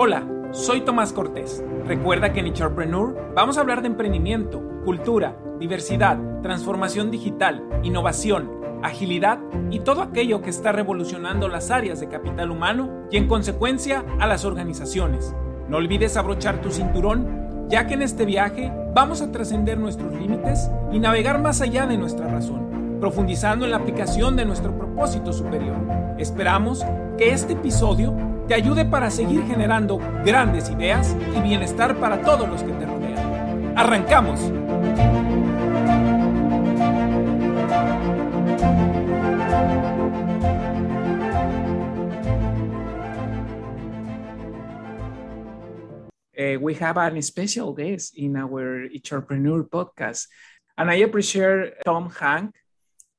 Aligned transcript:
Hola, 0.00 0.24
soy 0.52 0.82
Tomás 0.82 1.12
Cortés. 1.12 1.60
Recuerda 1.84 2.32
que 2.32 2.38
en 2.38 2.46
Echarpreneur 2.46 3.32
vamos 3.34 3.58
a 3.58 3.62
hablar 3.62 3.82
de 3.82 3.88
emprendimiento, 3.88 4.62
cultura, 4.84 5.36
diversidad, 5.58 6.16
transformación 6.40 7.10
digital, 7.10 7.68
innovación, 7.82 8.48
agilidad 8.84 9.40
y 9.72 9.80
todo 9.80 10.02
aquello 10.02 10.40
que 10.40 10.50
está 10.50 10.70
revolucionando 10.70 11.48
las 11.48 11.72
áreas 11.72 11.98
de 11.98 12.06
capital 12.06 12.52
humano 12.52 13.08
y 13.10 13.16
en 13.16 13.26
consecuencia 13.26 14.04
a 14.20 14.28
las 14.28 14.44
organizaciones. 14.44 15.34
No 15.68 15.78
olvides 15.78 16.16
abrochar 16.16 16.60
tu 16.60 16.70
cinturón, 16.70 17.66
ya 17.68 17.88
que 17.88 17.94
en 17.94 18.02
este 18.02 18.24
viaje 18.24 18.72
vamos 18.94 19.20
a 19.20 19.32
trascender 19.32 19.78
nuestros 19.78 20.14
límites 20.14 20.70
y 20.92 21.00
navegar 21.00 21.42
más 21.42 21.60
allá 21.60 21.88
de 21.88 21.98
nuestra 21.98 22.28
razón, 22.28 23.00
profundizando 23.00 23.64
en 23.64 23.72
la 23.72 23.78
aplicación 23.78 24.36
de 24.36 24.44
nuestro 24.44 24.78
propósito 24.78 25.32
superior. 25.32 25.74
Esperamos 26.18 26.86
que 27.16 27.32
este 27.32 27.54
episodio 27.54 28.27
te 28.48 28.54
ayude 28.54 28.86
para 28.86 29.10
seguir 29.10 29.44
generando 29.46 29.98
grandes 30.24 30.70
ideas 30.70 31.14
y 31.36 31.40
bienestar 31.42 32.00
para 32.00 32.22
todos 32.22 32.48
los 32.48 32.62
que 32.62 32.72
te 32.72 32.86
rodean. 32.86 33.76
¡Arrancamos! 33.76 34.40
Uh, 46.38 46.58
we 46.60 46.74
have 46.80 46.96
a 46.96 47.20
special 47.20 47.74
guest 47.74 48.16
in 48.16 48.34
our 48.34 48.88
entrepreneur 48.94 49.62
podcast, 49.64 50.26
and 50.78 50.90
I 50.90 51.02
appreciate 51.02 51.74
Tom 51.84 52.08
Hank 52.08 52.54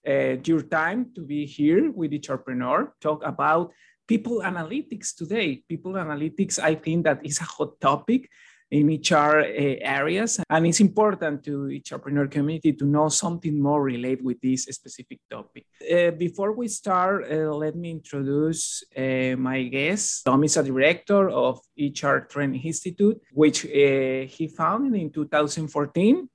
uh, 0.07 0.37
your 0.43 0.63
time 0.63 1.11
to 1.13 1.21
be 1.21 1.45
here 1.45 1.91
with 1.91 2.13
entrepreneur 2.13 2.91
talk 2.99 3.21
about 3.23 3.71
people 4.09 4.41
analytics 4.41 5.15
today. 5.15 5.61
People 5.69 5.93
analytics, 5.93 6.57
I 6.57 6.73
think 6.73 7.05
that 7.05 7.19
is 7.23 7.39
a 7.39 7.43
hot 7.43 7.79
topic 7.79 8.27
in 8.71 8.87
HR 8.87 9.39
uh, 9.39 9.75
areas, 9.81 10.39
and 10.49 10.67
it's 10.67 10.79
important 10.79 11.43
to 11.43 11.69
each 11.69 11.91
entrepreneur 11.91 12.27
community 12.27 12.73
to 12.73 12.85
know 12.85 13.09
something 13.09 13.59
more 13.59 13.81
related 13.81 14.23
with 14.23 14.39
this 14.41 14.63
specific 14.63 15.19
topic. 15.29 15.65
Uh, 15.81 16.11
before 16.11 16.51
we 16.53 16.67
start, 16.67 17.25
uh, 17.31 17.53
let 17.55 17.75
me 17.75 17.89
introduce 17.91 18.83
uh, 18.95 19.35
my 19.37 19.63
guest. 19.63 20.25
Tom 20.25 20.43
is 20.43 20.57
a 20.57 20.63
director 20.63 21.29
of 21.29 21.59
HR 21.77 22.17
Trend 22.29 22.55
Institute, 22.55 23.19
which 23.33 23.61
he 23.61 24.53
founded 24.55 25.01
in 25.01 25.11
2014 25.11 26.29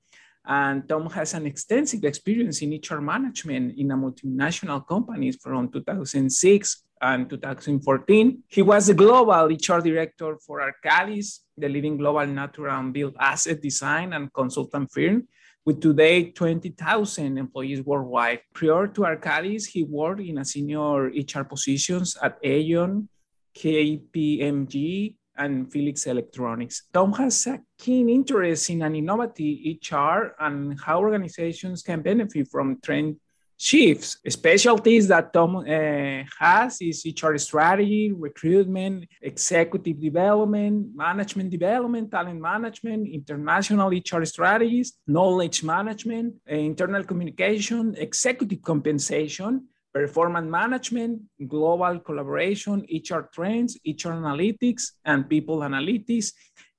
and 0.47 0.87
Tom 0.87 1.09
has 1.09 1.33
an 1.33 1.47
extensive 1.47 2.03
experience 2.03 2.61
in 2.61 2.79
HR 2.79 3.01
management 3.01 3.77
in 3.77 3.91
a 3.91 3.97
multinational 3.97 4.85
companies 4.87 5.37
from 5.41 5.69
2006 5.69 6.84
and 7.01 7.29
2014. 7.29 8.43
He 8.47 8.61
was 8.61 8.87
the 8.87 8.93
global 8.93 9.47
HR 9.47 9.81
director 9.81 10.37
for 10.45 10.61
Arcadis, 10.61 11.39
the 11.57 11.69
leading 11.69 11.97
global 11.97 12.25
natural 12.27 12.77
and 12.77 12.93
built 12.93 13.15
asset 13.19 13.61
design 13.61 14.13
and 14.13 14.33
consultant 14.33 14.91
firm 14.91 15.27
with 15.65 15.81
today 15.81 16.31
20,000 16.31 17.37
employees 17.37 17.81
worldwide. 17.81 18.41
Prior 18.53 18.87
to 18.87 19.01
Arcadis, 19.01 19.65
he 19.65 19.83
worked 19.83 20.21
in 20.21 20.37
a 20.37 20.45
senior 20.45 21.05
HR 21.05 21.43
positions 21.43 22.15
at 22.21 22.37
Aon, 22.43 23.09
KPMG, 23.57 25.15
and 25.37 25.71
Philips 25.71 26.07
Electronics. 26.07 26.83
Tom 26.93 27.11
has 27.13 27.47
a 27.47 27.59
keen 27.77 28.09
interest 28.09 28.69
in 28.69 28.81
an 28.83 28.95
innovative 28.95 29.77
HR 29.81 30.35
and 30.39 30.79
how 30.79 30.99
organizations 30.99 31.81
can 31.81 32.01
benefit 32.01 32.47
from 32.49 32.79
trend 32.81 33.17
shifts. 33.57 34.17
Specialties 34.27 35.07
that 35.07 35.31
Tom 35.33 35.57
uh, 35.57 36.23
has 36.39 36.81
is 36.81 37.05
HR 37.05 37.37
strategy, 37.37 38.11
recruitment, 38.11 39.05
executive 39.21 39.99
development, 39.99 40.87
management 40.95 41.49
development, 41.49 42.11
talent 42.11 42.41
management, 42.41 43.07
international 43.07 43.89
HR 43.89 44.25
strategies, 44.25 44.93
knowledge 45.07 45.63
management, 45.63 46.35
uh, 46.51 46.55
internal 46.55 47.03
communication, 47.03 47.95
executive 47.97 48.61
compensation, 48.61 49.67
performance 49.93 50.51
management, 50.51 51.21
global 51.47 51.99
collaboration, 52.01 52.85
HR 52.91 53.29
trends, 53.33 53.77
HR 53.85 54.11
analytics, 54.21 54.91
and 55.05 55.29
people 55.29 55.59
analytics, 55.59 56.33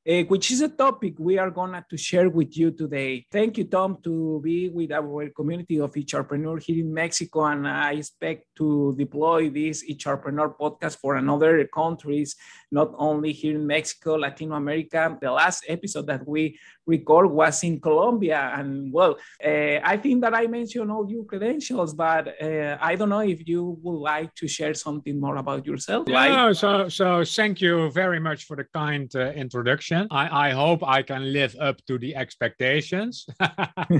uh, 0.08 0.22
which 0.28 0.50
is 0.50 0.60
a 0.60 0.68
topic 0.68 1.14
we 1.18 1.36
are 1.36 1.50
going 1.50 1.82
to 1.90 1.96
share 1.96 2.28
with 2.28 2.56
you 2.56 2.70
today. 2.70 3.26
Thank 3.32 3.58
you, 3.58 3.64
Tom, 3.64 3.98
to 4.04 4.40
be 4.42 4.68
with 4.68 4.92
our 4.92 5.28
community 5.30 5.80
of 5.80 5.96
entrepreneurs 5.96 6.64
here 6.64 6.78
in 6.84 6.94
Mexico. 6.94 7.44
And 7.46 7.66
I 7.66 7.94
expect 7.94 8.46
to 8.58 8.94
deploy 8.96 9.50
this 9.50 9.84
entrepreneur 9.90 10.54
podcast 10.58 10.98
for 10.98 11.16
another 11.16 11.66
countries, 11.66 12.36
not 12.70 12.92
only 12.98 13.32
here 13.32 13.54
in 13.54 13.66
Mexico, 13.66 14.16
Latin 14.16 14.52
America. 14.52 15.16
The 15.20 15.30
last 15.30 15.64
episode 15.68 16.06
that 16.08 16.26
we 16.26 16.58
record 16.86 17.30
was 17.30 17.62
in 17.62 17.80
Colombia. 17.80 18.52
And 18.54 18.92
well, 18.92 19.16
uh, 19.44 19.78
I 19.82 19.96
think 19.96 20.22
that 20.22 20.34
I 20.34 20.46
mentioned 20.46 20.90
all 20.90 21.08
your 21.10 21.24
credentials, 21.24 21.94
but 21.94 22.40
uh, 22.42 22.76
I 22.80 22.94
don't 22.96 23.08
know 23.08 23.20
if 23.20 23.46
you 23.46 23.78
would 23.82 23.98
like 23.98 24.34
to 24.36 24.48
share 24.48 24.74
something 24.74 25.20
more 25.20 25.36
about 25.36 25.66
yourself. 25.66 26.08
Yeah, 26.08 26.52
so, 26.52 26.88
so 26.88 27.24
thank 27.24 27.60
you 27.60 27.90
very 27.90 28.20
much 28.20 28.44
for 28.44 28.56
the 28.56 28.64
kind 28.64 29.10
uh, 29.14 29.32
introduction. 29.32 30.08
I, 30.10 30.48
I 30.48 30.50
hope 30.50 30.82
I 30.86 31.02
can 31.02 31.32
live 31.32 31.56
up 31.60 31.84
to 31.86 31.98
the 31.98 32.16
expectations. 32.16 33.26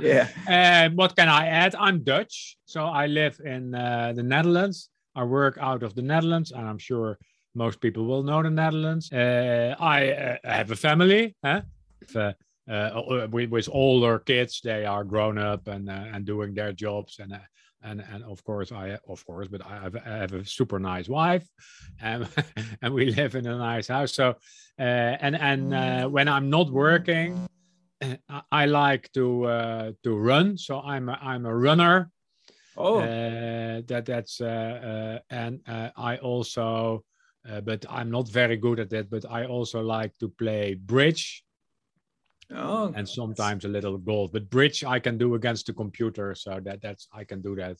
yeah. 0.00 0.28
And 0.48 0.96
what 0.96 1.16
can 1.16 1.28
I 1.28 1.46
add? 1.46 1.74
I'm 1.74 2.02
Dutch, 2.02 2.56
so 2.64 2.84
I 2.84 3.06
live 3.06 3.40
in 3.44 3.74
uh, 3.74 4.12
the 4.14 4.22
Netherlands. 4.22 4.90
I 5.14 5.24
work 5.24 5.58
out 5.60 5.82
of 5.82 5.94
the 5.94 6.02
Netherlands, 6.02 6.52
and 6.52 6.68
I'm 6.68 6.78
sure 6.78 7.18
most 7.56 7.80
people 7.80 8.04
will 8.04 8.22
know 8.22 8.42
the 8.42 8.50
Netherlands. 8.50 9.10
Uh, 9.12 9.74
I 9.80 10.10
uh, 10.10 10.36
have 10.44 10.70
a 10.70 10.76
family. 10.76 11.34
Huh? 11.42 11.62
Uh, 12.14 12.32
uh, 12.68 12.72
uh, 12.72 13.28
with, 13.30 13.50
with 13.50 13.68
older 13.70 14.18
kids, 14.18 14.60
they 14.62 14.84
are 14.84 15.04
grown 15.04 15.38
up 15.38 15.68
and 15.68 15.88
uh, 15.88 16.04
and 16.12 16.24
doing 16.24 16.52
their 16.52 16.72
jobs, 16.72 17.20
and 17.20 17.32
uh, 17.32 17.38
and 17.84 18.04
and 18.12 18.24
of 18.24 18.42
course 18.42 18.72
I 18.72 18.98
of 19.08 19.24
course, 19.24 19.46
but 19.46 19.64
I 19.64 19.78
have, 19.82 19.96
I 19.96 20.16
have 20.16 20.32
a 20.32 20.44
super 20.44 20.80
nice 20.80 21.08
wife, 21.08 21.46
um, 22.02 22.26
and 22.26 22.78
and 22.82 22.94
we 22.94 23.12
live 23.12 23.36
in 23.36 23.46
a 23.46 23.56
nice 23.56 23.86
house. 23.86 24.14
So 24.14 24.30
uh, 24.80 24.82
and 24.82 25.36
and 25.36 26.12
when 26.12 26.26
I'm 26.26 26.50
not 26.50 26.70
working, 26.70 27.48
I 28.50 28.66
like 28.66 29.12
to 29.12 29.94
to 30.02 30.16
run. 30.16 30.58
So 30.58 30.80
I'm 30.80 31.08
a, 31.08 31.18
I'm 31.22 31.46
a 31.46 31.54
runner. 31.54 32.10
Oh, 32.76 33.00
that 33.00 34.04
that's 34.06 34.40
and 34.40 35.60
I 35.96 36.18
also. 36.20 37.04
Uh, 37.48 37.60
but 37.60 37.84
I'm 37.88 38.10
not 38.10 38.28
very 38.28 38.56
good 38.56 38.80
at 38.80 38.90
that. 38.90 39.10
But 39.10 39.24
I 39.30 39.46
also 39.46 39.80
like 39.80 40.16
to 40.18 40.28
play 40.28 40.74
bridge. 40.74 41.44
Oh, 42.54 42.92
and 42.94 43.08
sometimes 43.08 43.64
a 43.64 43.68
little 43.68 43.98
golf. 43.98 44.32
But 44.32 44.50
bridge 44.50 44.84
I 44.84 45.00
can 45.00 45.18
do 45.18 45.34
against 45.34 45.66
the 45.66 45.72
computer, 45.72 46.34
so 46.34 46.60
that 46.62 46.80
that's 46.80 47.08
I 47.12 47.24
can 47.24 47.42
do 47.42 47.56
that. 47.56 47.76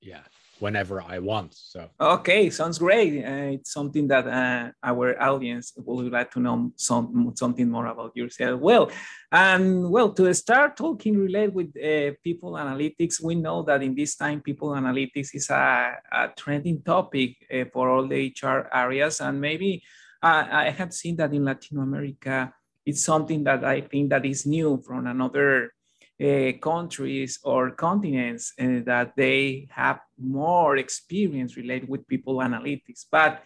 Yeah, 0.00 0.22
whenever 0.58 1.02
I 1.02 1.18
want. 1.18 1.54
So 1.54 1.88
okay, 2.00 2.50
sounds 2.50 2.78
great. 2.78 3.24
Uh, 3.24 3.54
it's 3.56 3.72
something 3.72 4.08
that 4.08 4.26
uh, 4.26 4.70
our 4.82 5.20
audience 5.20 5.72
would 5.76 6.12
like 6.12 6.30
to 6.32 6.40
know 6.40 6.72
some 6.76 7.32
something 7.34 7.70
more 7.70 7.86
about 7.86 8.16
yourself. 8.16 8.60
Well, 8.60 8.90
and 9.30 9.90
well, 9.90 10.12
to 10.12 10.32
start 10.34 10.76
talking 10.76 11.16
related 11.16 11.54
with 11.54 11.76
uh, 11.76 12.14
people 12.22 12.52
analytics, 12.52 13.22
we 13.22 13.34
know 13.34 13.62
that 13.62 13.82
in 13.82 13.94
this 13.94 14.16
time, 14.16 14.40
people 14.40 14.70
analytics 14.70 15.34
is 15.34 15.50
a, 15.50 15.96
a 16.12 16.28
trending 16.36 16.82
topic 16.82 17.36
uh, 17.52 17.64
for 17.72 17.90
all 17.90 18.06
the 18.06 18.34
HR 18.34 18.68
areas, 18.72 19.20
and 19.20 19.40
maybe 19.40 19.82
uh, 20.22 20.44
I 20.50 20.70
have 20.70 20.92
seen 20.92 21.16
that 21.16 21.32
in 21.32 21.44
Latin 21.44 21.78
America 21.78 22.52
it's 22.86 23.04
something 23.04 23.42
that 23.44 23.64
I 23.64 23.80
think 23.80 24.10
that 24.10 24.24
is 24.24 24.46
new 24.46 24.80
from 24.86 25.08
another 25.08 25.72
uh, 26.18 26.52
countries 26.62 27.38
or 27.44 27.70
continents 27.72 28.54
uh, 28.58 28.80
that 28.86 29.12
they 29.16 29.68
have 29.70 30.00
more 30.18 30.78
experience 30.78 31.58
related 31.58 31.90
with 31.90 32.08
people 32.08 32.36
analytics. 32.36 33.04
But 33.10 33.42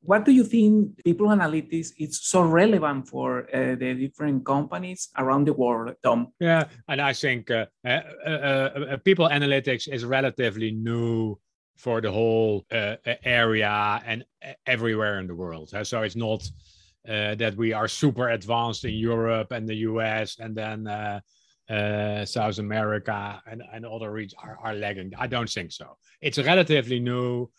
what 0.00 0.24
do 0.24 0.32
you 0.32 0.42
think 0.42 1.00
people 1.04 1.28
analytics 1.28 1.90
is 1.96 2.20
so 2.20 2.42
relevant 2.42 3.06
for 3.06 3.46
uh, 3.54 3.76
the 3.76 3.94
different 3.94 4.44
companies 4.44 5.10
around 5.16 5.46
the 5.46 5.52
world, 5.52 5.94
Tom? 6.02 6.32
Yeah, 6.40 6.64
and 6.88 7.00
I 7.00 7.12
think 7.12 7.52
uh, 7.52 7.66
uh, 7.84 8.96
people 9.04 9.28
analytics 9.28 9.86
is 9.86 10.04
relatively 10.04 10.72
new 10.72 11.38
for 11.76 12.00
the 12.00 12.10
whole 12.10 12.66
area 13.22 14.02
and 14.04 14.24
everywhere 14.66 15.20
in 15.20 15.28
the 15.28 15.36
world. 15.36 15.70
So 15.84 16.02
it's 16.02 16.16
not 16.16 16.50
that 17.04 17.54
we 17.56 17.72
are 17.72 17.86
super 17.86 18.30
advanced 18.30 18.84
in 18.84 18.94
Europe 18.94 19.52
and 19.52 19.68
the 19.68 19.76
US, 19.76 20.38
and 20.40 20.56
then 20.56 20.88
uh, 21.68 22.24
South 22.24 22.58
America 22.58 23.42
and, 23.46 23.62
and 23.72 23.84
other 23.84 24.10
regions 24.10 24.34
are, 24.42 24.58
are 24.62 24.74
lagging. 24.74 25.12
I 25.18 25.26
don't 25.26 25.48
think 25.48 25.72
so. 25.72 25.96
It's 26.20 26.38
relatively 26.38 27.00
new, 27.00 27.50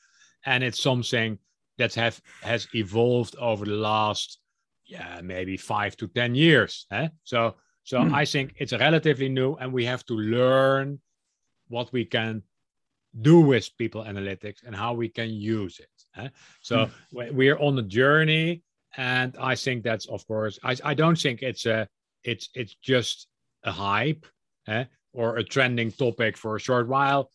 and 0.45 0.63
it's 0.63 0.81
something 0.81 1.37
that 1.77 1.93
have 1.95 2.21
has 2.41 2.67
evolved 2.73 3.35
over 3.37 3.65
the 3.65 3.75
last 3.75 4.39
yeah 4.85 5.21
maybe 5.23 5.57
five 5.57 5.95
to 5.97 6.07
ten 6.07 6.35
years. 6.35 6.85
Eh? 6.91 7.09
So 7.23 7.55
so 7.83 7.99
mm. 7.99 8.13
I 8.13 8.25
think 8.25 8.55
it's 8.57 8.73
relatively 8.73 9.29
new, 9.29 9.55
and 9.55 9.71
we 9.71 9.85
have 9.85 10.05
to 10.07 10.13
learn 10.13 10.99
what 11.67 11.91
we 11.93 12.05
can 12.05 12.43
do 13.21 13.39
with 13.41 13.75
people 13.77 14.03
analytics 14.03 14.63
and 14.65 14.75
how 14.75 14.93
we 14.93 15.09
can 15.09 15.29
use 15.29 15.79
it. 15.79 16.21
Eh? 16.21 16.29
So 16.61 16.89
mm. 17.13 17.31
we're 17.33 17.57
on 17.57 17.77
a 17.79 17.83
journey 17.83 18.63
and 18.97 19.35
I 19.39 19.55
think 19.55 19.83
that's 19.83 20.07
of 20.07 20.25
course 20.27 20.59
I, 20.63 20.75
I 20.83 20.93
don't 20.93 21.17
think 21.17 21.41
it's 21.41 21.65
a 21.65 21.87
it's 22.23 22.49
it's 22.55 22.75
just 22.75 23.27
a 23.63 23.71
hype 23.71 24.25
eh, 24.67 24.85
or 25.13 25.37
a 25.37 25.43
trending 25.43 25.91
topic 25.91 26.37
for 26.37 26.55
a 26.55 26.59
short 26.59 26.87
while. 26.87 27.29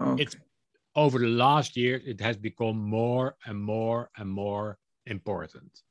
Okay. 0.00 0.22
It's 0.22 0.36
over 0.94 1.18
the 1.18 1.28
last 1.28 1.76
year 1.76 2.00
it 2.04 2.20
has 2.20 2.36
become 2.36 2.78
more 2.78 3.36
and 3.44 3.60
more 3.60 4.10
and 4.16 4.28
more 4.30 4.78
important. 5.06 5.82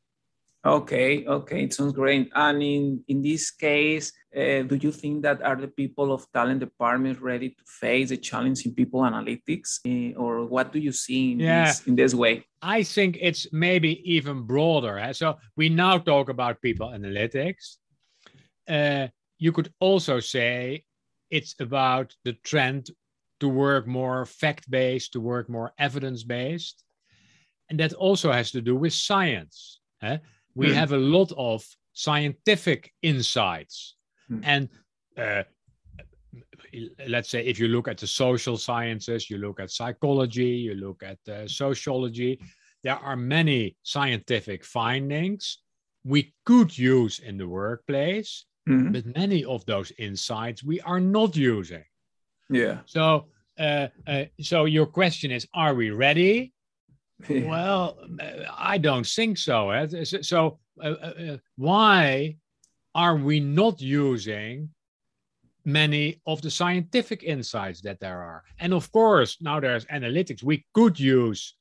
Okay, 0.66 1.24
okay, 1.28 1.66
it 1.66 1.74
sounds 1.76 1.94
great. 1.94 2.32
And 2.34 2.64
in, 2.64 3.04
in 3.08 3.22
this 3.22 3.52
case, 3.52 4.12
uh, 4.36 4.64
do 4.64 4.80
you 4.82 4.92
think 4.92 5.22
that 5.22 5.40
are 5.44 5.56
the 5.56 5.68
people 5.68 6.12
of 6.12 6.26
talent 6.34 6.60
department 6.60 7.22
ready 7.22 7.50
to 7.50 7.64
face 7.68 8.10
the 8.10 8.18
challenge 8.18 8.66
in 8.66 8.74
people 8.74 9.02
analytics, 9.02 9.80
uh, 9.86 10.20
or 10.20 10.46
what 10.46 10.74
do 10.74 10.80
you 10.80 10.92
see 10.92 11.34
in, 11.34 11.40
yeah. 11.40 11.66
this, 11.66 11.86
in 11.86 11.96
this 11.96 12.16
way? 12.16 12.46
I 12.64 12.82
think 12.82 13.20
it's 13.22 13.46
maybe 13.54 14.02
even 14.12 14.42
broader. 14.42 14.98
Eh? 14.98 15.14
So 15.14 15.38
we 15.56 15.70
now 15.70 16.00
talk 16.00 16.30
about 16.30 16.64
people 16.64 16.88
analytics. 16.90 17.76
Uh, 18.68 19.10
you 19.38 19.52
could 19.52 19.72
also 19.80 20.20
say 20.20 20.84
it's 21.30 21.56
about 21.60 22.16
the 22.24 22.34
trend 22.44 22.90
to 23.40 23.50
work 23.50 23.88
more 23.88 24.26
fact 24.26 24.70
based, 24.70 25.14
to 25.14 25.20
work 25.20 25.50
more 25.50 25.74
evidence 25.78 26.24
based. 26.24 26.84
And 27.70 27.80
that 27.80 27.94
also 27.94 28.32
has 28.32 28.52
to 28.52 28.62
do 28.62 28.76
with 28.76 28.94
science. 28.94 29.82
Eh? 30.02 30.18
We 30.54 30.68
mm. 30.68 30.74
have 30.74 30.92
a 30.94 30.98
lot 30.98 31.32
of 31.36 31.66
scientific 31.94 32.92
insights. 33.02 33.96
Mm. 34.32 34.42
And 34.44 34.70
uh, 35.18 35.44
let's 37.08 37.30
say 37.30 37.46
if 37.46 37.60
you 37.60 37.68
look 37.68 37.88
at 37.88 37.98
the 37.98 38.08
social 38.08 38.58
sciences, 38.58 39.30
you 39.30 39.38
look 39.38 39.60
at 39.60 39.72
psychology, 39.72 40.50
you 40.50 40.76
look 40.76 41.04
at 41.04 41.18
uh, 41.28 41.48
sociology, 41.48 42.40
there 42.84 42.98
are 42.98 43.16
many 43.16 43.76
scientific 43.84 44.64
findings 44.64 45.60
we 46.04 46.34
could 46.46 46.78
use 46.78 47.20
in 47.20 47.38
the 47.38 47.48
workplace, 47.48 48.46
mm. 48.68 48.94
but 48.94 49.06
many 49.16 49.44
of 49.46 49.66
those 49.66 49.92
insights 49.98 50.64
we 50.64 50.82
are 50.82 51.00
not 51.00 51.36
using. 51.36 51.84
Yeah. 52.50 52.80
So 52.86 53.28
uh, 53.58 53.88
uh, 54.08 54.26
so 54.42 54.66
your 54.66 54.86
question 54.86 55.32
is, 55.32 55.48
are 55.54 55.74
we 55.74 55.90
ready? 55.90 56.54
well, 57.30 57.98
I 58.58 58.78
don't 58.78 59.08
think 59.08 59.38
so. 59.38 59.70
Eh? 59.72 60.04
So 60.04 60.60
uh, 60.82 60.88
uh, 60.88 61.14
uh, 61.32 61.38
why 61.56 62.36
are 62.94 63.16
we 63.16 63.40
not 63.40 63.82
using 63.82 64.70
many 65.64 66.22
of 66.28 66.42
the 66.42 66.52
scientific 66.52 67.24
insights 67.24 67.82
that 67.82 68.00
there 68.00 68.22
are? 68.22 68.44
And 68.60 68.74
of 68.74 68.92
course, 68.92 69.38
now 69.40 69.60
there's 69.60 69.86
analytics. 69.86 70.44
We 70.44 70.66
could 70.74 71.00
use 71.00 71.56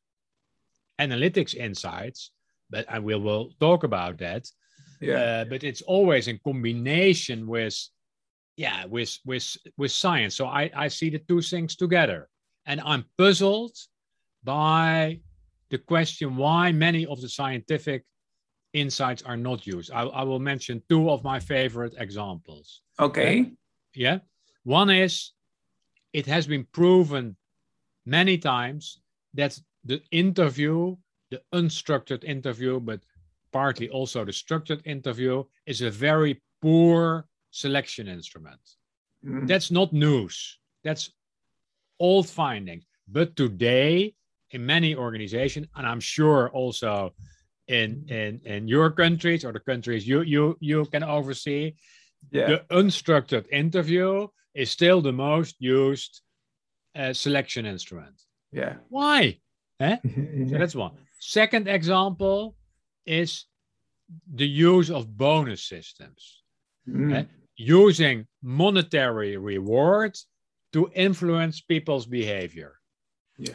analytics 1.01 1.55
insights, 1.55 2.33
but 2.71 2.87
I 2.91 2.99
will 2.99 3.21
will 3.21 3.51
talk 3.61 3.85
about 3.85 4.19
that. 4.19 4.49
Yeah. 5.01 5.15
Uh, 5.15 5.45
but 5.45 5.65
it's 5.65 5.83
always 5.83 6.29
in 6.29 6.39
combination 6.45 7.47
with 7.47 7.77
yeah 8.57 8.85
with 8.87 9.19
with 9.25 9.57
with 9.77 9.93
science. 9.93 10.35
So 10.35 10.47
i 10.47 10.71
i 10.75 10.89
see 10.89 11.11
the 11.11 11.19
two 11.19 11.41
things 11.41 11.77
together. 11.77 12.29
And 12.67 12.81
i'm 12.81 13.05
puzzled 13.19 13.77
by 14.43 15.21
the 15.71 15.79
question 15.79 16.37
why 16.37 16.73
many 16.73 17.07
of 17.07 17.21
the 17.21 17.29
scientific 17.29 18.05
insights 18.73 19.23
are 19.23 19.37
not 19.37 19.67
used. 19.67 19.91
I, 19.93 20.03
I 20.03 20.23
will 20.25 20.41
mention 20.41 20.83
two 20.89 21.11
of 21.11 21.23
my 21.25 21.39
favorite 21.41 21.95
examples. 21.99 22.83
Okay. 22.99 23.53
Yeah. 23.95 24.19
One 24.65 24.91
is 24.91 25.33
it 26.13 26.27
has 26.27 26.47
been 26.47 26.67
proven 26.73 27.37
many 28.07 28.39
times 28.39 29.01
that 29.35 29.59
the 29.85 30.03
interview 30.11 30.97
the 31.31 31.41
unstructured 31.53 32.25
interview 32.25 32.81
but 32.81 33.01
partly 33.55 33.89
also 33.89 34.25
the 34.25 34.33
structured 34.33 34.83
interview 34.85 35.45
is 35.65 35.81
a 35.81 35.91
very 35.91 36.43
poor 36.61 37.27
selection 37.51 38.09
instrument. 38.09 38.61
Mm. 39.25 39.47
That's 39.47 39.71
not 39.71 39.93
news. 39.93 40.59
That's 40.83 41.13
old 42.01 42.29
findings. 42.29 42.85
But 43.07 43.37
today, 43.37 44.15
in 44.51 44.67
many 44.67 44.97
organizations, 44.97 45.69
and 45.77 45.87
I'm 45.87 46.01
sure 46.01 46.51
also 46.51 47.15
in 47.69 48.05
in 48.09 48.41
in 48.45 48.69
your 48.69 48.91
countries 48.91 49.45
or 49.45 49.53
the 49.53 49.65
countries 49.71 50.03
you 50.11 50.23
you 50.23 50.57
you 50.61 50.85
can 50.87 51.05
oversee, 51.05 51.75
yeah. 52.33 52.47
the 52.51 52.59
unstructured 52.81 53.47
interview 53.53 54.27
is 54.55 54.71
still 54.71 55.01
the 55.01 55.13
most 55.13 55.55
used 55.61 56.23
uh, 56.97 57.13
selection 57.13 57.67
instrument. 57.67 58.17
Yeah. 58.53 58.75
Why? 58.89 59.39
Eh? 59.81 59.97
yeah. 60.03 60.47
So 60.49 60.59
that's 60.59 60.75
one. 60.75 60.95
Second 61.21 61.69
example 61.69 62.57
is 63.07 63.47
the 64.33 64.47
use 64.47 64.91
of 64.91 65.17
bonus 65.17 65.65
systems. 65.65 66.43
Mm. 66.89 67.15
Eh? 67.15 67.25
using 67.57 68.27
monetary 68.43 69.37
rewards 69.37 70.27
to 70.73 70.91
influence 70.95 71.61
people's 71.61 72.07
behavior. 72.07 72.79
Yeah. 73.39 73.55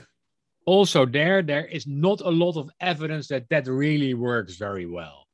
Also, 0.66 1.06
there 1.06 1.42
there 1.42 1.66
is 1.66 1.88
not 1.88 2.22
a 2.22 2.30
lot 2.30 2.56
of 2.56 2.69
evidence 2.80 3.28
that 3.28 3.50
that 3.50 3.68
really 3.68 4.13
works 4.13 4.56
very 4.56 4.86
well. 4.86 5.28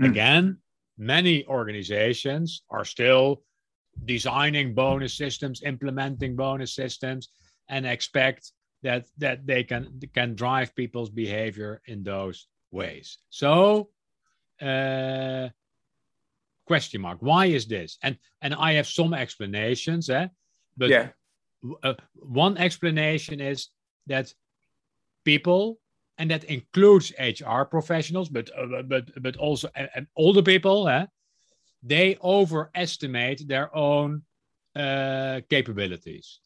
Mm. 0.00 0.10
Again, 0.10 0.58
many 0.98 1.46
organizations 1.46 2.62
are 2.70 2.84
still 2.84 3.42
designing 4.04 4.74
bonus 4.74 5.14
systems, 5.14 5.62
implementing 5.62 6.34
bonus 6.34 6.74
systems, 6.74 7.28
and 7.68 7.86
expect 7.86 8.52
that 8.82 9.04
that 9.18 9.46
they 9.46 9.62
can 9.62 10.00
can 10.14 10.34
drive 10.34 10.74
people's 10.74 11.10
behavior 11.10 11.82
in 11.86 12.02
those 12.02 12.48
ways. 12.72 13.18
So, 13.30 13.90
uh, 14.60 15.48
question 16.66 17.00
mark 17.00 17.18
why 17.20 17.46
is 17.46 17.66
this 17.66 17.98
and 18.02 18.16
and 18.40 18.54
i 18.54 18.72
have 18.72 18.86
some 18.86 19.12
explanations 19.14 20.08
eh? 20.10 20.26
but 20.76 20.90
yeah. 20.90 21.08
Uh, 21.84 21.94
one 22.14 22.58
explanation 22.58 23.40
is 23.40 23.68
that 24.08 24.34
people 25.24 25.78
and 26.18 26.28
that 26.30 26.42
includes 26.44 27.12
hr 27.20 27.62
professionals 27.62 28.28
but 28.28 28.50
uh, 28.58 28.82
but 28.82 29.04
but 29.22 29.36
also 29.36 29.68
uh, 29.76 30.00
older 30.16 30.42
people 30.42 30.88
eh? 30.88 31.06
they 31.82 32.16
overestimate 32.22 33.46
their 33.46 33.68
own 33.76 34.22
uh, 34.74 35.40
capabilities 35.48 36.40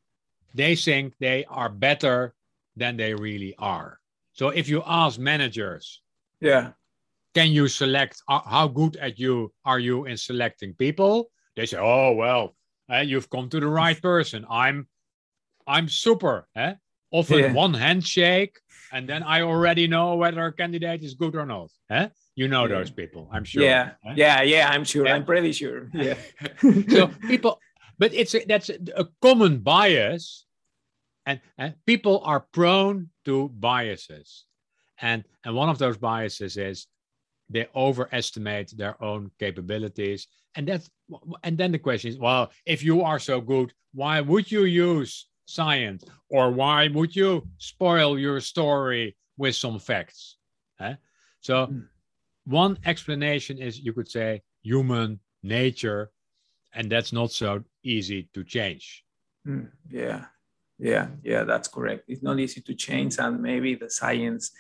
they 0.55 0.75
think 0.77 1.15
they 1.19 1.45
are 1.49 1.71
better 1.71 2.35
than 2.77 2.97
they 2.97 3.15
really 3.15 3.55
are 3.59 4.01
so 4.33 4.49
if 4.49 4.69
you 4.69 4.83
ask 4.87 5.19
managers 5.19 6.03
yeah 6.41 6.73
can 7.35 7.51
you 7.51 7.69
select 7.69 8.23
uh, 8.29 8.41
how 8.41 8.67
good 8.67 8.97
at 8.97 9.19
you 9.19 9.53
are 9.65 9.79
you 9.79 10.07
in 10.07 10.17
selecting 10.17 10.75
people 10.75 11.31
they 11.57 11.67
say 11.67 11.79
oh 11.79 12.13
well 12.13 12.55
uh, 12.93 12.99
you've 12.99 13.29
come 13.31 13.49
to 13.49 13.61
the 13.61 13.67
right 13.67 14.01
person 14.01 14.45
i'm 14.51 14.87
i'm 15.67 15.89
super 15.89 16.49
eh? 16.57 16.75
often 17.13 17.39
yeah. 17.39 17.53
one 17.53 17.75
handshake 17.75 18.59
and 18.93 19.09
then 19.09 19.23
i 19.23 19.43
already 19.43 19.87
know 19.87 20.17
whether 20.17 20.45
a 20.47 20.53
candidate 20.53 21.03
is 21.03 21.15
good 21.15 21.35
or 21.37 21.47
not 21.47 21.71
eh? 21.91 22.09
you 22.35 22.49
know 22.49 22.67
those 22.67 22.91
people 22.91 23.29
i'm 23.33 23.45
sure 23.45 23.63
yeah 23.63 23.93
eh? 24.07 24.15
yeah 24.17 24.43
yeah 24.43 24.69
i'm 24.71 24.85
sure 24.85 25.07
yeah. 25.07 25.15
i'm 25.15 25.25
pretty 25.25 25.53
sure 25.53 25.91
yeah 25.95 26.17
so 26.89 27.09
people 27.29 27.61
but 27.99 28.13
it's 28.15 28.35
a, 28.35 28.45
that's 28.47 28.71
a, 28.71 28.79
a 28.97 29.05
common 29.21 29.59
bias 29.59 30.47
and, 31.27 31.41
and 31.59 31.75
people 31.85 32.23
are 32.25 32.41
prone 32.53 33.11
to 33.25 33.49
biases 33.49 34.46
and 35.01 35.25
and 35.45 35.55
one 35.55 35.69
of 35.69 35.79
those 35.79 35.97
biases 35.97 36.57
is 36.57 36.87
they 37.49 37.69
overestimate 37.75 38.77
their 38.77 39.03
own 39.03 39.31
capabilities. 39.39 40.27
And 40.57 40.67
that's 40.67 40.91
and 41.43 41.57
then 41.57 41.73
the 41.73 41.79
question 41.79 42.11
is 42.11 42.19
well 42.19 42.51
if 42.65 42.83
you 42.83 43.03
are 43.03 43.19
so 43.19 43.41
good 43.41 43.73
why 43.93 44.21
would 44.21 44.51
you 44.51 44.65
use 44.65 45.27
science? 45.47 46.05
Or 46.29 46.51
why 46.51 46.89
would 46.89 47.15
you 47.15 47.47
spoil 47.59 48.19
your 48.19 48.41
story 48.41 49.17
with 49.39 49.55
some 49.55 49.79
facts? 49.79 50.37
Huh? 50.79 50.95
so 51.41 51.69
mm. 51.69 51.87
one 52.45 52.79
explanation 52.85 53.59
is 53.59 53.81
you 53.81 53.95
could 53.95 54.09
say 54.09 54.43
human 54.63 55.21
nature 55.43 56.11
and 56.75 56.93
that's 56.93 57.13
not 57.13 57.31
so 57.33 57.65
easy 57.83 58.29
to 58.35 58.45
change. 58.45 59.05
Mm. 59.47 59.71
yeah. 59.91 60.25
Yeah. 60.79 61.09
Yeah 61.23 61.45
that's 61.45 61.69
correct. 61.69 62.05
It's 62.09 62.23
not 62.23 62.39
easy 62.39 62.61
to 62.63 62.75
change 62.75 63.19
and 63.19 63.41
maybe 63.41 63.75
the 63.75 63.89
science 63.89 64.51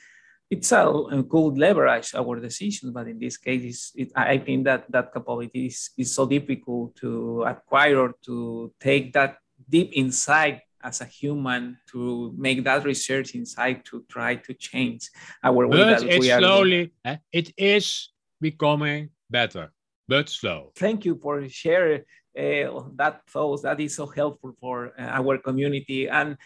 itself 0.50 1.10
could 1.28 1.58
leverage 1.58 2.14
our 2.14 2.40
decisions, 2.40 2.92
but 2.92 3.08
in 3.08 3.18
this 3.18 3.36
case, 3.36 3.92
it, 3.94 4.12
I 4.14 4.38
think 4.38 4.64
that 4.64 4.90
that 4.90 5.12
capability 5.12 5.66
is, 5.66 5.90
is 5.96 6.14
so 6.14 6.26
difficult 6.26 6.96
to 6.96 7.42
acquire 7.42 7.98
or 7.98 8.14
to 8.26 8.72
take 8.80 9.12
that 9.14 9.38
deep 9.68 9.90
insight 9.92 10.60
as 10.82 11.00
a 11.00 11.04
human 11.04 11.76
to 11.90 12.32
make 12.38 12.62
that 12.62 12.84
research 12.84 13.34
inside 13.34 13.84
to 13.84 14.04
try 14.08 14.36
to 14.36 14.54
change 14.54 15.10
our 15.42 15.66
way 15.66 15.78
but 15.78 16.00
that 16.00 16.20
we 16.20 16.30
are 16.30 16.38
slowly 16.38 16.92
eh, 17.04 17.16
it 17.32 17.52
is 17.56 18.10
becoming 18.40 19.08
better 19.28 19.72
but 20.08 20.28
slow. 20.28 20.72
Thank 20.76 21.04
you 21.04 21.18
for 21.20 21.48
sharing 21.48 22.02
uh, 22.38 22.82
that 22.94 23.22
thoughts. 23.28 23.62
That 23.62 23.80
is 23.80 23.96
so 23.96 24.06
helpful 24.06 24.54
for 24.60 24.92
uh, 24.98 25.02
our 25.02 25.38
community. 25.38 26.08
And 26.08 26.36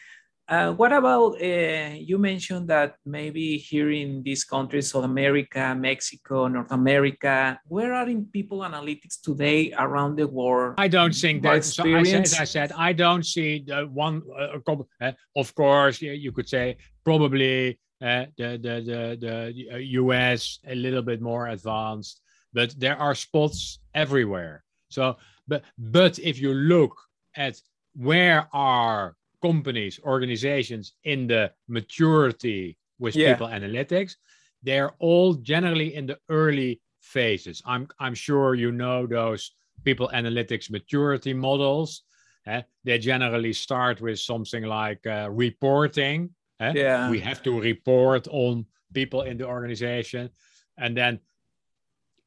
Uh, 0.50 0.72
what 0.72 0.92
about 0.92 1.40
uh, 1.40 1.94
you 1.94 2.18
mentioned 2.18 2.66
that 2.66 2.96
maybe 3.06 3.56
here 3.56 3.92
in 3.92 4.20
these 4.24 4.42
countries, 4.42 4.90
South 4.90 5.04
America, 5.04 5.76
Mexico, 5.78 6.48
North 6.48 6.72
America, 6.72 7.56
where 7.68 7.94
are 7.94 8.08
in 8.08 8.24
people 8.24 8.58
analytics 8.58 9.20
today 9.22 9.72
around 9.78 10.16
the 10.16 10.26
world? 10.26 10.74
I 10.76 10.88
don't 10.88 11.14
think 11.14 11.44
that. 11.44 11.64
So 11.64 11.84
I 11.84 12.02
said, 12.02 12.22
as 12.22 12.40
I 12.40 12.44
said, 12.44 12.72
I 12.72 12.92
don't 12.92 13.24
see 13.24 13.62
the 13.64 13.86
one. 13.86 14.22
Uh, 14.36 14.58
uh 15.00 15.12
of 15.36 15.54
course, 15.54 16.02
you 16.02 16.32
could 16.32 16.48
say 16.48 16.78
probably 17.04 17.78
uh, 18.02 18.26
the, 18.36 18.58
the 18.58 18.74
the 18.90 19.54
the 19.70 19.82
U.S. 20.02 20.58
a 20.66 20.74
little 20.74 21.02
bit 21.02 21.22
more 21.22 21.46
advanced, 21.46 22.22
but 22.52 22.74
there 22.76 22.96
are 22.96 23.14
spots 23.14 23.78
everywhere. 23.94 24.64
So, 24.88 25.16
but 25.46 25.62
but 25.78 26.18
if 26.18 26.40
you 26.40 26.54
look 26.54 26.96
at 27.36 27.54
where 27.94 28.48
are 28.52 29.14
companies, 29.42 30.00
organizations 30.04 30.94
in 31.04 31.26
the 31.26 31.52
maturity 31.68 32.76
with 32.98 33.16
yeah. 33.16 33.32
people 33.32 33.48
analytics, 33.48 34.16
they're 34.62 34.92
all 34.98 35.34
generally 35.34 35.94
in 35.94 36.06
the 36.06 36.18
early 36.28 36.80
phases. 37.00 37.62
I'm 37.64 37.88
I'm 37.98 38.14
sure 38.14 38.54
you 38.54 38.72
know 38.72 39.06
those 39.06 39.52
people 39.84 40.10
analytics 40.12 40.70
maturity 40.70 41.34
models. 41.34 42.02
Eh? 42.46 42.62
They 42.84 42.98
generally 42.98 43.52
start 43.52 44.00
with 44.00 44.18
something 44.18 44.64
like 44.64 45.06
uh, 45.06 45.28
reporting. 45.30 46.30
Eh? 46.60 46.72
Yeah. 46.74 47.10
We 47.10 47.20
have 47.20 47.42
to 47.42 47.60
report 47.60 48.28
on 48.28 48.66
people 48.92 49.22
in 49.22 49.38
the 49.38 49.46
organization. 49.46 50.30
And 50.76 50.96
then 50.96 51.20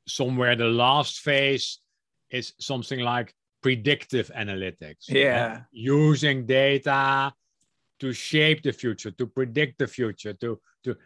somewhere 0.07 0.55
the 0.55 0.65
last 0.67 1.19
phase 1.19 1.79
is 2.29 2.53
something 2.59 2.99
like 2.99 3.33
predictive 3.63 4.29
analytics. 4.35 5.07
Yeah. 5.07 5.61
Using 5.71 6.45
data 6.45 7.33
to 7.99 8.13
shape 8.13 8.61
the 8.61 8.73
future, 8.73 9.11
to 9.11 9.25
predict 9.25 9.79
the 9.79 9.87
future, 9.87 10.33
to 10.33 10.59
to 10.83 10.97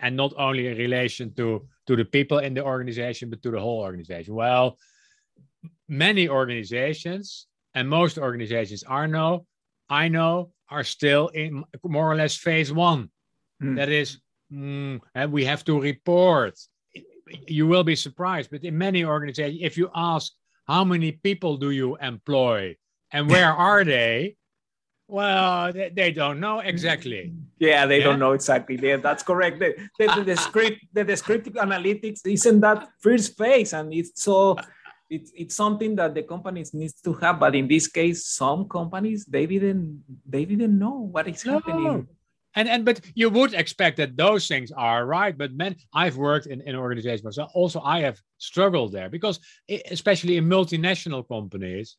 and 0.00 0.16
not 0.16 0.34
only 0.36 0.66
in 0.66 0.76
relation 0.76 1.32
to 1.34 1.66
to 1.86 1.96
the 1.96 2.04
people 2.04 2.38
in 2.38 2.54
the 2.54 2.64
organization, 2.64 3.30
but 3.30 3.42
to 3.42 3.50
the 3.50 3.60
whole 3.60 3.80
organization. 3.80 4.34
Well, 4.34 4.76
many 5.88 6.28
organizations 6.28 7.46
and 7.74 7.88
most 7.88 8.18
organizations 8.18 8.82
are 8.82 9.06
know, 9.06 9.46
I 9.88 10.08
know, 10.08 10.52
are 10.68 10.84
still 10.84 11.28
in 11.28 11.64
more 11.84 12.10
or 12.10 12.16
less 12.16 12.36
phase 12.36 12.72
one. 12.72 13.10
Mm. 13.62 13.76
That 13.76 13.88
is, 13.88 14.18
mm, 14.52 15.00
and 15.14 15.32
we 15.32 15.44
have 15.44 15.64
to 15.64 15.80
report. 15.80 16.58
You 17.46 17.66
will 17.66 17.84
be 17.84 17.96
surprised, 17.96 18.50
but 18.50 18.64
in 18.64 18.76
many 18.76 19.04
organizations, 19.04 19.60
if 19.62 19.78
you 19.78 19.88
ask 19.94 20.32
how 20.72 20.84
many 20.84 21.12
people 21.12 21.58
do 21.58 21.70
you 21.70 21.96
employ 22.00 22.74
and 23.12 23.28
where 23.28 23.52
are 23.68 23.84
they? 23.84 24.36
Well, 25.06 25.70
they, 25.72 25.90
they, 25.90 26.10
don't 26.12 26.40
know 26.40 26.60
exactly. 26.60 27.34
Yeah, 27.58 27.84
they 27.84 27.98
yeah? 27.98 28.04
don't 28.04 28.18
know 28.18 28.32
exactly. 28.32 28.80
Yeah, 28.80 28.96
that's 28.96 29.22
correct. 29.22 29.60
The, 29.60 29.76
the, 29.98 30.24
the, 30.24 30.36
script, 30.48 30.80
the 30.94 31.04
descriptive 31.04 31.52
analytics 31.54 32.20
isn't 32.24 32.60
that 32.60 32.88
first 32.98 33.36
phase, 33.36 33.74
and 33.74 33.92
it's 33.92 34.22
so 34.22 34.56
it's 35.10 35.30
it's 35.36 35.54
something 35.54 35.94
that 35.96 36.14
the 36.14 36.22
companies 36.22 36.72
needs 36.72 36.96
to 37.04 37.12
have. 37.20 37.38
But 37.38 37.54
in 37.54 37.68
this 37.68 37.86
case, 37.86 38.24
some 38.24 38.66
companies 38.66 39.26
they 39.26 39.44
didn't 39.44 40.02
they 40.24 40.46
didn't 40.46 40.78
know 40.78 41.12
what 41.12 41.28
is 41.28 41.44
no. 41.44 41.60
happening 41.60 42.08
and 42.54 42.68
and 42.68 42.84
but 42.84 43.00
you 43.14 43.30
would 43.30 43.54
expect 43.54 43.96
that 43.96 44.16
those 44.16 44.46
things 44.48 44.72
are 44.72 45.06
right 45.06 45.36
but 45.36 45.52
man 45.52 45.74
i've 45.94 46.16
worked 46.16 46.46
in, 46.46 46.60
in 46.62 46.74
organizations 46.74 47.36
so 47.36 47.46
also 47.54 47.80
i 47.80 48.00
have 48.00 48.18
struggled 48.38 48.92
there 48.92 49.08
because 49.08 49.40
especially 49.90 50.36
in 50.36 50.48
multinational 50.48 51.26
companies 51.26 51.96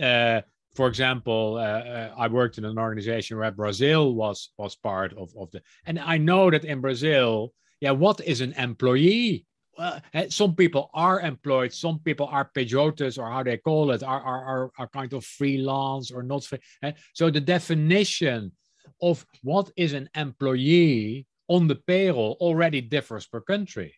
uh, 0.00 0.40
for 0.74 0.88
example 0.88 1.56
uh, 1.56 1.60
uh, 1.60 2.14
i 2.18 2.26
worked 2.28 2.58
in 2.58 2.64
an 2.64 2.78
organization 2.78 3.38
where 3.38 3.50
brazil 3.50 4.14
was 4.14 4.50
was 4.58 4.76
part 4.76 5.12
of, 5.14 5.32
of 5.38 5.50
the 5.50 5.60
and 5.86 5.98
i 5.98 6.16
know 6.16 6.50
that 6.50 6.64
in 6.64 6.80
brazil 6.80 7.52
yeah 7.80 7.90
what 7.90 8.20
is 8.20 8.40
an 8.40 8.52
employee 8.54 9.46
well, 9.78 10.00
eh, 10.14 10.26
some 10.30 10.54
people 10.54 10.90
are 10.94 11.20
employed, 11.20 11.72
some 11.72 11.98
people 11.98 12.26
are 12.26 12.50
pejotas 12.56 13.18
or 13.18 13.30
how 13.30 13.42
they 13.42 13.58
call 13.58 13.90
it, 13.90 14.02
are, 14.02 14.20
are, 14.22 14.44
are, 14.44 14.70
are 14.78 14.88
kind 14.88 15.12
of 15.12 15.22
freelance 15.22 16.10
or 16.10 16.22
not. 16.22 16.48
Eh, 16.82 16.92
so 17.12 17.30
the 17.30 17.40
definition 17.40 18.52
of 19.00 19.24
what 19.42 19.70
is 19.76 19.92
an 19.92 20.08
employee 20.14 21.26
on 21.48 21.68
the 21.68 21.76
payroll 21.76 22.36
already 22.40 22.80
differs 22.80 23.26
per 23.26 23.40
country. 23.40 23.94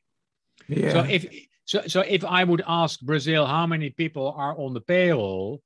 Yeah. 0.68 0.92
So 0.92 1.00
if 1.00 1.26
so, 1.64 1.82
so 1.86 2.00
if 2.00 2.24
I 2.24 2.44
would 2.44 2.62
ask 2.66 3.00
Brazil 3.00 3.46
how 3.46 3.66
many 3.66 3.90
people 3.90 4.32
are 4.36 4.58
on 4.58 4.74
the 4.74 4.80
payroll, 4.80 5.62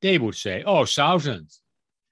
they 0.00 0.18
would 0.18 0.34
say, 0.34 0.62
"Oh, 0.64 0.84
thousand. 0.84 1.48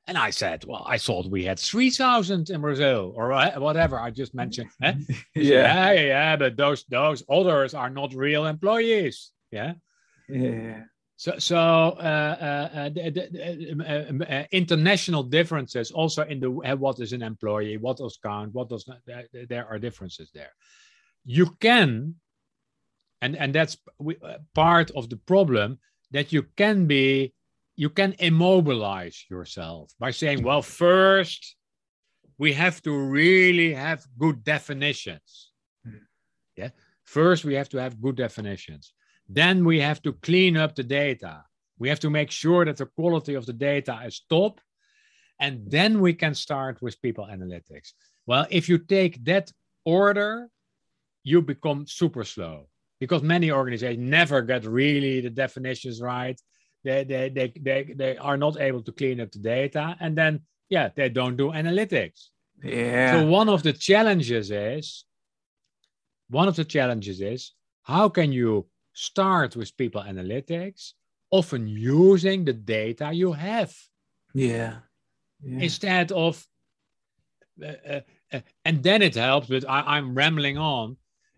And 0.06 0.16
I 0.16 0.30
said, 0.30 0.64
"Well, 0.64 0.84
I 0.86 0.98
thought 0.98 1.30
we 1.30 1.44
had 1.44 1.58
three 1.58 1.90
thousand 1.90 2.50
in 2.50 2.60
Brazil, 2.60 3.12
or 3.14 3.30
whatever 3.58 4.00
I 4.00 4.10
just 4.10 4.34
mentioned." 4.34 4.70
Eh? 4.82 4.94
yeah. 5.34 5.92
yeah, 5.92 5.92
yeah, 5.92 6.36
but 6.36 6.56
those 6.56 6.84
those 6.84 7.22
others 7.28 7.74
are 7.74 7.90
not 7.90 8.14
real 8.14 8.46
employees. 8.46 9.30
Yeah. 9.50 9.74
Yeah. 10.28 10.84
So, 11.18 11.34
so 11.38 11.58
uh, 11.58 12.68
uh, 12.74 12.88
the, 12.90 13.70
um, 13.72 13.80
uh, 13.80 14.08
um, 14.08 14.22
uh, 14.22 14.44
international 14.52 15.24
differences 15.24 15.90
also 15.90 16.22
in 16.22 16.38
the 16.38 16.52
uh, 16.52 16.76
what 16.76 17.00
is 17.00 17.12
an 17.12 17.22
employee, 17.22 17.76
what 17.76 17.96
does 17.96 18.20
count, 18.22 18.54
what 18.54 18.68
does 18.68 18.86
not, 18.86 18.98
there 19.48 19.66
are 19.66 19.80
differences 19.80 20.30
there. 20.32 20.52
You 21.24 21.56
can, 21.58 22.14
and 23.20 23.34
and 23.34 23.52
that's 23.52 23.76
uh, 24.00 24.38
part 24.54 24.92
of 24.92 25.10
the 25.10 25.16
problem 25.16 25.80
that 26.12 26.32
you 26.32 26.44
can 26.56 26.86
be, 26.86 27.34
you 27.74 27.90
can 27.90 28.14
immobilize 28.20 29.24
yourself 29.28 29.90
by 29.98 30.12
saying, 30.12 30.44
well, 30.44 30.62
first 30.62 31.56
we 32.38 32.52
have 32.52 32.80
to 32.82 32.96
really 32.96 33.74
have 33.74 34.06
good 34.18 34.44
definitions. 34.44 35.50
Mm. 35.84 35.98
Yeah, 36.56 36.70
first 37.02 37.44
we 37.44 37.54
have 37.54 37.68
to 37.70 37.78
have 37.78 38.00
good 38.00 38.14
definitions 38.14 38.92
then 39.28 39.64
we 39.64 39.80
have 39.80 40.00
to 40.02 40.12
clean 40.14 40.56
up 40.56 40.74
the 40.74 40.82
data. 40.82 41.44
We 41.78 41.88
have 41.88 42.00
to 42.00 42.10
make 42.10 42.30
sure 42.30 42.64
that 42.64 42.78
the 42.78 42.86
quality 42.86 43.34
of 43.34 43.46
the 43.46 43.52
data 43.52 44.00
is 44.04 44.22
top. 44.28 44.60
And 45.40 45.70
then 45.70 46.00
we 46.00 46.14
can 46.14 46.34
start 46.34 46.82
with 46.82 47.00
people 47.00 47.28
analytics. 47.30 47.92
Well, 48.26 48.46
if 48.50 48.68
you 48.68 48.78
take 48.78 49.24
that 49.24 49.52
order, 49.84 50.48
you 51.22 51.42
become 51.42 51.86
super 51.86 52.24
slow 52.24 52.68
because 53.00 53.22
many 53.22 53.52
organizations 53.52 54.10
never 54.10 54.42
get 54.42 54.64
really 54.64 55.20
the 55.20 55.30
definitions 55.30 56.00
right. 56.00 56.40
They, 56.84 57.04
they, 57.04 57.28
they, 57.28 57.52
they, 57.60 57.94
they 57.94 58.16
are 58.16 58.36
not 58.36 58.60
able 58.60 58.82
to 58.82 58.92
clean 58.92 59.20
up 59.20 59.30
the 59.30 59.38
data. 59.38 59.96
And 60.00 60.16
then, 60.16 60.40
yeah, 60.68 60.88
they 60.96 61.08
don't 61.08 61.36
do 61.36 61.50
analytics. 61.50 62.28
Yeah. 62.62 63.12
So 63.12 63.26
one 63.26 63.48
of 63.48 63.62
the 63.62 63.72
challenges 63.72 64.50
is, 64.50 65.04
one 66.28 66.48
of 66.48 66.56
the 66.56 66.64
challenges 66.64 67.20
is, 67.20 67.52
how 67.84 68.08
can 68.08 68.32
you 68.32 68.66
start 68.98 69.54
with 69.54 69.76
people 69.76 70.02
analytics, 70.02 70.92
often 71.30 71.68
using 71.68 72.44
the 72.44 72.52
data 72.52 73.12
you 73.12 73.32
have. 73.32 73.72
Yeah. 74.34 74.78
yeah. 75.40 75.60
Instead 75.60 76.10
of, 76.10 76.44
uh, 77.62 77.72
uh, 77.88 78.00
uh, 78.32 78.40
and 78.64 78.82
then 78.82 79.02
it 79.02 79.14
helps, 79.14 79.46
but 79.46 79.68
I, 79.68 79.96
I'm 79.96 80.14
rambling 80.14 80.58
on. 80.58 80.96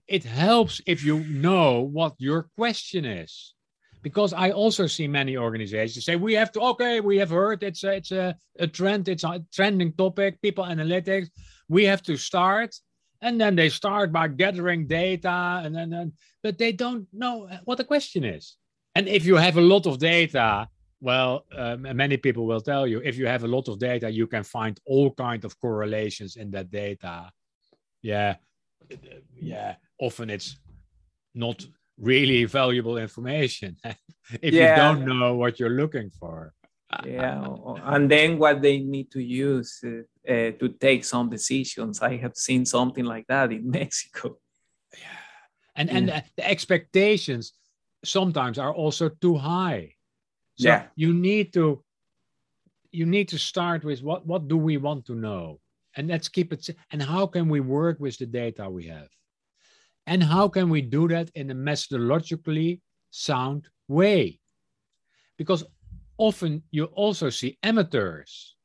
It 0.08 0.24
helps 0.24 0.80
if 0.86 1.04
you 1.04 1.20
know 1.20 1.82
what 1.82 2.14
your 2.18 2.48
question 2.56 3.04
is 3.04 3.54
because 4.02 4.32
I 4.32 4.50
also 4.50 4.86
see 4.86 5.06
many 5.06 5.36
organizations 5.36 6.04
say 6.04 6.16
we 6.16 6.34
have 6.34 6.50
to 6.52 6.60
okay 6.72 7.00
we 7.00 7.18
have 7.18 7.30
heard 7.30 7.62
it's 7.62 7.84
a, 7.84 7.92
it's 7.92 8.10
a, 8.10 8.34
a 8.58 8.66
trend 8.66 9.08
it's 9.08 9.22
a 9.24 9.44
trending 9.52 9.92
topic 9.92 10.40
people 10.42 10.64
analytics 10.64 11.28
we 11.68 11.84
have 11.84 12.02
to 12.04 12.16
start 12.16 12.74
and 13.22 13.40
then 13.40 13.56
they 13.56 13.68
start 13.68 14.12
by 14.12 14.28
gathering 14.28 14.86
data 14.86 15.62
and 15.64 15.74
then 15.74 16.12
but 16.42 16.58
they 16.58 16.72
don't 16.72 17.06
know 17.12 17.48
what 17.64 17.78
the 17.78 17.84
question 17.84 18.24
is. 18.24 18.56
And 18.94 19.08
if 19.08 19.24
you 19.24 19.36
have 19.36 19.56
a 19.56 19.60
lot 19.60 19.86
of 19.86 19.98
data 19.98 20.68
well 21.00 21.44
um, 21.56 21.82
many 21.96 22.16
people 22.16 22.46
will 22.46 22.60
tell 22.60 22.86
you 22.86 23.00
if 23.04 23.16
you 23.16 23.26
have 23.26 23.44
a 23.44 23.48
lot 23.48 23.68
of 23.68 23.78
data 23.78 24.10
you 24.10 24.26
can 24.26 24.42
find 24.42 24.78
all 24.86 25.10
kind 25.12 25.44
of 25.44 25.58
correlations 25.60 26.36
in 26.36 26.50
that 26.50 26.70
data. 26.70 27.30
Yeah. 28.02 28.36
Yeah. 29.40 29.76
Often 29.98 30.30
it's 30.30 30.56
not 31.34 31.64
really 31.98 32.44
valuable 32.44 32.96
information 32.96 33.76
if 34.42 34.54
yeah. 34.54 34.70
you 34.70 34.76
don't 34.76 35.18
know 35.18 35.34
what 35.34 35.60
you're 35.60 35.70
looking 35.70 36.10
for 36.10 36.52
yeah 37.04 37.46
and 37.84 38.10
then 38.10 38.38
what 38.38 38.62
they 38.62 38.78
need 38.78 39.10
to 39.10 39.20
use 39.20 39.82
uh, 39.84 40.02
uh, 40.28 40.52
to 40.52 40.68
take 40.80 41.04
some 41.04 41.30
decisions. 41.30 42.02
I 42.02 42.16
have 42.18 42.36
seen 42.36 42.64
something 42.66 43.04
like 43.04 43.26
that 43.28 43.52
in 43.52 43.70
mexico. 43.80 44.36
Yeah. 44.92 45.06
And 45.76 45.88
yeah. 45.88 45.96
and 45.96 46.24
the 46.36 46.48
expectations 46.48 47.52
sometimes 48.04 48.58
are 48.58 48.72
also 48.72 49.08
too 49.08 49.36
high. 49.36 49.94
So 50.58 50.68
yeah. 50.68 50.86
you 50.94 51.14
need 51.14 51.52
to 51.54 51.82
you 52.92 53.06
need 53.06 53.28
to 53.28 53.38
start 53.38 53.84
with 53.84 54.02
what 54.02 54.26
what 54.26 54.48
do 54.48 54.56
we 54.56 54.76
want 54.76 55.06
to 55.06 55.14
know? 55.14 55.60
And 55.96 56.08
let's 56.08 56.28
keep 56.28 56.52
it 56.52 56.68
and 56.92 57.02
how 57.02 57.26
can 57.26 57.48
we 57.48 57.60
work 57.60 57.98
with 57.98 58.18
the 58.18 58.26
data 58.26 58.68
we 58.68 58.86
have? 58.86 59.08
And 60.06 60.22
how 60.22 60.48
can 60.48 60.70
we 60.70 60.82
do 60.82 61.08
that 61.08 61.30
in 61.34 61.50
a 61.50 61.54
methodologically 61.54 62.80
sound 63.10 63.68
way? 63.88 64.40
Because 65.38 65.64
often 66.20 66.62
you 66.70 66.84
also 66.84 67.30
see 67.30 67.58
amateurs. 67.62 68.56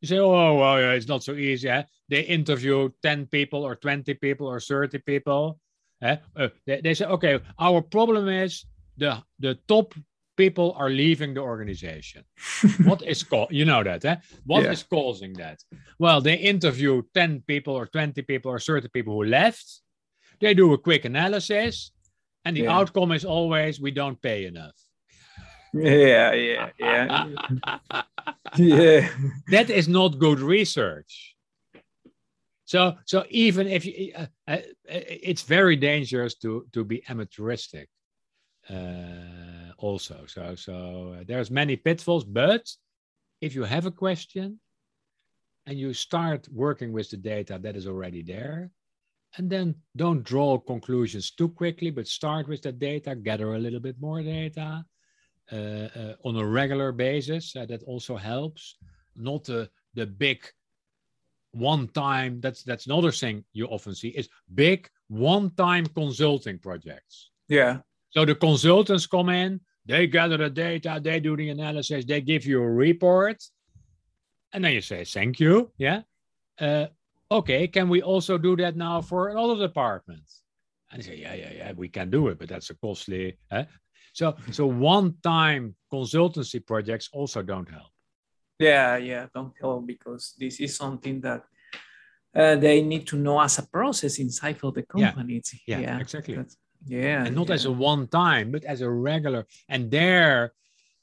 You 0.00 0.08
say, 0.08 0.18
oh, 0.18 0.54
well, 0.58 0.78
yeah, 0.80 0.92
it's 0.92 1.08
not 1.08 1.22
so 1.24 1.32
easy. 1.34 1.68
Eh? 1.68 1.82
They 2.08 2.20
interview 2.20 2.90
10 3.02 3.26
people 3.26 3.62
or 3.64 3.74
20 3.74 4.14
people 4.14 4.46
or 4.46 4.60
30 4.60 4.98
people. 4.98 5.58
Eh? 6.02 6.16
Uh, 6.36 6.48
they, 6.66 6.80
they 6.82 6.94
say, 6.94 7.06
okay, 7.06 7.40
our 7.58 7.80
problem 7.82 8.28
is 8.28 8.64
the, 8.96 9.22
the 9.40 9.58
top 9.66 9.94
people 10.36 10.72
are 10.76 10.90
leaving 10.90 11.34
the 11.34 11.40
organization. 11.40 12.22
what 12.84 13.02
is 13.02 13.22
co- 13.22 13.48
you 13.50 13.64
know 13.64 13.82
that? 13.82 14.04
Eh? 14.04 14.16
What 14.44 14.64
Yeah. 14.64 14.72
is 14.72 14.82
causing 14.84 15.32
that? 15.34 15.62
Well, 15.98 16.20
they 16.20 16.34
interview 16.36 17.02
10 17.14 17.42
people 17.46 17.74
or 17.74 17.86
20 17.86 18.22
people 18.22 18.50
or 18.52 18.58
30 18.60 18.88
people 18.88 19.14
who 19.14 19.24
left. 19.24 19.80
They 20.40 20.54
do 20.54 20.72
a 20.74 20.78
quick 20.78 21.04
analysis, 21.06 21.92
and 22.44 22.56
the 22.56 22.62
Yeah. 22.64 22.76
outcome 22.78 23.12
is 23.12 23.24
always 23.24 23.80
we 23.80 23.90
don't 23.90 24.20
pay 24.20 24.44
enough. 24.46 24.74
Yeah, 25.74 26.32
yeah, 26.34 26.70
yeah, 26.78 27.28
yeah. 28.56 29.08
that 29.48 29.70
is 29.70 29.88
not 29.88 30.20
good 30.20 30.38
research. 30.38 31.34
So, 32.64 32.94
so 33.04 33.24
even 33.28 33.66
if 33.66 33.84
you, 33.84 34.12
uh, 34.16 34.26
uh, 34.46 34.58
it's 34.88 35.42
very 35.42 35.76
dangerous 35.76 36.36
to 36.36 36.66
to 36.72 36.84
be 36.84 37.02
amateuristic. 37.08 37.86
Uh, 38.70 39.72
also, 39.78 40.24
so 40.26 40.54
so 40.54 41.16
uh, 41.18 41.24
there's 41.26 41.50
many 41.50 41.76
pitfalls. 41.76 42.24
But 42.24 42.70
if 43.40 43.54
you 43.56 43.64
have 43.64 43.86
a 43.86 43.90
question, 43.90 44.60
and 45.66 45.76
you 45.76 45.92
start 45.92 46.46
working 46.52 46.92
with 46.92 47.10
the 47.10 47.16
data 47.16 47.58
that 47.60 47.76
is 47.76 47.88
already 47.88 48.22
there, 48.22 48.70
and 49.36 49.50
then 49.50 49.74
don't 49.96 50.22
draw 50.22 50.56
conclusions 50.58 51.32
too 51.32 51.48
quickly, 51.48 51.90
but 51.90 52.06
start 52.06 52.46
with 52.46 52.62
the 52.62 52.72
data, 52.72 53.16
gather 53.16 53.54
a 53.54 53.58
little 53.58 53.80
bit 53.80 53.96
more 54.00 54.22
data 54.22 54.60
uh, 54.60 54.72
uh, 54.72 54.93
on 55.52 56.36
a 56.36 56.46
regular 56.46 56.92
basis. 56.92 57.54
Uh, 57.56 57.66
that 57.66 57.82
also 57.84 58.16
helps. 58.16 58.76
Not 59.16 59.44
the 59.44 59.68
the 59.94 60.06
big 60.06 60.44
one 61.52 61.88
time. 61.88 62.40
That's 62.40 62.62
that's 62.64 62.86
another 62.86 63.12
thing 63.12 63.44
you 63.52 63.66
often 63.66 63.94
see 63.94 64.08
is 64.08 64.28
big 64.54 64.88
one 65.08 65.50
time 65.54 65.86
consulting 65.86 66.58
projects. 66.58 67.30
yeah. 67.48 67.78
So 68.10 68.24
the 68.24 68.34
consultants 68.36 69.06
come 69.08 69.28
in, 69.28 69.60
they 69.86 70.06
gather 70.06 70.36
the 70.36 70.48
data, 70.48 71.00
they 71.02 71.18
do 71.18 71.36
the 71.36 71.48
analysis, 71.50 72.04
they 72.04 72.20
give 72.20 72.46
you 72.46 72.62
a 72.62 72.70
report, 72.70 73.42
and 74.52 74.64
then 74.64 74.72
you 74.72 74.80
say 74.80 75.04
thank 75.04 75.40
you. 75.40 75.72
Yeah. 75.78 76.02
Uh, 76.60 76.86
okay, 77.30 77.66
can 77.66 77.88
we 77.88 78.02
also 78.02 78.38
do 78.38 78.54
that 78.56 78.76
now 78.76 79.00
for 79.02 79.28
another 79.30 79.56
department? 79.66 80.22
And 80.92 81.02
they 81.02 81.06
say, 81.06 81.16
yeah, 81.16 81.34
yeah, 81.34 81.52
yeah, 81.56 81.72
we 81.72 81.88
can 81.88 82.08
do 82.08 82.28
it, 82.28 82.38
but 82.38 82.48
that's 82.48 82.70
a 82.70 82.74
costly. 82.74 83.36
eh? 83.50 83.64
So, 84.14 84.36
so 84.52 84.66
one-time 84.66 85.74
consultancy 85.92 86.64
projects 86.64 87.10
also 87.12 87.42
don't 87.42 87.68
help. 87.68 87.90
Yeah, 88.60 88.96
yeah, 88.96 89.26
don't 89.34 89.52
help 89.60 89.86
because 89.86 90.34
this 90.38 90.60
is 90.60 90.76
something 90.76 91.20
that 91.22 91.42
uh, 92.34 92.54
they 92.56 92.80
need 92.80 93.06
to 93.08 93.16
know 93.16 93.40
as 93.40 93.58
a 93.58 93.66
process 93.66 94.18
inside 94.20 94.58
of 94.62 94.74
the 94.74 94.84
Yeah, 94.96 95.10
company. 95.12 95.36
It's- 95.38 95.60
yeah, 95.66 95.98
exactly. 95.98 96.36
that's- 96.36 96.56
Yeah, 96.86 97.24
and 97.26 97.34
not 97.34 97.48
yeah. 97.48 97.54
as 97.54 97.64
a 97.64 97.72
one-time, 97.72 98.52
but 98.52 98.62
as 98.64 98.80
a 98.82 98.90
regular. 98.90 99.46
And 99.68 99.90
there, 99.90 100.52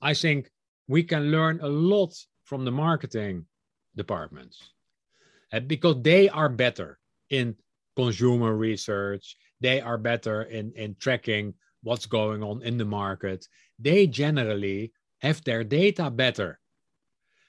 I 0.01 0.13
think 0.13 0.49
we 0.87 1.03
can 1.03 1.31
learn 1.31 1.59
a 1.61 1.67
lot 1.67 2.13
from 2.45 2.63
the 2.65 2.71
marketing 2.71 3.45
departments 3.95 4.57
Uh, 5.53 5.59
because 5.59 5.97
they 6.01 6.29
are 6.29 6.47
better 6.65 6.97
in 7.29 7.55
consumer 7.97 8.55
research. 8.55 9.35
They 9.59 9.81
are 9.81 9.97
better 9.97 10.37
in 10.57 10.65
in 10.83 10.95
tracking 10.95 11.53
what's 11.83 12.05
going 12.05 12.43
on 12.43 12.61
in 12.63 12.77
the 12.77 12.85
market. 12.85 13.47
They 13.79 14.07
generally 14.07 14.93
have 15.21 15.43
their 15.43 15.63
data 15.63 16.09
better. 16.09 16.59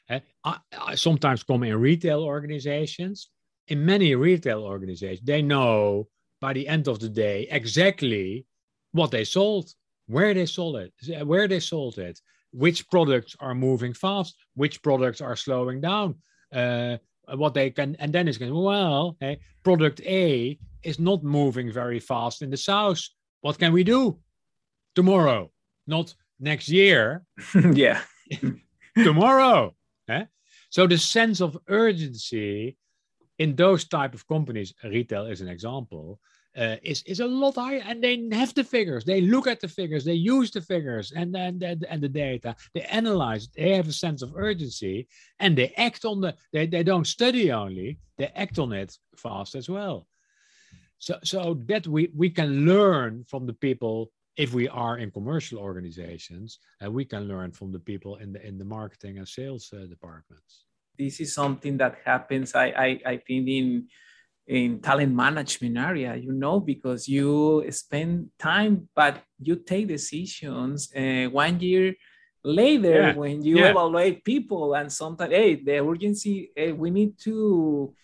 Uh, 0.09 0.21
I, 0.45 0.59
I 0.79 0.95
sometimes 0.95 1.42
come 1.42 1.62
in 1.62 1.77
retail 1.77 2.23
organizations. 2.23 3.31
In 3.68 3.85
many 3.85 4.14
retail 4.14 4.62
organizations, 4.62 5.21
they 5.25 5.42
know 5.42 6.09
by 6.40 6.53
the 6.53 6.66
end 6.66 6.88
of 6.88 6.99
the 6.99 7.09
day 7.09 7.47
exactly 7.51 8.45
what 8.92 9.11
they 9.11 9.25
sold, 9.25 9.73
where 10.07 10.35
they 10.35 10.47
sold 10.47 10.77
it, 10.77 10.92
where 11.25 11.49
they 11.49 11.61
sold 11.61 11.99
it, 11.99 12.21
which 12.53 12.88
products 12.90 13.37
are 13.40 13.55
moving 13.55 13.95
fast, 13.95 14.37
which 14.55 14.83
products 14.83 15.21
are 15.21 15.37
slowing 15.37 15.81
down, 15.81 16.16
uh, 16.53 16.97
what 17.35 17.55
they 17.55 17.71
can, 17.71 17.97
and 17.99 18.12
then 18.12 18.29
it's 18.29 18.38
going, 18.38 18.55
well, 18.55 19.16
hey, 19.21 19.38
product 19.62 20.01
A 20.03 20.59
is 20.83 20.99
not 20.99 21.23
moving 21.23 21.73
very 21.73 22.01
fast 22.01 22.42
in 22.42 22.51
the 22.51 22.57
south. 22.57 23.01
What 23.43 23.59
can 23.59 23.73
we 23.73 23.85
do 23.85 24.19
tomorrow? 24.95 25.51
Not 25.87 26.15
next 26.41 26.69
year, 26.69 27.25
yeah, 27.73 28.01
tomorrow. 28.97 29.75
eh? 30.09 30.25
So 30.71 30.87
the 30.87 30.99
sense 30.99 31.41
of 31.41 31.59
urgency 31.69 32.77
in 33.39 33.57
those 33.57 33.85
type 33.85 34.15
of 34.15 34.27
companies, 34.27 34.73
retail 34.85 35.27
is 35.27 35.41
an 35.41 35.49
example, 35.49 36.19
uh, 36.57 36.77
is 36.83 37.03
is 37.05 37.21
a 37.21 37.27
lot 37.27 37.55
higher, 37.57 37.83
and 37.87 38.03
they 38.03 38.29
have 38.33 38.55
the 38.55 38.65
figures. 38.65 39.05
They 39.05 39.21
look 39.23 39.47
at 39.47 39.61
the 39.61 39.69
figures, 39.69 40.05
they 40.05 40.15
use 40.15 40.51
the 40.51 40.61
figures, 40.61 41.13
and 41.13 41.35
and 41.37 41.63
and, 41.63 41.85
and 41.89 42.03
the 42.03 42.09
data. 42.09 42.55
They 42.75 42.83
analyze. 42.83 43.45
it, 43.45 43.51
They 43.57 43.75
have 43.77 43.89
a 43.89 43.93
sense 43.93 44.23
of 44.23 44.33
urgency, 44.37 45.09
and 45.41 45.57
they 45.57 45.69
act 45.77 46.05
on 46.05 46.21
the. 46.21 46.35
They 46.53 46.67
they 46.67 46.83
don't 46.83 47.07
study 47.07 47.51
only. 47.53 47.99
They 48.19 48.27
act 48.37 48.59
on 48.59 48.73
it 48.73 48.97
fast 49.17 49.55
as 49.55 49.69
well. 49.69 50.07
So 51.07 51.15
so 51.33 51.41
that 51.71 51.85
we 51.95 52.03
we 52.23 52.29
can 52.38 52.51
learn 52.73 53.12
from 53.31 53.43
the 53.51 53.59
people 53.67 53.97
if 54.45 54.49
we 54.55 54.67
are 54.85 54.97
in 55.03 55.11
commercial 55.19 55.59
organizations, 55.59 56.49
and 56.81 56.88
we 56.99 57.05
can 57.12 57.23
learn 57.33 57.51
from 57.59 57.69
the 57.77 57.83
people 57.91 58.12
in 58.23 58.29
the 58.35 58.41
in 58.49 58.55
the 58.62 58.65
marketing 58.79 59.15
and 59.19 59.29
sales 59.38 59.65
uh, 59.73 59.87
departments. 59.95 60.53
this 60.99 61.21
is 61.25 61.31
something 61.35 61.75
that 61.83 61.95
happens. 62.05 62.55
I 62.55 62.67
I, 62.87 62.88
I 63.12 63.17
think 63.27 63.49
in 63.49 63.69
in 64.47 64.81
talent 64.88 65.12
management 65.15 65.77
area, 65.79 66.12
you 66.17 66.33
know, 66.43 66.61
because 66.61 67.09
you 67.17 67.65
spend 67.71 68.12
time, 68.38 68.88
but 68.95 69.15
you 69.49 69.55
take 69.57 69.87
decisions. 69.88 70.79
Uh, 70.95 71.27
one 71.45 71.57
year 71.61 71.95
later, 72.45 72.99
Yeah, 73.01 73.15
when 73.21 73.43
you 73.43 73.57
yeah. 73.59 73.71
evaluate 73.71 74.25
people, 74.25 74.75
and 74.79 74.88
sometimes, 74.93 75.33
hey, 75.33 75.51
the 75.67 75.77
urgency, 75.91 76.51
eh, 76.57 76.73
we 76.83 76.91
need 76.91 77.12
to 77.27 77.95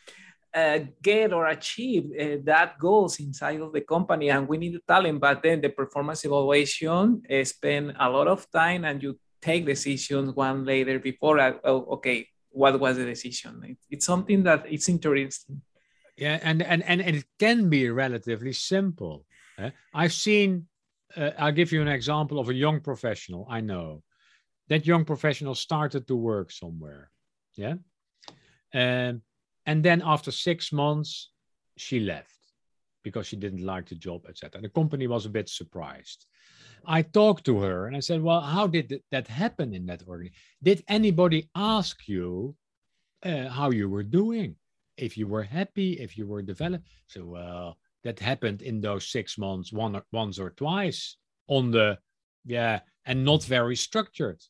uh, 0.58 0.78
get 1.10 1.28
or 1.38 1.44
achieve 1.56 2.04
uh, 2.22 2.36
that 2.50 2.68
goals 2.86 3.14
inside 3.26 3.60
of 3.66 3.70
the 3.76 3.84
company 3.94 4.26
and 4.34 4.42
we 4.50 4.56
need 4.62 4.74
the 4.78 4.84
talent 4.92 5.18
but 5.26 5.42
then 5.44 5.58
the 5.60 5.72
performance 5.80 6.20
evaluation 6.28 7.02
uh, 7.30 7.44
spend 7.44 7.84
a 8.06 8.08
lot 8.16 8.28
of 8.34 8.40
time 8.62 8.82
and 8.88 9.02
you 9.04 9.12
take 9.48 9.62
decisions 9.74 10.28
one 10.34 10.58
later 10.72 10.96
before 11.10 11.36
uh, 11.46 11.52
oh, 11.70 11.80
okay 11.96 12.18
what 12.50 12.74
was 12.84 12.96
the 12.96 13.04
decision 13.14 13.52
It- 13.70 13.84
it's 13.94 14.06
something 14.12 14.40
that 14.48 14.60
it's 14.74 14.88
interesting 14.96 15.56
Yeah, 16.26 16.38
and 16.48 16.58
and 16.72 16.82
and, 16.90 17.00
and 17.06 17.14
it 17.20 17.26
can 17.38 17.58
be 17.70 17.82
relatively 18.04 18.52
simple. 18.52 19.16
eh? 19.58 19.70
I've 20.00 20.12
seen. 20.26 20.66
Uh, 21.16 21.30
I'll 21.42 21.56
give 21.60 21.70
you 21.74 21.80
an 21.82 21.88
example 21.98 22.38
of 22.38 22.48
a 22.48 22.54
young 22.64 22.80
professional 22.90 23.42
I 23.58 23.60
know. 23.70 24.02
That 24.68 24.84
young 24.84 25.04
professional 25.04 25.54
started 25.54 26.02
to 26.06 26.16
work 26.16 26.50
somewhere, 26.50 27.04
yeah, 27.62 27.76
um, 28.74 29.22
and 29.68 29.78
then 29.84 30.02
after 30.04 30.30
six 30.30 30.72
months, 30.72 31.30
she 31.76 32.00
left 32.00 32.40
because 33.04 33.26
she 33.28 33.36
didn't 33.36 33.64
like 33.72 33.86
the 33.88 33.94
job, 33.94 34.20
etc. 34.28 34.60
The 34.60 34.68
company 34.80 35.06
was 35.06 35.24
a 35.26 35.36
bit 35.38 35.48
surprised. 35.48 36.26
I 36.84 37.02
talked 37.02 37.44
to 37.44 37.60
her 37.60 37.86
and 37.86 37.96
I 37.96 38.00
said, 38.00 38.20
"Well, 38.22 38.40
how 38.40 38.66
did 38.66 38.86
that 39.12 39.28
happen 39.28 39.68
in 39.78 39.84
that 39.86 40.02
organization? 40.08 40.40
Did 40.68 40.84
anybody 40.88 41.40
ask 41.54 41.96
you 42.08 42.56
uh, 43.28 43.48
how 43.48 43.70
you 43.70 43.88
were 43.88 44.08
doing?" 44.20 44.56
if 44.98 45.16
you 45.16 45.26
were 45.26 45.44
happy, 45.44 45.92
if 45.92 46.18
you 46.18 46.26
were 46.26 46.42
developed. 46.42 46.86
So, 47.06 47.24
well, 47.24 47.78
that 48.04 48.18
happened 48.18 48.62
in 48.62 48.80
those 48.80 49.08
six 49.08 49.38
months, 49.38 49.72
one 49.72 49.96
or, 49.96 50.02
once 50.12 50.38
or 50.38 50.50
twice 50.50 51.16
on 51.46 51.70
the, 51.70 51.98
yeah, 52.44 52.80
and 53.06 53.24
not 53.24 53.44
very 53.44 53.76
structured. 53.76 54.42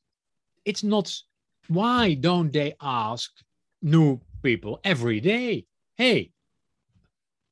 It's 0.65 0.83
not, 0.83 1.15
why 1.69 2.15
don't 2.15 2.53
they 2.53 2.75
ask 2.81 3.31
new 3.83 4.21
people 4.43 4.81
every 4.85 5.21
day? 5.21 5.67
Hey, 5.97 6.33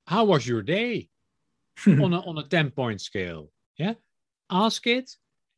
how 0.07 0.25
was 0.25 0.47
your 0.47 0.63
day 0.63 1.09
on 1.87 2.13
a, 2.13 2.21
on 2.21 2.39
a 2.39 2.43
10 2.45 2.71
point 2.71 3.01
scale? 3.01 3.51
Yeah. 3.77 3.95
Ask 4.51 4.87
it. 4.87 5.11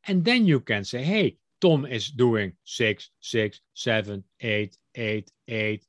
And 0.06 0.24
then 0.24 0.46
you 0.46 0.60
can 0.60 0.84
say, 0.84 1.02
hey, 1.02 1.36
Tom 1.60 1.84
is 1.84 2.08
doing 2.08 2.52
six, 2.64 3.10
six, 3.20 3.60
seven, 3.74 4.24
eight, 4.40 4.76
eight, 4.94 5.30
eight, 5.48 5.84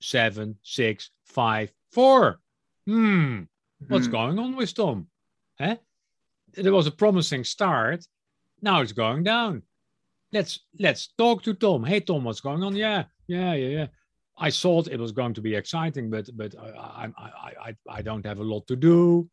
seven, 0.00 0.56
six, 0.62 1.10
five, 1.26 1.72
four. 1.90 2.40
Hmm, 2.86 3.42
what's 3.88 4.06
Hmm. 4.06 4.12
going 4.12 4.38
on 4.38 4.56
with 4.56 4.74
Tom? 4.74 5.08
Huh? 5.58 5.76
There 6.54 6.72
was 6.72 6.86
a 6.86 6.90
promising 6.92 7.44
start. 7.44 8.04
Now 8.60 8.80
it's 8.80 8.92
going 8.92 9.24
down. 9.24 9.62
Let's 10.32 10.60
let's 10.78 11.08
talk 11.18 11.42
to 11.42 11.54
Tom. 11.54 11.84
Hey 11.84 12.00
Tom, 12.00 12.24
what's 12.24 12.40
going 12.40 12.62
on? 12.62 12.74
Yeah, 12.76 13.04
yeah, 13.26 13.54
yeah, 13.54 13.68
yeah. 13.68 13.86
I 14.46 14.50
thought 14.50 14.88
it 14.94 14.98
was 15.04 15.12
going 15.20 15.34
to 15.34 15.40
be 15.48 15.54
exciting, 15.62 16.06
but 16.14 16.26
but 16.40 16.52
I 16.58 17.04
I 17.26 17.28
I 17.68 17.70
I, 17.98 18.02
don't 18.08 18.26
have 18.30 18.40
a 18.40 18.48
lot 18.52 18.64
to 18.66 18.76
do. 18.76 19.28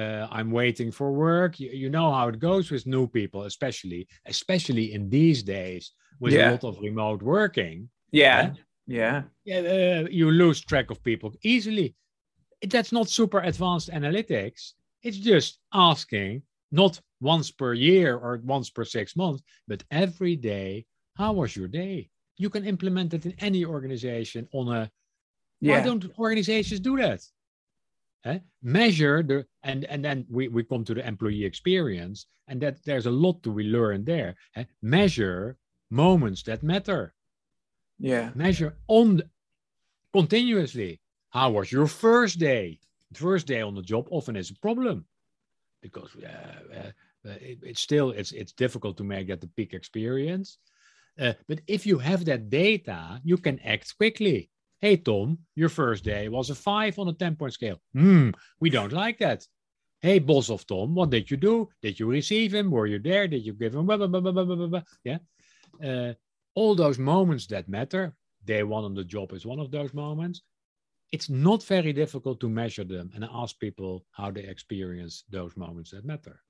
Uh, 0.00 0.26
I'm 0.36 0.50
waiting 0.62 0.90
for 0.98 1.08
work. 1.12 1.52
You, 1.62 1.70
you 1.82 1.88
know 1.96 2.08
how 2.16 2.26
it 2.32 2.38
goes 2.38 2.66
with 2.72 2.84
new 2.96 3.06
people, 3.18 3.40
especially 3.52 4.02
especially 4.34 4.86
in 4.96 5.02
these 5.18 5.40
days 5.56 5.84
with 6.20 6.34
Yeah. 6.34 6.48
a 6.48 6.50
lot 6.52 6.64
of 6.64 6.74
remote 6.88 7.22
working 7.22 7.88
yeah 8.10 8.50
Yeah. 8.86 9.16
uh, 9.48 10.04
you 10.20 10.26
lose 10.30 10.60
track 10.60 10.90
of 10.90 10.98
people 11.10 11.30
easily. 11.42 11.88
That's 12.74 12.92
not 12.92 13.08
super 13.08 13.40
advanced 13.50 13.90
analytics. 13.90 14.60
It's 15.06 15.20
just 15.32 15.52
asking 15.72 16.42
not 16.70 17.00
once 17.20 17.48
per 17.60 17.72
year 17.74 18.10
or 18.24 18.40
once 18.44 18.68
per 18.76 18.84
six 18.84 19.16
months, 19.16 19.42
but 19.70 19.84
every 19.90 20.36
day, 20.36 20.86
how 21.20 21.30
was 21.40 21.50
your 21.58 21.68
day? 21.68 22.10
You 22.38 22.50
can 22.50 22.64
implement 22.64 23.14
it 23.14 23.26
in 23.26 23.34
any 23.38 23.64
organization 23.64 24.48
on 24.52 24.68
a 24.68 24.90
Yeah. 25.60 25.78
why 25.78 25.84
don't 25.84 26.18
organizations 26.18 26.80
do 26.80 26.96
that? 26.98 27.20
Eh? 28.24 28.38
Measure 28.62 29.22
the 29.22 29.46
and 29.62 29.84
and 29.84 30.02
then 30.04 30.26
we, 30.30 30.48
we 30.48 30.62
come 30.64 30.84
to 30.84 30.94
the 30.94 31.06
employee 31.06 31.44
experience, 31.44 32.26
and 32.48 32.60
that 32.62 32.82
there's 32.84 33.06
a 33.06 33.10
lot 33.24 33.42
to 33.42 33.50
we 33.50 33.64
learn 33.64 34.04
there. 34.04 34.34
eh? 34.56 34.64
Measure 34.82 35.56
moments 35.90 36.42
that 36.44 36.62
matter. 36.62 37.14
yeah. 37.98 38.30
Measure 38.34 38.76
on 38.86 39.16
the- 39.18 39.28
continuously. 40.12 41.00
How 41.30 41.50
was 41.50 41.70
your 41.72 41.86
first 41.86 42.38
day? 42.38 42.80
First 43.14 43.46
day 43.46 43.62
on 43.62 43.74
the 43.74 43.82
job 43.82 44.06
often 44.10 44.36
is 44.36 44.50
a 44.50 44.54
problem 44.54 45.04
because 45.80 46.10
uh, 46.16 46.76
uh, 46.78 46.90
uh, 47.28 47.38
it, 47.40 47.58
it's 47.62 47.80
still 47.80 48.10
it's 48.10 48.32
it's 48.32 48.52
difficult 48.52 48.96
to 48.98 49.04
make 49.04 49.26
that 49.28 49.40
the 49.40 49.48
peak 49.56 49.72
experience. 49.74 50.58
Uh, 51.18 51.32
but 51.48 51.60
if 51.66 51.84
you 51.84 51.98
have 51.98 52.24
that 52.24 52.48
data, 52.48 53.20
you 53.24 53.36
can 53.36 53.58
act 53.60 53.96
quickly. 53.96 54.50
Hey 54.80 54.96
Tom, 54.96 55.38
your 55.56 55.68
first 55.68 56.04
day 56.04 56.28
was 56.28 56.50
a 56.50 56.54
five 56.54 56.98
on 56.98 57.08
a 57.08 57.12
ten 57.12 57.34
point 57.34 57.52
scale. 57.52 57.80
Hmm, 57.92 58.30
we 58.60 58.70
don't 58.70 58.92
like 58.92 59.18
that. 59.18 59.44
Hey 60.00 60.20
boss 60.20 60.50
of 60.50 60.64
Tom, 60.66 60.94
what 60.94 61.10
did 61.10 61.28
you 61.28 61.36
do? 61.36 61.68
Did 61.82 61.98
you 61.98 62.06
receive 62.06 62.54
him? 62.54 62.70
Were 62.70 62.86
you 62.86 63.00
there? 63.00 63.26
Did 63.26 63.44
you 63.44 63.54
give 63.54 63.74
him? 63.74 63.86
Blah, 63.86 63.96
blah, 63.96 64.06
blah, 64.06 64.20
blah, 64.20 64.44
blah, 64.44 64.66
blah. 64.66 64.82
Yeah, 65.02 65.18
uh, 65.84 66.12
all 66.54 66.76
those 66.76 66.98
moments 66.98 67.46
that 67.48 67.68
matter. 67.68 68.14
Day 68.44 68.62
one 68.62 68.84
on 68.84 68.94
the 68.94 69.04
job 69.04 69.32
is 69.32 69.44
one 69.44 69.58
of 69.58 69.72
those 69.72 69.92
moments. 69.92 70.42
It's 71.10 71.28
not 71.28 71.64
very 71.64 71.92
difficult 71.92 72.38
to 72.40 72.48
measure 72.48 72.84
them 72.84 73.10
and 73.14 73.26
ask 73.32 73.58
people 73.58 74.04
how 74.12 74.30
they 74.30 74.44
experience 74.44 75.24
those 75.28 75.56
moments 75.56 75.90
that 75.90 76.04
matter. 76.04 76.40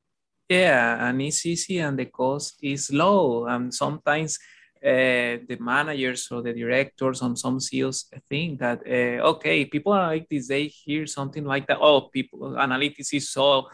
Yeah, 0.49 1.09
and 1.09 1.21
it's 1.23 1.45
easy 1.45 1.79
and 1.79 1.99
the 1.99 2.07
cost 2.07 2.59
is 2.63 2.91
low. 2.91 3.47
And 3.47 3.73
sometimes 3.73 4.39
uh, 4.85 5.43
the 5.49 5.57
managers 5.61 6.29
or 6.31 6.43
the 6.43 6.53
directors 6.53 7.23
on 7.23 7.37
some 7.37 7.61
CEOs 7.61 8.11
think 8.29 8.61
that, 8.61 8.81
uh, 8.87 9.29
okay, 9.33 9.65
people 9.65 9.93
analytics, 9.93 10.47
they 10.47 10.67
hear 10.67 11.07
something 11.07 11.45
like 11.45 11.67
that. 11.67 11.79
Oh, 11.81 12.03
people 12.03 12.41
analytics 12.53 13.13
is 13.13 13.31
so 13.31 13.69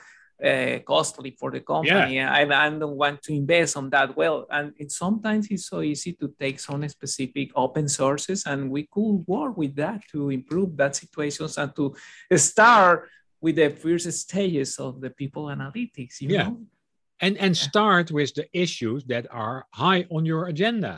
uh, 0.45 0.79
costly 0.85 1.37
for 1.39 1.51
the 1.51 1.61
company. 1.61 2.21
I, 2.21 2.43
I 2.43 2.71
don't 2.71 2.97
want 2.97 3.23
to 3.23 3.33
invest 3.33 3.77
on 3.77 3.91
that. 3.91 4.17
Well, 4.17 4.47
and 4.51 4.73
it, 4.77 4.91
sometimes 4.91 5.49
it's 5.51 5.69
so 5.69 5.81
easy 5.81 6.13
to 6.15 6.35
take 6.39 6.59
some 6.59 6.87
specific 6.89 7.51
open 7.55 7.89
sources 7.89 8.45
and 8.47 8.71
we 8.71 8.89
could 8.91 9.25
work 9.27 9.57
with 9.57 9.77
that 9.77 10.03
to 10.13 10.31
improve 10.31 10.77
that 10.77 10.97
situations 10.97 11.57
and 11.59 11.75
to 11.77 11.95
start 12.37 13.09
with 13.41 13.57
the 13.57 13.71
first 13.71 14.11
stages 14.13 14.79
of 14.79 15.01
the 15.01 15.11
people 15.11 15.47
analytics. 15.47 16.21
You 16.21 16.31
Yeah. 16.31 16.45
know? 16.45 16.61
And 17.25 17.35
and 17.45 17.57
start 17.57 18.07
with 18.19 18.31
the 18.39 18.47
issues 18.65 19.01
that 19.13 19.25
are 19.31 19.59
high 19.83 20.03
on 20.11 20.23
your 20.27 20.43
agenda. 20.53 20.95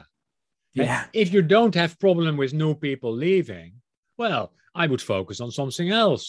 Yeah. 0.75 1.05
If 1.13 1.33
you 1.35 1.43
don't 1.57 1.75
have 1.75 1.99
problem 2.07 2.37
with 2.37 2.53
new 2.53 2.75
people 2.75 3.13
leaving, 3.27 3.71
well, 4.19 4.45
I 4.83 4.85
would 4.91 5.03
focus 5.15 5.41
on 5.41 5.51
something 5.51 5.89
else. 6.05 6.25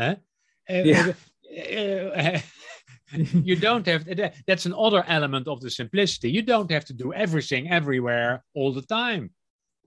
Huh? 0.00 0.16
Uh, 0.68 0.82
Yeah. 0.90 1.12
uh, 2.34 2.40
you 3.50 3.56
don't 3.66 3.86
have 3.86 4.02
that, 4.20 4.34
that's 4.48 4.66
another 4.66 5.02
element 5.06 5.46
of 5.48 5.60
the 5.60 5.70
simplicity. 5.70 6.28
You 6.30 6.42
don't 6.42 6.70
have 6.70 6.84
to 6.86 6.94
do 7.04 7.12
everything 7.12 7.70
everywhere 7.70 8.32
all 8.56 8.72
the 8.72 8.86
time. 9.00 9.30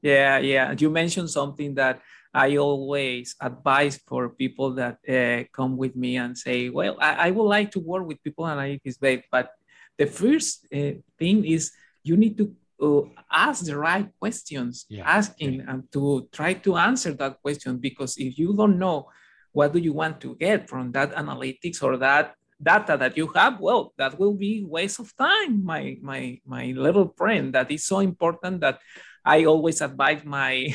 Yeah, 0.01 0.39
yeah. 0.39 0.71
and 0.71 0.81
You 0.81 0.89
mentioned 0.89 1.29
something 1.29 1.75
that 1.75 1.95
I 2.33 2.57
always 2.57 3.35
advise 3.41 3.97
for 4.05 4.29
people 4.29 4.71
that 4.75 4.97
uh, 5.09 5.43
come 5.51 5.77
with 5.77 5.95
me 5.95 6.17
and 6.17 6.37
say, 6.37 6.69
"Well, 6.69 6.97
I, 7.01 7.27
I 7.27 7.31
would 7.31 7.49
like 7.49 7.71
to 7.71 7.79
work 7.79 8.05
with 8.05 8.23
people 8.23 8.45
analytics, 8.45 8.99
babe, 8.99 9.21
but 9.31 9.51
the 9.97 10.05
first 10.05 10.65
uh, 10.73 11.01
thing 11.17 11.45
is 11.45 11.71
you 12.03 12.15
need 12.17 12.37
to 12.37 12.53
uh, 12.81 13.01
ask 13.31 13.65
the 13.65 13.77
right 13.77 14.07
questions, 14.19 14.85
Yeah, 14.89 15.03
asking 15.05 15.65
and 15.67 15.91
to 15.91 16.27
try 16.31 16.53
to 16.53 16.77
answer 16.77 17.13
that 17.13 17.41
question. 17.41 17.77
Because 17.77 18.17
if 18.17 18.37
you 18.37 18.55
don't 18.55 18.77
know 18.79 19.09
what 19.51 19.73
do 19.73 19.79
you 19.79 19.93
want 19.93 20.21
to 20.21 20.35
get 20.35 20.69
from 20.69 20.91
that 20.91 21.13
analytics 21.15 21.81
or 21.81 21.97
that 21.97 22.35
data 22.61 22.97
that 22.97 23.17
you 23.17 23.27
have, 23.33 23.59
well, 23.59 23.93
that 23.97 24.19
will 24.19 24.33
be 24.33 24.63
waste 24.63 24.99
of 24.99 25.15
time, 25.17 25.63
my 25.65 25.97
my 26.01 26.39
my 26.45 26.73
little 26.77 27.13
friend. 27.17 27.53
That 27.53 27.71
is 27.71 27.85
so 27.85 27.99
important 27.99 28.61
that 28.61 28.79
I 29.25 29.45
always 29.45 29.81
advise 29.81 30.23
my 30.23 30.73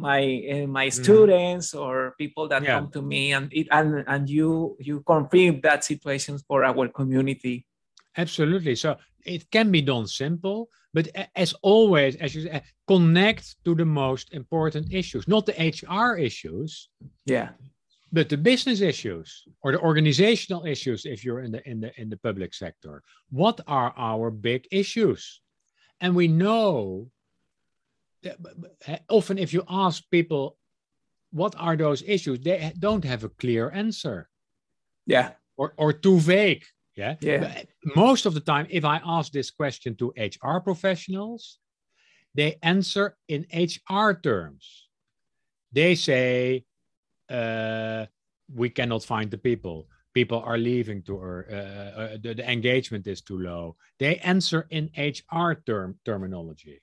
my 0.00 0.20
uh, 0.54 0.66
my 0.66 0.88
students 0.88 1.74
or 1.74 2.14
people 2.22 2.48
that 2.48 2.62
Yeah. 2.62 2.74
come 2.78 2.88
to 2.96 3.02
me 3.02 3.22
and 3.36 3.46
it 3.52 3.66
and 3.70 4.04
and 4.12 4.22
you 4.36 4.76
you 4.88 5.02
confirm 5.14 5.60
that 5.66 5.84
situations 5.84 6.42
for 6.48 6.64
our 6.64 6.88
community. 6.88 7.56
Absolutely. 8.16 8.74
So 8.74 8.96
it 9.24 9.42
can 9.50 9.70
be 9.70 9.82
done 9.82 10.06
simple, 10.06 10.68
but 10.96 11.06
as 11.36 11.50
always, 11.62 12.16
as 12.16 12.34
you 12.34 12.42
say, 12.42 12.62
connect 12.88 13.44
to 13.64 13.74
the 13.74 13.84
most 13.84 14.26
important 14.32 14.92
issues, 15.00 15.28
not 15.28 15.44
the 15.46 15.56
HR 15.72 16.16
issues, 16.18 16.88
Yeah. 17.26 17.48
but 18.12 18.28
the 18.28 18.36
business 18.50 18.80
issues 18.80 19.28
or 19.62 19.72
the 19.72 19.80
organizational 19.80 20.64
issues 20.74 21.00
if 21.14 21.18
you're 21.24 21.42
in 21.46 21.52
the 21.52 21.62
in 21.70 21.80
the 21.84 21.90
in 22.00 22.08
the 22.12 22.16
public 22.28 22.50
sector. 22.54 22.94
What 23.30 23.60
are 23.66 23.92
our 23.96 24.30
big 24.30 24.62
issues? 24.82 25.22
And 26.02 26.16
we 26.16 26.26
know 26.28 26.64
that 26.64 26.68
b- 26.70 27.04
b- 27.04 27.08
eh, 27.08 27.19
often 29.08 29.38
if 29.38 29.52
you 29.52 29.64
ask 29.68 30.02
people 30.10 30.56
what 31.32 31.54
are 31.58 31.76
those 31.76 32.02
issues, 32.06 32.40
they 32.40 32.72
don't 32.78 33.04
have 33.04 33.24
a 33.24 33.28
clear 33.28 33.70
answer 33.70 34.28
Yeah. 35.06 35.32
or, 35.56 35.74
or 35.76 35.92
too 35.92 36.18
vague. 36.18 36.64
Yeah. 36.96 37.14
Yeah. 37.20 37.38
But 37.84 37.94
Most 37.96 38.26
of 38.26 38.34
the 38.34 38.40
time, 38.40 38.66
if 38.68 38.84
I 38.84 39.00
ask 39.04 39.32
this 39.32 39.50
question 39.50 39.94
to 39.96 40.12
HR 40.16 40.58
professionals, 40.58 41.58
they 42.34 42.58
answer 42.62 43.16
in 43.28 43.46
HR 43.52 44.12
terms. 44.12 44.88
They 45.72 45.94
say, 45.94 46.64
uh, 47.30 48.06
we 48.52 48.70
cannot 48.70 49.04
find 49.04 49.30
the 49.30 49.38
people. 49.38 49.88
People 50.14 50.40
are 50.40 50.58
leaving 50.58 51.02
to 51.04 51.16
her. 51.16 51.46
Uh, 51.48 52.00
uh, 52.00 52.16
the, 52.20 52.34
the 52.34 52.50
engagement 52.50 53.06
is 53.06 53.20
too 53.22 53.38
low. 53.38 53.76
They 54.00 54.16
answer 54.16 54.66
in 54.70 54.90
HR 54.96 55.52
term 55.64 55.98
terminology. 56.04 56.80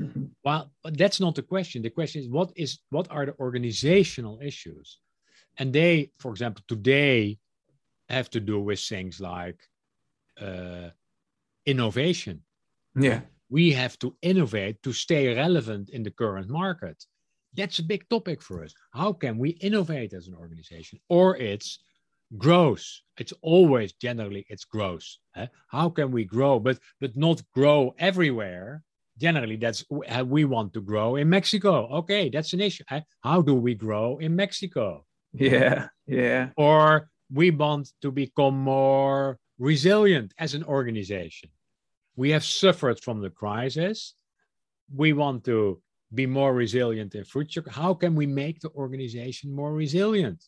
Mhm. 0.00 0.30
Well, 0.44 0.72
but 0.82 0.96
that's 0.96 1.20
not 1.20 1.34
the 1.34 1.42
question. 1.42 1.82
The 1.82 1.90
question 1.90 2.22
is 2.22 2.28
what 2.28 2.52
is 2.56 2.78
what 2.90 3.10
are 3.10 3.26
the 3.26 3.36
organizational 3.38 4.40
issues? 4.40 4.98
And 5.58 5.72
they, 5.72 6.12
for 6.18 6.30
example, 6.30 6.62
today 6.68 7.38
have 8.08 8.30
to 8.30 8.40
do 8.40 8.60
with 8.60 8.80
things 8.80 9.20
like 9.20 9.58
uh, 10.40 10.90
innovation. 11.66 12.42
Yeah. 12.94 13.22
We 13.50 13.72
have 13.72 13.98
to 14.00 14.16
innovate 14.22 14.82
to 14.82 14.92
stay 14.92 15.34
relevant 15.34 15.90
in 15.90 16.02
the 16.02 16.10
current 16.10 16.48
market. 16.48 17.04
That's 17.54 17.78
a 17.78 17.82
big 17.84 18.08
topic 18.08 18.42
for 18.42 18.64
us. 18.64 18.74
How 18.92 19.12
can 19.12 19.38
we 19.38 19.50
innovate 19.50 20.12
as 20.12 20.28
an 20.28 20.34
organization? 20.34 21.00
Or 21.08 21.36
it's 21.36 21.78
growth. 22.38 22.86
It's 23.18 23.32
always 23.42 23.92
generally 23.94 24.46
it's 24.48 24.64
growth. 24.64 25.06
eh? 25.36 25.48
How 25.68 25.88
can 25.90 26.10
we 26.12 26.24
grow, 26.24 26.60
but 26.60 26.78
but 27.00 27.16
not 27.16 27.42
grow 27.52 27.94
everywhere? 27.98 28.84
Generally, 29.18 29.56
that's 29.56 29.84
how 30.06 30.24
we 30.24 30.44
want 30.44 30.72
to 30.74 30.80
grow 30.80 31.16
in 31.16 31.28
Mexico. 31.28 31.88
Okay, 31.98 32.28
that's 32.28 32.52
an 32.52 32.60
issue. 32.60 32.84
How 33.20 33.42
do 33.42 33.54
we 33.54 33.74
grow 33.74 34.18
in 34.18 34.36
Mexico? 34.36 35.04
Yeah. 35.32 35.88
Yeah. 36.06 36.50
or 36.56 37.10
we 37.32 37.50
want 37.50 37.92
to 38.00 38.10
become 38.10 38.56
more 38.58 39.38
resilient 39.58 40.32
as 40.38 40.54
an 40.54 40.64
organization. 40.64 41.50
We 42.16 42.30
have 42.30 42.44
suffered 42.44 43.00
from 43.00 43.20
the 43.20 43.30
crisis. 43.30 44.14
We 44.94 45.12
want 45.12 45.44
to 45.44 45.82
be 46.14 46.26
more 46.26 46.54
resilient 46.54 47.14
in 47.14 47.24
future. 47.24 47.64
How 47.70 47.92
can 47.92 48.14
we 48.14 48.26
make 48.26 48.60
the 48.60 48.70
organization 48.70 49.54
more 49.54 49.74
resilient? 49.74 50.42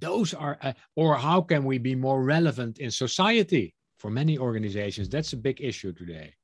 Those 0.00 0.32
are, 0.32 0.58
uh, 0.62 0.72
or 0.96 1.16
how 1.16 1.42
can 1.42 1.64
we 1.64 1.78
be 1.78 1.94
more 1.94 2.22
relevant 2.22 2.78
in 2.78 2.90
society? 2.90 3.74
For 3.98 4.10
many 4.10 4.38
organizations, 4.38 5.08
that's 5.08 5.32
a 5.32 5.36
big 5.36 5.60
issue 5.60 5.92
today. 5.92 6.34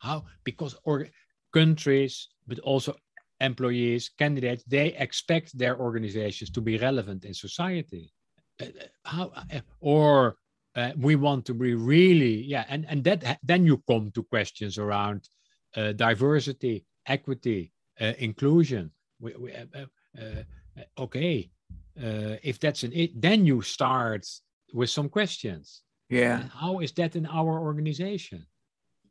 How? 0.00 0.24
Because 0.44 0.76
or, 0.84 1.06
countries, 1.52 2.28
but 2.46 2.58
also 2.60 2.94
employees, 3.40 4.10
candidates, 4.18 4.64
they 4.64 4.94
expect 4.94 5.56
their 5.56 5.78
organizations 5.78 6.50
to 6.50 6.60
be 6.60 6.78
relevant 6.78 7.24
in 7.24 7.34
society. 7.34 8.12
Uh, 8.60 8.66
how, 9.04 9.32
uh, 9.52 9.60
or 9.80 10.36
uh, 10.76 10.92
we 10.96 11.16
want 11.16 11.44
to 11.46 11.54
be 11.54 11.74
really, 11.74 12.42
yeah, 12.42 12.64
and, 12.68 12.84
and 12.88 13.04
that 13.04 13.38
then 13.42 13.64
you 13.64 13.82
come 13.88 14.10
to 14.12 14.22
questions 14.24 14.78
around 14.78 15.28
uh, 15.76 15.92
diversity, 15.92 16.84
equity, 17.06 17.72
uh, 18.00 18.12
inclusion. 18.18 18.90
We, 19.20 19.34
we, 19.34 19.52
uh, 19.52 19.64
uh, 19.74 20.22
uh, 20.22 21.02
okay, 21.04 21.50
uh, 21.98 22.36
if 22.42 22.58
that's 22.58 22.82
an 22.82 22.92
it, 22.92 23.20
then 23.20 23.46
you 23.46 23.62
start 23.62 24.26
with 24.72 24.90
some 24.90 25.08
questions. 25.08 25.82
Yeah. 26.08 26.44
How 26.54 26.80
is 26.80 26.92
that 26.92 27.16
in 27.16 27.26
our 27.26 27.58
organization? 27.60 28.46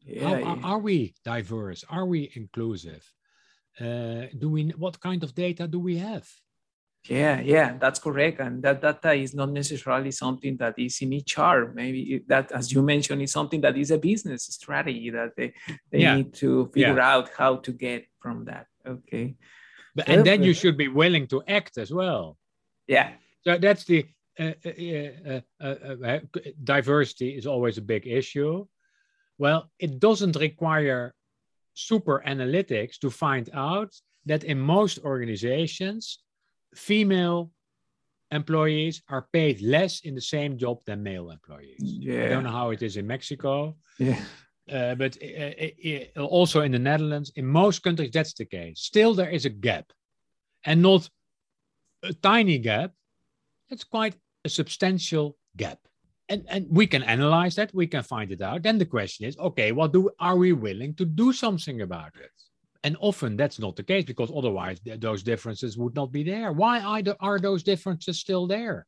Yeah. 0.08 0.30
How, 0.30 0.44
are, 0.44 0.60
are 0.64 0.80
we 0.80 1.14
diverse? 1.24 1.84
Are 1.90 2.06
we 2.06 2.32
inclusive? 2.36 3.04
uh, 3.80 4.26
do 4.38 4.50
we 4.50 4.70
what 4.78 5.00
kind 5.00 5.24
of 5.24 5.34
data 5.36 5.68
do 5.68 5.80
we 5.80 5.98
have 5.98 6.28
yeah 7.08 7.40
yeah 7.40 7.78
that's 7.80 8.00
correct 8.00 8.40
and 8.40 8.62
that 8.64 8.82
data 8.82 9.14
is 9.14 9.34
not 9.34 9.50
necessarily 9.50 10.12
something 10.12 10.58
that 10.58 10.78
is 10.78 11.00
in 11.02 11.22
hr 11.38 11.72
maybe 11.74 12.24
that 12.28 12.52
as 12.52 12.72
you 12.72 12.82
mentioned 12.82 13.22
is 13.22 13.32
something 13.32 13.62
that 13.62 13.78
is 13.78 13.92
a 13.92 13.98
business 13.98 14.44
strategy 14.44 15.10
that 15.10 15.32
they, 15.38 15.54
they 15.92 16.00
yeah. 16.00 16.16
need 16.16 16.34
to 16.34 16.70
figure 16.74 16.98
yeah. 16.98 17.14
out 17.14 17.30
how 17.38 17.56
to 17.56 17.72
get 17.72 18.06
from 18.20 18.46
that 18.46 18.66
okay 18.86 19.36
but, 19.96 20.10
and 20.10 20.26
then 20.26 20.44
you 20.44 20.54
should 20.54 20.78
be 20.78 20.88
willing 20.88 21.28
to 21.28 21.42
act 21.48 21.78
as 21.78 21.94
well 21.94 22.36
yeah 22.88 23.12
so 23.44 23.58
that's 23.58 23.86
the 23.86 24.06
uh, 24.40 24.52
uh, 25.62 25.66
uh, 25.66 26.20
diversity 26.64 27.30
is 27.30 27.48
always 27.48 27.78
a 27.78 27.82
big 27.82 28.06
issue 28.06 28.66
well 29.38 29.70
it 29.80 30.00
doesn't 30.00 30.36
require 30.36 31.14
super 31.74 32.24
analytics 32.26 32.98
to 33.00 33.10
find 33.10 33.50
out 33.54 33.94
that 34.26 34.44
in 34.44 34.60
most 34.60 35.00
organizations 35.04 36.20
female 36.76 37.52
employees 38.32 39.02
are 39.10 39.28
paid 39.32 39.62
less 39.62 40.02
in 40.02 40.16
the 40.16 40.22
same 40.22 40.58
job 40.58 40.80
than 40.86 41.02
male 41.04 41.30
employees. 41.32 41.78
Yeah. 41.80 42.26
I 42.26 42.30
don't 42.30 42.44
know 42.44 42.52
how 42.52 42.72
it 42.72 42.82
is 42.82 42.98
in 42.98 43.08
Mexico. 43.08 43.78
Yeah. 44.00 44.20
Uh, 44.70 44.96
but 44.96 45.18
uh, 45.24 46.20
uh, 46.20 46.26
also 46.26 46.62
in 46.62 46.74
the 46.74 46.80
Netherlands, 46.80 47.32
in 47.36 47.46
most 47.46 47.84
countries, 47.84 48.12
that's 48.12 48.34
the 48.34 48.46
case. 48.46 48.82
Still, 48.82 49.14
there 49.14 49.30
is 49.30 49.46
a 49.46 49.50
gap, 49.50 49.86
and 50.66 50.82
not 50.82 51.10
a 52.04 52.14
tiny 52.14 52.58
gap. 52.58 52.92
It's 53.70 53.86
quite 53.86 54.16
a 54.44 54.50
substantial 54.50 55.38
gap, 55.56 55.80
and 56.30 56.46
and 56.48 56.68
we 56.70 56.88
can 56.88 57.04
analyze 57.04 57.56
that. 57.56 57.74
We 57.74 57.88
can 57.88 58.04
find 58.04 58.32
it 58.32 58.42
out. 58.42 58.64
Then 58.64 58.78
the 58.78 58.86
question 58.86 59.26
is, 59.28 59.38
okay, 59.38 59.72
what 59.72 59.94
do 59.94 60.10
are 60.20 60.36
we 60.36 60.54
willing 60.54 60.94
to 60.96 61.06
do 61.06 61.34
something 61.34 61.82
about 61.82 62.16
it? 62.16 62.32
And 62.84 62.96
often 63.00 63.36
that's 63.38 63.60
not 63.60 63.76
the 63.76 63.84
case 63.84 64.06
because 64.06 64.32
otherwise 64.36 64.80
th- 64.80 65.00
those 65.00 65.24
differences 65.24 65.78
would 65.78 65.96
not 65.96 66.12
be 66.12 66.24
there. 66.24 66.52
Why 66.52 66.80
are, 66.80 67.02
the, 67.02 67.18
are 67.20 67.40
those 67.40 67.64
differences 67.64 68.20
still 68.20 68.48
there? 68.48 68.86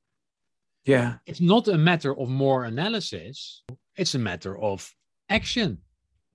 Yeah. 0.85 1.15
It's 1.25 1.41
not 1.41 1.67
a 1.67 1.77
matter 1.77 2.17
of 2.17 2.29
more 2.29 2.65
analysis, 2.65 3.63
it's 3.97 4.15
a 4.15 4.19
matter 4.19 4.57
of 4.57 4.89
action. 5.27 5.79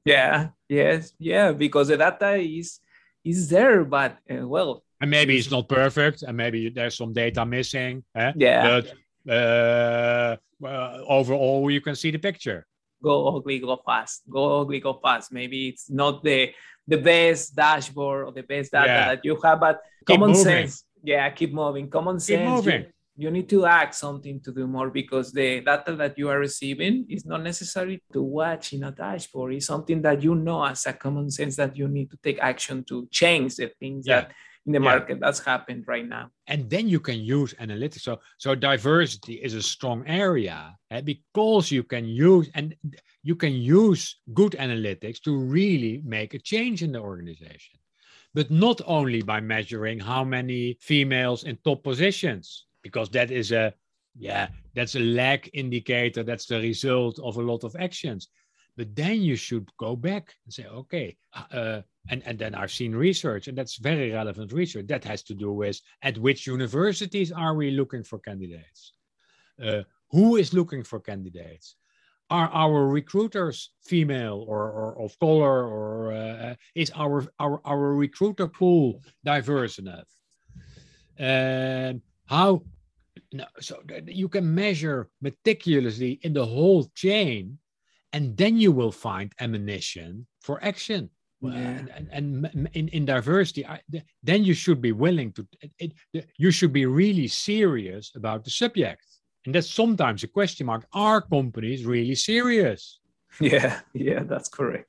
Yeah, 0.05 0.49
yes, 0.69 1.15
yeah, 1.19 1.53
because 1.53 1.89
the 1.89 1.97
data 1.97 2.35
is 2.37 2.81
is 3.25 3.49
there, 3.49 3.85
but 3.85 4.19
uh, 4.31 4.47
well, 4.47 4.85
and 5.01 5.11
maybe 5.11 5.39
it's 5.39 5.51
not 5.51 5.67
perfect, 5.67 6.23
and 6.23 6.37
maybe 6.37 6.69
there's 6.69 6.97
some 6.97 7.15
data 7.15 7.47
missing. 7.47 8.05
Eh? 8.15 8.33
Yeah, 8.37 8.63
but 8.63 8.93
uh, 9.29 10.37
overall, 11.07 11.71
you 11.71 11.81
can 11.81 11.95
see 11.95 12.11
the 12.11 12.19
picture. 12.19 12.67
Go 13.03 13.37
ugly, 13.37 13.59
go 13.59 13.77
fast. 13.85 14.23
Go 14.31 14.61
ugly, 14.61 14.81
go 14.81 14.95
fast. 15.03 15.33
Maybe 15.33 15.69
it's 15.69 15.91
not 15.91 16.25
the 16.25 16.53
the 16.87 16.99
best 16.99 17.57
dashboard 17.57 18.27
or 18.27 18.33
the 18.33 18.43
best 18.43 18.73
data 18.73 18.87
yeah. 18.87 19.09
that 19.09 19.25
you 19.25 19.41
have, 19.43 19.61
but 19.61 19.81
keep 20.07 20.19
common 20.19 20.31
moving. 20.31 20.45
sense. 20.45 20.85
Yeah, 21.03 21.29
keep 21.31 21.53
moving. 21.53 21.89
Common 21.89 22.17
keep 22.17 22.23
sense. 22.23 22.51
Moving. 22.51 22.83
You, 22.83 22.89
you 23.17 23.31
need 23.31 23.49
to 23.49 23.65
act 23.65 23.95
something 23.95 24.41
to 24.41 24.53
do 24.53 24.67
more 24.67 24.91
because 24.91 25.33
the 25.33 25.61
data 25.61 25.95
that 25.97 26.19
you 26.19 26.29
are 26.29 26.39
receiving 26.39 27.07
is 27.09 27.25
not 27.25 27.43
necessary 27.43 28.03
to 28.13 28.23
watch 28.23 28.73
in 28.73 28.85
a 28.85 28.91
dashboard. 28.91 29.55
It's 29.55 29.67
something 29.67 30.03
that 30.03 30.23
you 30.23 30.35
know 30.35 30.65
as 30.65 30.87
a 30.87 30.93
common 30.93 31.31
sense 31.31 31.57
that 31.57 31.77
you 31.77 31.89
need 31.89 32.11
to 32.11 32.19
take 32.23 32.39
action 32.41 32.85
to 32.85 33.07
change 33.11 33.57
the 33.57 33.71
things 33.79 34.07
yeah. 34.07 34.23
that 34.23 34.33
in 34.67 34.73
the 34.73 34.79
yeah. 34.79 34.85
market 34.85 35.21
that's 35.21 35.41
happened 35.41 35.85
right 35.87 36.09
now. 36.09 36.31
And 36.47 36.69
then 36.71 36.89
you 36.89 37.01
can 37.01 37.21
use 37.21 37.55
analytics. 37.55 38.01
So 38.01 38.21
so 38.39 38.55
diversity 38.55 39.35
is 39.35 39.55
a 39.55 39.63
strong 39.63 40.07
area 40.07 40.77
eh, 40.91 41.01
because 41.01 41.71
you 41.71 41.83
can 41.83 42.07
use 42.07 42.51
and 42.55 42.75
you 43.23 43.37
can 43.37 43.53
use 43.53 44.17
good 44.33 44.53
analytics 44.53 45.21
to 45.23 45.37
really 45.37 46.03
make 46.05 46.35
a 46.35 46.39
change 46.39 46.83
in 46.83 46.93
the 46.93 47.01
organization. 47.01 47.79
But 48.35 48.51
not 48.51 48.81
only 48.87 49.23
by 49.23 49.41
measuring 49.41 50.01
how 50.01 50.25
many 50.25 50.77
females 50.81 51.45
in 51.45 51.57
top 51.65 51.85
positions, 51.85 52.67
because 52.83 53.09
that 53.11 53.31
is 53.31 53.53
a 53.53 53.73
yeah, 54.17 54.49
that's 54.75 54.95
a 54.95 55.01
lag 55.01 55.51
indicator. 55.53 56.23
That's 56.23 56.47
the 56.47 56.61
result 56.61 57.19
of 57.19 57.37
a 57.37 57.43
lot 57.43 57.65
of 57.65 57.75
actions. 57.79 58.29
But 58.77 58.95
then 58.97 59.23
you 59.23 59.37
should 59.37 59.69
go 59.77 59.95
back 59.95 60.35
and 60.45 60.53
say, 60.53 60.67
okay, 60.67 61.17
uh, 61.53 61.83
and, 62.09 62.23
and 62.27 62.39
then 62.39 62.55
I've 62.55 62.73
seen 62.73 62.95
research, 62.95 63.47
and 63.49 63.57
that's 63.57 63.77
very 63.77 64.11
relevant 64.11 64.53
research. 64.53 64.87
That 64.89 65.05
has 65.05 65.23
to 65.25 65.35
do 65.35 65.53
with 65.53 65.81
at 66.03 66.19
which 66.19 66.47
universities 66.47 67.31
are 67.31 67.55
we 67.55 67.71
looking 67.71 68.03
for 68.03 68.19
candidates? 68.19 68.93
Uh, 69.63 69.83
who 70.11 70.37
is 70.37 70.53
looking 70.53 70.83
for 70.83 71.01
candidates? 71.01 71.77
Are 72.31 72.49
our 72.49 72.89
recruiters 72.89 73.71
female 73.83 74.45
or, 74.49 74.71
or 74.71 75.05
of 75.05 75.19
color, 75.19 75.69
or 75.69 76.13
uh, 76.13 76.55
is 76.75 76.91
our, 76.95 77.27
our 77.39 77.61
our 77.65 77.95
recruiter 77.95 78.49
pool 78.49 79.03
diverse 79.25 79.79
enough? 79.79 80.09
Um, 81.19 82.03
how 82.27 82.63
no, 83.33 83.45
so 83.61 83.83
you 84.07 84.29
can 84.29 84.55
measure 84.55 85.11
meticulously 85.21 86.19
in 86.23 86.33
the 86.33 86.47
whole 86.47 86.85
chain, 86.95 87.59
and 88.15 88.37
then 88.37 88.57
you 88.57 88.71
will 88.71 88.93
find 88.93 89.33
ammunition 89.41 90.27
for 90.41 90.63
action. 90.65 91.11
Yeah. 91.41 91.51
And, 91.51 92.09
and, 92.13 92.47
and, 92.47 92.69
in, 92.73 92.89
in 92.89 93.05
diversity, 93.05 93.67
I, 93.67 93.81
then 94.23 94.45
you 94.45 94.55
should 94.55 94.81
be 94.81 94.93
willing 94.93 95.33
to, 95.33 95.47
it, 95.79 95.93
it, 96.13 96.27
you 96.39 96.51
should 96.53 96.73
be 96.73 96.87
really 96.87 97.27
serious 97.27 98.13
about 98.15 98.45
the 98.45 98.51
subject. 98.51 99.05
And 99.45 99.55
that's 99.55 99.69
sometimes 99.69 100.23
a 100.23 100.29
question 100.29 100.67
mark. 100.67 100.87
Are 100.95 101.21
companies 101.21 101.85
really 101.85 102.15
serious? 102.15 103.01
Yeah, 103.41 103.81
yeah, 103.95 104.23
that's 104.23 104.49
correct. 104.49 104.89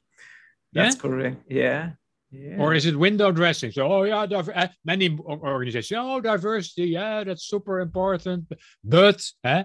That's 0.72 0.96
yeah? 0.96 1.02
correct. 1.02 1.38
Yeah. 1.50 1.92
Yeah. 2.30 2.58
Or 2.60 2.76
is 2.76 2.86
it 2.86 2.96
window 2.96 3.32
dressing? 3.32 3.72
So, 3.72 3.92
oh 3.92 4.04
yeah, 4.04 4.22
uh, 4.22 4.68
many 4.84 5.18
organizations, 5.28 6.00
oh 6.00 6.22
diversity, 6.22 6.90
yeah, 6.90 7.24
that's 7.24 7.46
super 7.48 7.80
important. 7.80 8.46
But 8.84 9.20
uh, 9.44 9.64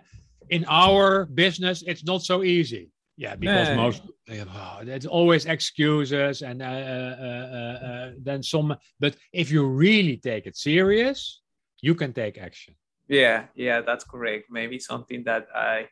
in 0.48 0.64
our 0.66 1.26
business, 1.26 1.82
it's 1.86 2.04
not 2.04 2.22
so 2.22 2.42
easy. 2.42 2.90
Yeah, 3.20 3.36
because 3.36 3.68
nee. 3.68 3.76
most 3.76 4.02
oh, 4.30 4.80
it's 4.80 5.04
always 5.04 5.44
excuses 5.44 6.40
and 6.40 6.62
uh, 6.62 6.64
uh, 6.64 7.78
uh, 7.88 8.10
then 8.16 8.42
some. 8.42 8.74
But 8.98 9.14
if 9.30 9.52
you 9.52 9.66
really 9.68 10.16
take 10.16 10.46
it 10.46 10.56
serious, 10.56 11.42
you 11.82 11.94
can 11.94 12.14
take 12.14 12.38
action. 12.38 12.76
Yeah, 13.08 13.44
yeah, 13.54 13.82
that's 13.82 14.04
correct. 14.04 14.46
Maybe 14.50 14.78
something 14.78 15.22
that 15.24 15.48
I 15.54 15.88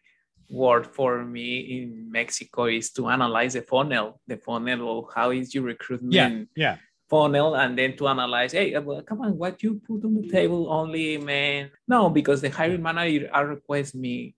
worked 0.48 0.94
for 0.94 1.22
me 1.22 1.82
in 1.82 2.10
Mexico 2.10 2.64
is 2.64 2.92
to 2.92 3.10
analyze 3.10 3.52
the 3.52 3.60
funnel, 3.60 4.22
the 4.26 4.38
funnel 4.38 5.00
of 5.00 5.14
how 5.14 5.30
is 5.30 5.54
your 5.54 5.64
recruitment 5.64 6.14
yeah, 6.14 6.32
yeah. 6.56 6.76
funnel, 7.10 7.56
and 7.56 7.76
then 7.76 7.94
to 7.98 8.08
analyze, 8.08 8.52
hey, 8.52 8.72
well, 8.78 9.02
come 9.02 9.20
on, 9.20 9.36
what 9.36 9.62
you 9.62 9.82
put 9.86 10.02
on 10.02 10.14
the 10.14 10.28
table 10.30 10.72
only 10.72 11.18
men? 11.18 11.70
No, 11.86 12.08
because 12.08 12.40
the 12.40 12.48
hiring 12.48 12.82
manager 12.82 13.28
request 13.44 13.94
me 13.94 14.34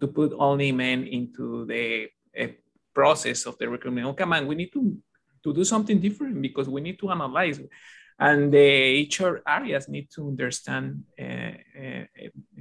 to 0.00 0.06
put 0.06 0.34
only 0.36 0.70
men 0.70 1.06
into 1.06 1.64
the 1.64 2.10
process 2.94 3.46
of 3.46 3.58
the 3.58 3.68
recruitment. 3.68 4.06
Oh, 4.06 4.14
come 4.14 4.32
on, 4.32 4.46
we 4.46 4.54
need 4.54 4.72
to, 4.72 4.82
to 5.44 5.52
do 5.52 5.64
something 5.64 5.98
different 6.00 6.40
because 6.40 6.68
we 6.68 6.80
need 6.80 6.98
to 7.00 7.10
analyze. 7.10 7.60
And 8.18 8.50
the 8.50 9.06
HR 9.12 9.42
areas 9.46 9.88
need 9.88 10.08
to 10.16 10.28
understand 10.28 11.04
uh, 11.20 11.56
uh, 11.82 12.04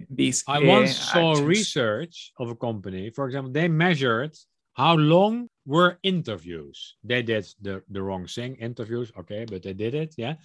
this. 0.10 0.44
I 0.48 0.60
once 0.60 1.00
uh, 1.00 1.14
saw 1.14 1.32
actions. 1.32 1.48
research 1.48 2.34
of 2.38 2.50
a 2.50 2.56
company, 2.68 3.10
for 3.12 3.26
example, 3.28 3.54
they 3.54 3.70
measured 3.70 4.36
how 4.74 4.96
long 4.96 5.48
were 5.66 5.98
interviews. 6.04 6.98
They 7.04 7.24
did 7.24 7.46
the, 7.62 7.82
the 7.90 8.02
wrong 8.02 8.28
thing, 8.28 8.56
interviews, 8.56 9.14
okay, 9.20 9.46
but 9.46 9.64
they 9.64 9.74
did 9.74 9.96
it, 9.96 10.14
yeah. 10.18 10.36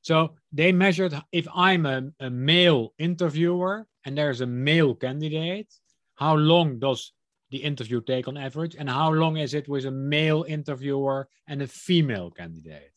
So 0.00 0.16
they 0.52 0.72
measured 0.72 1.14
if 1.32 1.46
I'm 1.54 1.84
a, 1.86 1.98
a 2.20 2.30
male 2.30 2.94
interviewer 2.98 3.86
and 4.04 4.16
there's 4.16 4.40
a 4.40 4.46
male 4.46 4.94
candidate, 4.94 5.72
how 6.14 6.34
long 6.36 6.78
does 6.78 7.12
the 7.54 7.62
interview 7.62 8.00
take 8.00 8.26
on 8.26 8.36
average? 8.36 8.74
And 8.74 8.90
how 8.90 9.12
long 9.12 9.36
is 9.36 9.54
it 9.54 9.68
with 9.68 9.84
a 9.84 9.90
male 9.92 10.44
interviewer 10.48 11.28
and 11.46 11.62
a 11.62 11.68
female 11.68 12.28
candidate? 12.32 12.96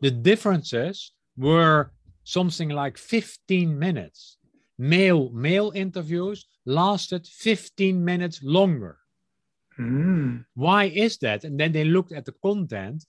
The 0.00 0.10
differences 0.10 1.12
were 1.36 1.92
something 2.24 2.70
like 2.70 2.96
15 2.96 3.78
minutes. 3.78 4.38
Male 4.78 5.28
male 5.48 5.72
interviews 5.74 6.46
lasted 6.64 7.26
15 7.26 8.02
minutes 8.02 8.42
longer. 8.42 8.96
Mm. 9.78 10.46
Why 10.54 10.84
is 10.84 11.18
that? 11.18 11.44
And 11.44 11.60
then 11.60 11.72
they 11.72 11.84
looked 11.84 12.12
at 12.12 12.24
the 12.24 12.36
content. 12.42 13.04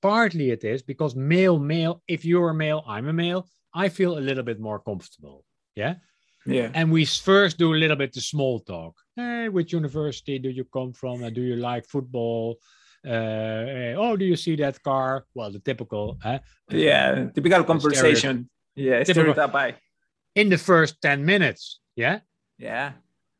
Partly 0.00 0.50
it 0.50 0.62
is 0.62 0.82
because 0.82 1.16
male, 1.16 1.58
male, 1.58 2.00
if 2.06 2.24
you're 2.24 2.50
a 2.50 2.54
male, 2.54 2.84
I'm 2.86 3.08
a 3.08 3.12
male, 3.12 3.48
I 3.74 3.88
feel 3.88 4.18
a 4.18 4.26
little 4.28 4.44
bit 4.44 4.60
more 4.60 4.78
comfortable. 4.78 5.44
Yeah. 5.74 5.96
Yeah. 6.46 6.70
And 6.74 6.90
we 6.90 7.04
first 7.04 7.58
do 7.58 7.74
a 7.74 7.76
little 7.76 7.96
bit 7.96 8.16
of 8.16 8.22
small 8.22 8.60
talk. 8.60 8.94
Hey, 9.16 9.48
which 9.48 9.72
university 9.72 10.38
do 10.38 10.48
you 10.48 10.64
come 10.64 10.92
from? 10.92 11.24
Uh, 11.24 11.30
do 11.30 11.42
you 11.42 11.56
like 11.56 11.86
football? 11.86 12.58
Uh, 13.06 13.94
oh, 13.96 14.16
do 14.16 14.24
you 14.24 14.36
see 14.36 14.56
that 14.56 14.82
car? 14.82 15.26
Well, 15.34 15.50
the 15.50 15.58
typical. 15.58 16.18
Uh, 16.24 16.38
yeah, 16.70 17.28
typical 17.34 17.64
conversation. 17.64 18.48
Yeah, 18.74 19.04
typical. 19.04 19.72
In 20.34 20.48
the 20.48 20.58
first 20.58 21.00
10 21.02 21.24
minutes. 21.24 21.80
Yeah. 21.94 22.20
Yeah. 22.58 22.92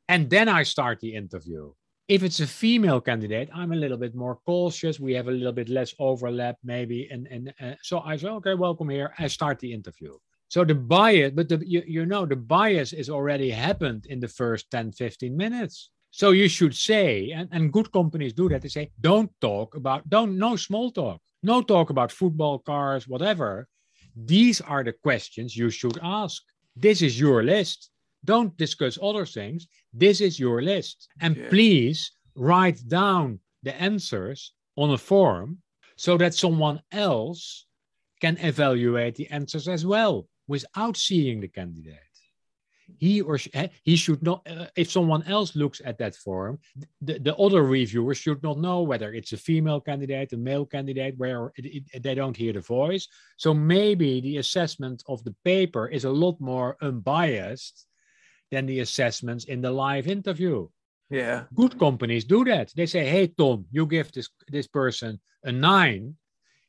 And 0.09 0.31
then 0.31 0.49
I 0.49 0.63
start 0.63 1.01
the 1.01 1.15
interview. 1.15 1.73
If 2.09 2.23
it's 2.23 2.39
a 2.39 2.47
female 2.47 3.01
candidate, 3.01 3.51
I'm 3.53 3.73
a 3.73 3.77
little 3.77 3.97
bit 3.97 4.15
more 4.15 4.39
cautious. 4.47 5.01
We 5.01 5.15
have 5.15 5.27
a 5.27 5.33
little 5.33 5.53
bit 5.53 5.69
less 5.69 5.93
overlap, 5.99 6.57
maybe. 6.63 7.09
And, 7.11 7.27
and 7.27 7.53
uh, 7.61 7.75
so 7.83 8.01
I 8.01 8.17
say, 8.17 8.29
okay, 8.29 8.55
welcome 8.55 8.89
here. 8.89 9.13
I 9.19 9.27
start 9.27 9.59
the 9.59 9.73
interview. 9.73 10.15
So 10.49 10.65
the 10.65 10.75
bias, 10.75 11.33
but 11.35 11.49
the, 11.49 11.63
you, 11.67 11.83
you 11.87 12.07
know, 12.07 12.25
the 12.25 12.37
bias 12.37 12.93
is 12.93 13.11
already 13.11 13.51
happened 13.51 14.07
in 14.07 14.21
the 14.21 14.29
first 14.29 14.71
10, 14.71 14.93
15 14.93 15.37
minutes. 15.37 15.91
So 16.11 16.31
you 16.31 16.49
should 16.49 16.75
say, 16.75 17.33
and, 17.33 17.49
and 17.53 17.73
good 17.73 17.93
companies 17.93 18.33
do 18.33 18.49
that, 18.49 18.63
they 18.63 18.69
say, 18.69 18.91
don't 19.01 19.31
talk 19.41 19.75
about, 19.75 20.09
don't, 20.09 20.39
no 20.39 20.57
small 20.57 20.91
talk, 20.91 21.21
no 21.43 21.63
talk 21.63 21.91
about 21.91 22.13
football, 22.13 22.59
cars, 22.59 23.09
whatever. 23.09 23.69
These 24.15 24.61
are 24.61 24.85
the 24.85 24.93
questions 24.93 25.57
you 25.57 25.69
should 25.69 25.99
ask. 26.03 26.43
This 26.77 27.03
is 27.03 27.19
your 27.19 27.43
list. 27.43 27.91
Don't 28.25 28.57
discuss 28.57 28.99
other 29.03 29.27
things. 29.27 29.67
This 29.93 30.21
is 30.21 30.39
your 30.39 30.63
list. 30.63 31.09
And 31.21 31.37
yeah. 31.37 31.49
please 31.49 32.13
write 32.35 32.81
down 32.89 33.41
the 33.63 33.79
answers 33.81 34.53
on 34.77 34.91
a 34.93 34.99
form 34.99 35.59
so 35.97 36.17
that 36.19 36.35
someone 36.35 36.81
else 36.93 37.67
can 38.21 38.39
evaluate 38.39 39.17
the 39.17 39.29
answers 39.29 39.69
as 39.69 39.85
well 39.85 40.27
without 40.47 40.97
seeing 40.97 41.41
the 41.41 41.49
candidate. 41.49 42.01
He 42.99 43.21
or 43.21 43.37
she, 43.37 43.53
eh, 43.53 43.69
he 43.83 43.97
should 43.97 44.23
not, 44.23 44.47
uh, 44.49 44.67
if 44.77 44.91
someone 44.93 45.25
else 45.25 45.57
looks 45.57 45.83
at 45.85 45.99
that 45.99 46.15
form, 46.15 46.61
the, 47.01 47.19
the 47.19 47.35
other 47.35 47.65
reviewer 47.65 48.15
should 48.15 48.43
not 48.45 48.59
know 48.59 48.83
whether 48.83 49.13
it's 49.13 49.33
a 49.33 49.37
female 49.37 49.81
candidate, 49.81 50.33
a 50.33 50.37
male 50.37 50.65
candidate, 50.65 51.19
where 51.19 51.53
it, 51.57 51.85
it, 51.93 52.03
they 52.03 52.15
don't 52.15 52.37
hear 52.37 52.53
the 52.53 52.61
voice. 52.61 53.09
So 53.39 53.53
maybe 53.53 54.21
the 54.21 54.37
assessment 54.37 55.03
of 55.09 55.25
the 55.25 55.35
paper 55.45 55.89
is 55.89 56.05
a 56.05 56.11
lot 56.11 56.41
more 56.41 56.77
unbiased 56.81 57.87
than 58.53 58.67
the 58.67 58.79
assessments 58.81 59.47
in 59.47 59.61
the 59.61 59.73
live 59.73 60.07
interview. 60.07 60.69
Yeah. 61.11 61.45
Good 61.55 61.79
companies 61.79 62.25
do 62.25 62.45
that. 62.45 62.73
They 62.77 62.87
say, 62.87 63.07
hey, 63.07 63.27
Tom, 63.29 63.67
you 63.73 63.87
give 63.87 64.13
this, 64.13 64.29
this 64.49 64.69
person 64.69 65.21
a 65.43 65.51
nine. 65.51 66.15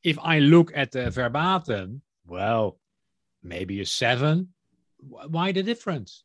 If 0.03 0.17
I 0.21 0.39
look 0.39 0.71
at 0.75 0.91
the 0.91 1.11
verbatim, 1.11 2.01
well, 2.25 2.79
maybe 3.47 3.81
a 3.81 3.85
seven. 3.85 4.49
Why 4.99 5.51
the 5.51 5.63
difference? 5.63 6.23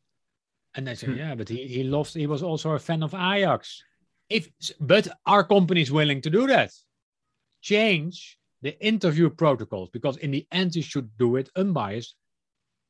And 0.75 0.87
they 0.87 0.95
say, 0.95 1.07
hmm. 1.07 1.15
yeah, 1.15 1.35
but 1.35 1.49
he, 1.49 1.67
he 1.67 1.83
loved, 1.83 2.13
he 2.13 2.27
was 2.27 2.43
also 2.43 2.71
a 2.71 2.79
fan 2.79 3.03
of 3.03 3.13
Ajax. 3.13 3.83
If, 4.29 4.49
but 4.79 5.07
are 5.25 5.43
companies 5.43 5.91
willing 5.91 6.21
to 6.21 6.29
do 6.29 6.47
that? 6.47 6.71
Change 7.61 8.37
the 8.61 8.79
interview 8.83 9.29
protocols 9.29 9.89
because 9.89 10.17
in 10.17 10.31
the 10.31 10.47
end 10.51 10.75
you 10.75 10.81
should 10.81 11.09
do 11.17 11.35
it 11.35 11.49
unbiased, 11.55 12.15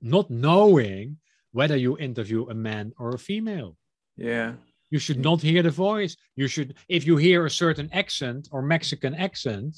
not 0.01 0.29
knowing 0.29 1.17
whether 1.51 1.75
you 1.75 1.97
interview 1.97 2.47
a 2.49 2.53
man 2.53 2.93
or 2.97 3.09
a 3.09 3.19
female. 3.19 3.77
Yeah. 4.15 4.53
You 4.89 4.99
should 4.99 5.19
not 5.19 5.41
hear 5.41 5.63
the 5.63 5.71
voice. 5.71 6.15
You 6.35 6.47
should, 6.47 6.75
if 6.87 7.05
you 7.05 7.17
hear 7.17 7.45
a 7.45 7.49
certain 7.49 7.89
accent 7.91 8.47
or 8.51 8.61
Mexican 8.61 9.15
accent, 9.15 9.75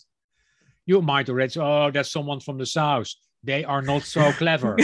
you 0.85 1.01
might 1.01 1.29
already 1.29 1.49
say, 1.49 1.61
oh, 1.61 1.89
that's 1.91 2.11
someone 2.11 2.41
from 2.41 2.57
the 2.57 2.65
South 2.65 3.07
they 3.45 3.63
are 3.63 3.81
not 3.81 4.03
so 4.03 4.31
clever. 4.41 4.75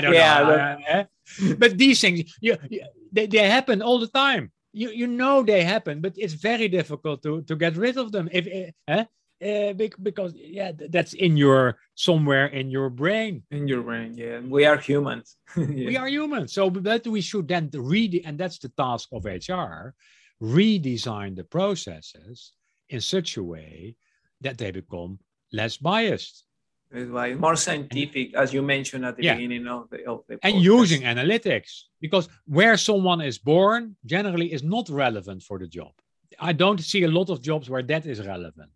yeah, 0.00 1.06
but, 1.38 1.58
but, 1.58 1.78
these 1.78 2.00
things, 2.00 2.34
you, 2.40 2.56
you, 2.68 2.82
they, 3.12 3.26
they 3.26 3.48
happen 3.48 3.82
all 3.82 3.98
the 3.98 4.08
time. 4.08 4.50
You 4.72 4.90
you 4.90 5.08
know 5.08 5.42
they 5.42 5.64
happen, 5.64 6.00
but 6.00 6.14
it's 6.16 6.34
very 6.34 6.68
difficult 6.68 7.22
to 7.24 7.42
to 7.42 7.56
get 7.56 7.76
rid 7.76 7.96
of 7.96 8.12
them. 8.12 8.28
If 8.30 8.46
eh, 8.86 9.04
uh, 9.42 9.72
because 9.72 10.34
yeah, 10.36 10.72
that's 10.90 11.14
in 11.14 11.36
your 11.36 11.78
somewhere 11.94 12.46
in 12.46 12.70
your 12.70 12.90
brain. 12.90 13.42
In 13.50 13.66
your 13.66 13.82
brain, 13.82 14.14
yeah. 14.14 14.40
We 14.40 14.66
are 14.66 14.76
humans. 14.76 15.36
yeah. 15.56 15.64
We 15.88 15.96
are 15.96 16.08
humans. 16.08 16.52
So 16.52 16.68
that 16.70 17.06
we 17.06 17.20
should 17.20 17.48
then 17.48 17.70
read, 17.72 18.20
and 18.24 18.38
that's 18.38 18.58
the 18.58 18.68
task 18.68 19.08
of 19.12 19.24
HR, 19.24 19.94
redesign 20.42 21.36
the 21.36 21.44
processes 21.44 22.52
in 22.90 23.00
such 23.00 23.36
a 23.38 23.42
way 23.42 23.96
that 24.42 24.58
they 24.58 24.70
become 24.70 25.18
less 25.52 25.76
biased. 25.78 26.44
It's 26.92 27.10
like 27.10 27.38
more 27.38 27.54
scientific, 27.54 28.34
as 28.34 28.52
you 28.52 28.62
mentioned 28.62 29.04
at 29.04 29.16
the 29.16 29.22
yeah. 29.22 29.34
beginning 29.34 29.68
of 29.68 29.88
the, 29.90 30.04
of 30.06 30.24
the 30.28 30.38
and 30.42 30.56
using 30.60 31.02
analytics 31.02 31.82
because 32.00 32.28
where 32.46 32.76
someone 32.76 33.20
is 33.20 33.38
born 33.38 33.96
generally 34.04 34.52
is 34.52 34.64
not 34.64 34.88
relevant 34.88 35.42
for 35.44 35.58
the 35.58 35.68
job. 35.68 35.92
I 36.40 36.52
don't 36.52 36.80
see 36.80 37.04
a 37.04 37.08
lot 37.08 37.30
of 37.30 37.42
jobs 37.42 37.70
where 37.70 37.82
that 37.84 38.06
is 38.06 38.26
relevant. 38.26 38.72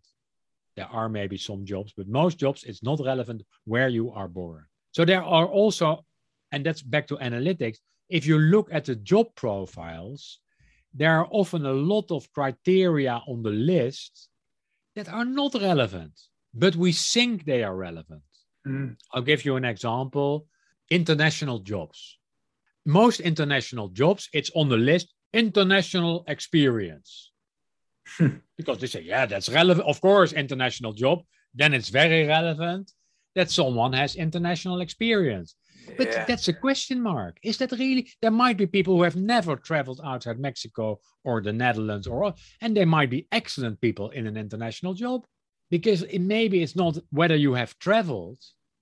There 0.77 0.87
are 0.87 1.09
maybe 1.09 1.37
some 1.37 1.65
jobs, 1.65 1.93
but 1.95 2.07
most 2.07 2.37
jobs 2.37 2.63
it's 2.63 2.83
not 2.83 3.01
relevant 3.03 3.43
where 3.65 3.89
you 3.89 4.11
are 4.11 4.29
born. 4.29 4.65
So 4.91 5.03
there 5.03 5.23
are 5.23 5.45
also, 5.45 6.05
and 6.53 6.65
that's 6.65 6.81
back 6.81 7.07
to 7.07 7.17
analytics. 7.17 7.79
If 8.07 8.25
you 8.25 8.39
look 8.39 8.69
at 8.71 8.85
the 8.85 8.95
job 8.95 9.27
profiles, 9.35 10.39
there 10.93 11.19
are 11.19 11.27
often 11.31 11.65
a 11.65 11.73
lot 11.73 12.11
of 12.11 12.31
criteria 12.31 13.21
on 13.27 13.43
the 13.43 13.49
list 13.49 14.29
that 14.95 15.09
are 15.09 15.25
not 15.25 15.53
relevant 15.55 16.13
but 16.55 16.75
we 16.75 16.93
think 16.93 17.45
they 17.45 17.63
are 17.63 17.75
relevant. 17.75 18.23
Mm. 18.65 18.95
I'll 19.11 19.21
give 19.21 19.45
you 19.45 19.57
an 19.57 19.65
example 19.65 20.47
international 20.89 21.59
jobs. 21.59 22.17
Most 22.85 23.19
international 23.19 23.89
jobs, 23.89 24.29
it's 24.33 24.51
on 24.55 24.69
the 24.69 24.77
list 24.77 25.13
international 25.33 26.23
experience. 26.27 27.31
because 28.57 28.79
they 28.79 28.87
say, 28.87 29.01
yeah, 29.01 29.25
that's 29.25 29.49
relevant. 29.49 29.87
Of 29.87 29.99
course, 29.99 30.31
international 30.31 30.93
job. 30.93 31.23
Then 31.53 31.73
it's 31.73 31.89
very 31.89 32.27
relevant 32.27 32.91
that 33.35 33.51
someone 33.51 33.93
has 33.93 34.15
international 34.15 34.81
experience. 34.81 35.55
But 35.97 36.07
yeah. 36.07 36.25
that's 36.25 36.47
a 36.47 36.53
question 36.53 37.01
mark. 37.01 37.37
Is 37.43 37.57
that 37.57 37.71
really? 37.71 38.09
There 38.21 38.31
might 38.31 38.57
be 38.57 38.65
people 38.65 38.95
who 38.95 39.03
have 39.03 39.15
never 39.15 39.55
traveled 39.55 40.01
outside 40.03 40.39
Mexico 40.39 40.99
or 41.23 41.41
the 41.41 41.53
Netherlands, 41.53 42.07
or 42.07 42.33
and 42.61 42.75
they 42.75 42.85
might 42.85 43.09
be 43.09 43.27
excellent 43.31 43.79
people 43.81 44.09
in 44.09 44.25
an 44.25 44.35
international 44.35 44.93
job 44.93 45.25
because 45.69 46.03
it, 46.03 46.19
maybe 46.19 46.61
it's 46.61 46.75
not 46.75 46.97
whether 47.11 47.35
you 47.35 47.53
have 47.53 47.77
traveled. 47.79 48.39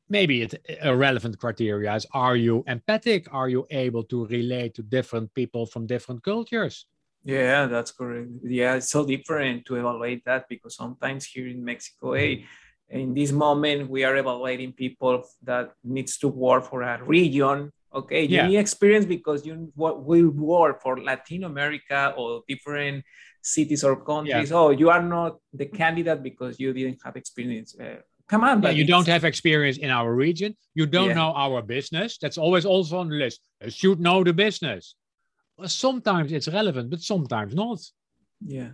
Maybe 0.09 0.41
it, 0.41 0.53
a 0.81 0.95
relevant 0.95 1.39
criteria 1.39 1.95
is 1.95 2.05
are 2.13 2.35
you 2.35 2.63
empathic? 2.67 3.27
Are 3.33 3.49
you 3.49 3.65
able 3.71 4.03
to 4.05 4.25
relate 4.27 4.75
to 4.75 4.83
different 4.83 5.33
people 5.33 5.65
from 5.65 5.87
different 5.87 6.23
cultures? 6.23 6.85
Yeah 7.23 7.67
that's 7.67 7.91
correct. 7.91 8.29
Yeah 8.43 8.75
it's 8.75 8.89
so 8.89 9.05
different 9.05 9.65
to 9.65 9.75
evaluate 9.75 10.25
that 10.25 10.47
because 10.49 10.75
sometimes 10.75 11.25
here 11.25 11.47
in 11.47 11.63
mexico 11.63 12.13
hey 12.13 12.45
in 12.89 13.13
this 13.13 13.31
moment 13.31 13.89
we 13.89 14.03
are 14.03 14.15
evaluating 14.17 14.73
people 14.73 15.23
that 15.41 15.71
needs 15.83 16.17
to 16.17 16.27
work 16.27 16.65
for 16.65 16.81
a 16.81 17.01
region 17.03 17.71
okay 17.93 18.23
you 18.23 18.37
yeah. 18.37 18.47
need 18.47 18.57
experience 18.57 19.05
because 19.05 19.45
you 19.45 19.71
will 19.75 20.29
work 20.29 20.81
for 20.81 21.01
latin 21.01 21.43
america 21.43 22.13
or 22.17 22.41
different 22.47 23.03
cities 23.43 23.83
or 23.83 24.03
countries. 24.03 24.49
Yeah. 24.49 24.57
Oh, 24.57 24.69
you 24.71 24.89
are 24.89 25.03
not 25.03 25.37
the 25.53 25.65
candidate 25.65 26.23
because 26.23 26.59
you 26.59 26.73
didn't 26.73 26.99
have 27.03 27.15
experience. 27.15 27.75
Uh, 27.79 27.97
come 28.27 28.43
on, 28.43 28.63
yeah, 28.63 28.71
you 28.71 28.85
don't 28.85 29.07
have 29.07 29.25
experience 29.25 29.77
in 29.77 29.89
our 29.89 30.13
region. 30.15 30.55
You 30.73 30.85
don't 30.85 31.09
yeah. 31.09 31.15
know 31.15 31.33
our 31.35 31.61
business. 31.61 32.17
That's 32.17 32.37
always 32.37 32.65
also 32.65 32.97
on 32.97 33.09
the 33.09 33.15
list. 33.15 33.41
You 33.63 33.69
should 33.69 33.99
know 33.99 34.23
the 34.23 34.33
business. 34.33 34.95
Well, 35.57 35.67
sometimes 35.67 36.31
it's 36.31 36.47
relevant, 36.47 36.89
but 36.89 37.01
sometimes 37.01 37.53
not. 37.53 37.79
Yeah. 38.43 38.71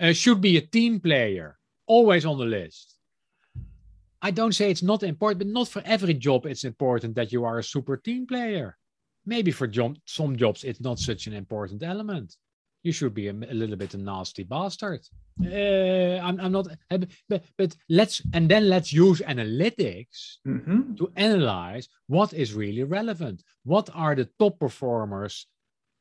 Uh, 0.00 0.12
should 0.12 0.40
be 0.40 0.56
a 0.56 0.62
team 0.62 1.00
player. 1.00 1.58
Always 1.86 2.24
on 2.24 2.38
the 2.38 2.46
list. 2.46 2.96
I 4.22 4.30
don't 4.30 4.54
say 4.54 4.70
it's 4.70 4.82
not 4.82 5.02
important, 5.02 5.38
but 5.38 5.46
not 5.48 5.68
for 5.68 5.82
every 5.84 6.14
job 6.14 6.46
it's 6.46 6.64
important 6.64 7.14
that 7.14 7.32
you 7.32 7.44
are 7.44 7.58
a 7.58 7.64
super 7.64 7.96
team 7.96 8.26
player. 8.26 8.76
Maybe 9.24 9.50
for 9.50 9.66
job, 9.66 9.96
some 10.04 10.36
jobs 10.36 10.64
it's 10.64 10.80
not 10.80 10.98
such 10.98 11.26
an 11.26 11.34
important 11.34 11.82
element 11.82 12.36
you 12.82 12.92
should 12.92 13.14
be 13.14 13.28
a, 13.28 13.32
a 13.32 13.54
little 13.54 13.76
bit 13.76 13.94
a 13.94 13.98
nasty 13.98 14.44
bastard. 14.44 15.00
Uh, 15.44 16.18
I'm, 16.22 16.40
I'm 16.40 16.52
not, 16.52 16.68
but, 17.28 17.44
but 17.56 17.76
let's, 17.88 18.22
and 18.32 18.48
then 18.48 18.68
let's 18.68 18.92
use 18.92 19.20
analytics 19.20 20.36
mm-hmm. 20.46 20.94
to 20.96 21.12
analyze 21.16 21.88
what 22.06 22.32
is 22.32 22.54
really 22.54 22.84
relevant. 22.84 23.42
What 23.64 23.90
are 23.94 24.14
the 24.14 24.28
top 24.38 24.58
performers, 24.58 25.46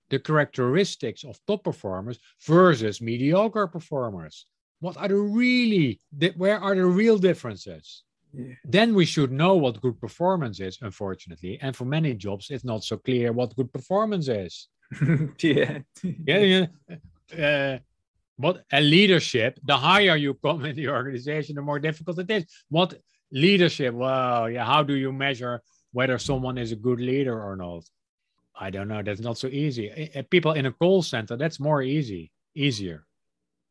the 0.10 0.20
characteristics 0.20 1.24
of 1.24 1.40
top 1.48 1.64
performers 1.64 2.20
versus 2.46 3.02
mediocre 3.02 3.68
performers? 3.68 4.46
What 4.80 4.98
are 4.98 5.10
the 5.10 5.16
really, 5.18 6.00
where 6.38 6.60
are 6.60 6.76
the 6.76 6.86
real 6.86 7.18
differences? 7.18 8.04
Yeah. 8.34 8.54
Then 8.64 8.94
we 8.94 9.06
should 9.06 9.32
know 9.32 9.56
what 9.56 9.82
good 9.82 10.00
performance 10.00 10.60
is, 10.60 10.78
unfortunately. 10.82 11.58
And 11.62 11.76
for 11.76 11.86
many 11.86 12.14
jobs, 12.14 12.50
it's 12.50 12.64
not 12.64 12.84
so 12.84 12.98
clear 12.98 13.32
what 13.32 13.56
good 13.56 13.72
performance 13.74 14.28
is. 14.28 14.68
yeah. 15.42 15.80
yeah, 16.04 16.66
yeah. 16.88 17.76
Uh, 17.76 17.80
what 18.38 18.64
a 18.72 18.80
leadership, 18.80 19.60
the 19.64 19.76
higher 19.76 20.16
you 20.16 20.34
come 20.36 20.66
in 20.70 20.76
the 20.76 20.90
organization, 20.90 21.56
the 21.56 21.62
more 21.62 21.80
difficult 21.80 22.20
it 22.20 22.30
is. 22.32 22.46
What 22.70 22.94
leadership? 23.32 23.94
Well, 23.94 24.50
yeah, 24.50 24.66
how 24.66 24.84
do 24.84 24.96
you 24.96 25.12
measure 25.12 25.62
whether 25.92 26.18
someone 26.18 26.58
is 26.58 26.72
a 26.72 26.76
good 26.76 27.00
leader 27.00 27.42
or 27.42 27.56
not? 27.56 27.84
I 28.56 28.70
don't 28.70 28.88
know. 28.88 29.02
That's 29.02 29.22
not 29.22 29.38
so 29.38 29.48
easy. 29.48 30.10
People 30.30 30.54
in 30.54 30.66
a 30.66 30.72
call 30.72 31.02
center, 31.02 31.38
that's 31.38 31.60
more 31.60 31.82
easy, 31.82 32.32
easier. 32.56 33.06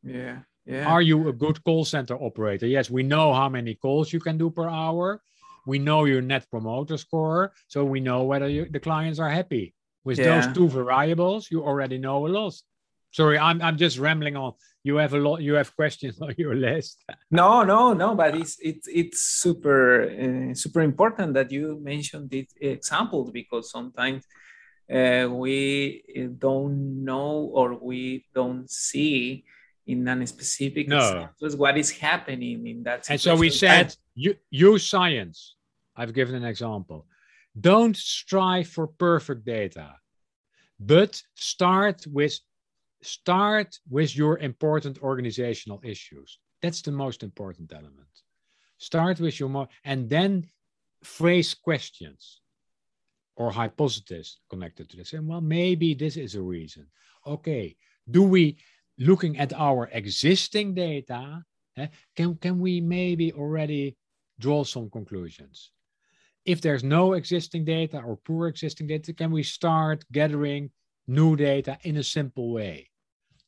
Yeah. 0.03 0.39
Yeah. 0.69 0.85
Are 0.85 1.01
you 1.01 1.29
a 1.29 1.33
good 1.33 1.63
call 1.63 1.83
center 1.83 2.15
operator? 2.15 2.67
Yes, 2.67 2.91
we 2.91 3.01
know 3.01 3.33
how 3.33 3.49
many 3.49 3.73
calls 3.73 4.13
you 4.13 4.19
can 4.19 4.37
do 4.37 4.51
per 4.51 4.69
hour. 4.69 5.19
We 5.65 5.79
know 5.79 6.05
your 6.05 6.21
net 6.21 6.45
promoter 6.51 6.97
score, 6.97 7.53
so 7.67 7.83
we 7.83 7.99
know 7.99 8.23
whether 8.23 8.47
you, 8.47 8.67
the 8.69 8.79
clients 8.79 9.17
are 9.17 9.29
happy. 9.29 9.73
With 10.03 10.19
yeah. 10.19 10.41
those 10.41 10.53
two 10.53 10.69
variables, 10.69 11.49
you 11.49 11.63
already 11.63 11.97
know 11.97 12.27
a 12.27 12.29
lot. 12.29 12.53
Sorry, 13.11 13.39
I'm 13.39 13.61
I'm 13.63 13.77
just 13.77 13.97
rambling 13.97 14.37
on. 14.37 14.53
You 14.83 14.97
have 14.97 15.15
a 15.15 15.17
lot. 15.17 15.41
You 15.41 15.55
have 15.55 15.75
questions 15.75 16.21
on 16.25 16.35
your 16.37 16.55
list. 16.55 17.03
no, 17.31 17.63
no, 17.63 17.93
no. 17.93 18.13
But 18.13 18.35
it's 18.35 18.57
it's 18.61 18.87
it's 18.87 19.21
super 19.21 20.03
uh, 20.03 20.53
super 20.53 20.81
important 20.81 21.33
that 21.33 21.51
you 21.51 21.79
mentioned 21.81 22.29
these 22.29 22.53
examples 22.61 23.31
because 23.31 23.71
sometimes 23.71 24.23
uh, 24.93 25.27
we 25.31 26.03
don't 26.37 27.03
know 27.03 27.49
or 27.53 27.73
we 27.73 28.25
don't 28.35 28.69
see 28.69 29.45
in 29.89 30.07
a 30.07 30.27
specific 30.27 30.87
no. 30.87 31.29
what 31.57 31.77
is 31.77 31.89
happening 31.89 32.67
in 32.67 32.83
that 32.83 33.05
situation. 33.05 33.31
And 33.31 33.37
so 33.37 33.39
we 33.39 33.49
said, 33.49 33.95
you, 34.15 34.35
use 34.51 34.85
science. 34.85 35.55
I've 35.95 36.13
given 36.13 36.35
an 36.35 36.45
example. 36.45 37.07
Don't 37.59 37.97
strive 37.97 38.67
for 38.67 38.87
perfect 38.87 39.45
data, 39.45 39.95
but 40.79 41.21
start 41.35 42.05
with 42.07 42.39
start 43.01 43.79
with 43.89 44.15
your 44.15 44.37
important 44.39 44.99
organizational 45.01 45.79
issues. 45.83 46.39
That's 46.61 46.81
the 46.81 46.91
most 46.91 47.23
important 47.23 47.71
element. 47.73 48.13
Start 48.77 49.19
with 49.19 49.39
your 49.39 49.49
more, 49.49 49.67
and 49.83 50.09
then 50.09 50.47
phrase 51.03 51.53
questions 51.53 52.41
or 53.35 53.51
hypotheses 53.51 54.37
connected 54.49 54.89
to 54.89 54.97
this. 54.97 55.13
And 55.13 55.27
well, 55.27 55.41
maybe 55.41 55.93
this 55.93 56.17
is 56.17 56.35
a 56.35 56.41
reason. 56.41 56.87
Okay, 57.25 57.75
do 58.09 58.23
we 58.23 58.57
looking 58.99 59.37
at 59.37 59.53
our 59.53 59.89
existing 59.91 60.75
data? 60.75 61.43
Eh, 61.77 61.87
can 62.15 62.35
can 62.35 62.59
we 62.59 62.81
maybe 62.81 63.31
already 63.33 63.97
draw 64.39 64.63
some 64.63 64.89
conclusions? 64.89 65.71
If 66.45 66.61
there's 66.61 66.83
no 66.83 67.13
existing 67.13 67.65
data 67.65 68.01
or 68.01 68.17
poor 68.17 68.47
existing 68.47 68.87
data, 68.87 69.13
can 69.13 69.31
we 69.31 69.43
start 69.43 70.05
gathering 70.11 70.71
new 71.07 71.35
data 71.35 71.77
in 71.83 71.97
a 71.97 72.03
simple 72.03 72.51
way? 72.53 72.89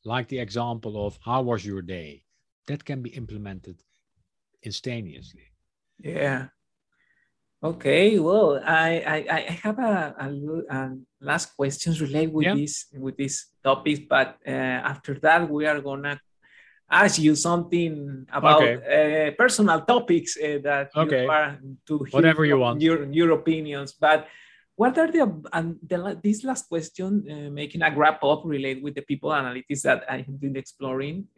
Like 0.03 0.27
the 0.27 0.39
example 0.39 1.05
of 1.05 1.19
how 1.23 1.41
was 1.43 1.65
your 1.65 1.81
day? 1.81 2.23
That 2.67 2.85
can 2.85 3.01
be 3.01 3.09
implemented 3.09 3.81
instantaneously. 4.63 5.51
Yeah. 5.99 6.47
Okay, 7.61 8.17
well, 8.17 8.57
I 8.65 9.05
I, 9.05 9.17
I 9.29 9.41
have 9.61 9.77
a, 9.77 10.15
a, 10.17 10.27
a 10.65 10.97
last 11.21 11.53
questions 11.53 12.01
related 12.01 12.33
with 12.33 12.49
yeah. 12.49 12.55
this 12.57 12.89
with 12.97 13.17
this 13.17 13.53
topic, 13.63 14.09
but 14.09 14.41
uh, 14.41 14.81
after 14.81 15.13
that 15.21 15.45
we 15.45 15.69
are 15.69 15.79
gonna 15.79 16.17
ask 16.89 17.21
you 17.21 17.35
something 17.35 18.25
about 18.33 18.63
okay. 18.63 18.81
uh, 18.81 19.31
personal 19.37 19.81
topics 19.85 20.41
uh, 20.41 20.57
that 20.63 20.89
okay. 20.97 21.23
you 21.23 21.29
are 21.29 21.59
to 21.85 22.01
whatever 22.09 22.45
you 22.45 22.57
want 22.57 22.81
your 22.81 23.05
your 23.13 23.29
opinions. 23.37 23.93
But 23.93 24.25
what 24.73 24.97
are 24.97 25.11
the 25.13 25.29
and 25.53 25.77
the, 25.85 26.17
this 26.17 26.43
last 26.43 26.65
question, 26.67 27.29
uh, 27.29 27.53
making 27.53 27.83
a 27.85 27.93
wrap 27.93 28.23
up 28.23 28.41
related 28.43 28.81
with 28.81 28.95
the 28.95 29.05
people 29.05 29.29
analytics 29.29 29.85
that 29.85 30.01
I 30.09 30.25
have 30.25 30.39
been 30.41 30.57
exploring? 30.57 31.29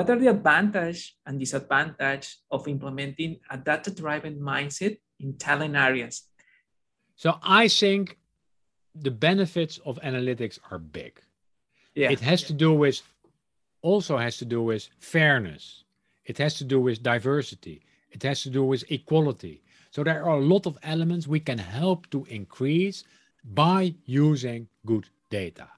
What 0.00 0.08
are 0.08 0.18
the 0.18 0.28
advantage 0.28 1.14
and 1.26 1.38
disadvantage 1.38 2.38
of 2.50 2.66
implementing 2.66 3.38
a 3.50 3.58
data-driven 3.58 4.40
mindset 4.40 4.96
in 5.18 5.36
talent 5.36 5.76
areas? 5.76 6.22
So 7.16 7.36
I 7.42 7.68
think 7.68 8.16
the 8.94 9.10
benefits 9.10 9.78
of 9.84 10.00
analytics 10.00 10.58
are 10.70 10.78
big. 10.78 11.20
Yeah. 11.94 12.10
It 12.10 12.20
has 12.20 12.44
to 12.44 12.54
do 12.54 12.72
with 12.72 13.02
also 13.82 14.16
has 14.16 14.38
to 14.38 14.46
do 14.46 14.62
with 14.62 14.88
fairness. 15.00 15.84
It 16.24 16.38
has 16.38 16.54
to 16.54 16.64
do 16.64 16.80
with 16.80 17.02
diversity. 17.02 17.82
It 18.10 18.22
has 18.22 18.42
to 18.44 18.48
do 18.48 18.64
with 18.64 18.90
equality. 18.90 19.62
So 19.90 20.02
there 20.02 20.24
are 20.24 20.38
a 20.38 20.46
lot 20.54 20.64
of 20.66 20.78
elements 20.82 21.28
we 21.28 21.40
can 21.40 21.58
help 21.58 22.08
to 22.08 22.24
increase 22.30 23.04
by 23.44 23.94
using 24.06 24.66
good 24.86 25.04
data. 25.28 25.68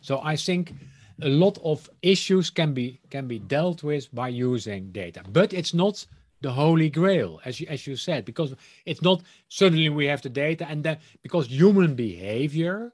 So 0.00 0.20
I 0.24 0.34
think 0.34 0.74
a 1.22 1.28
lot 1.28 1.58
of 1.62 1.88
issues 2.02 2.50
can 2.50 2.74
be 2.74 3.00
can 3.10 3.26
be 3.26 3.38
dealt 3.38 3.82
with 3.82 4.12
by 4.14 4.28
using 4.28 4.92
data. 4.92 5.22
But 5.28 5.52
it's 5.52 5.74
not 5.74 6.06
the 6.40 6.52
holy 6.52 6.88
grail 6.90 7.40
as 7.44 7.60
you 7.60 7.66
as 7.68 7.86
you 7.86 7.96
said 7.96 8.24
because 8.24 8.54
it's 8.86 9.02
not 9.02 9.22
suddenly 9.48 9.88
we 9.88 10.06
have 10.06 10.22
the 10.22 10.30
data 10.30 10.66
and 10.68 10.82
then 10.84 10.98
because 11.22 11.46
human 11.48 11.94
behavior 11.94 12.92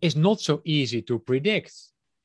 is 0.00 0.16
not 0.16 0.40
so 0.40 0.60
easy 0.64 1.02
to 1.02 1.18
predict. 1.18 1.72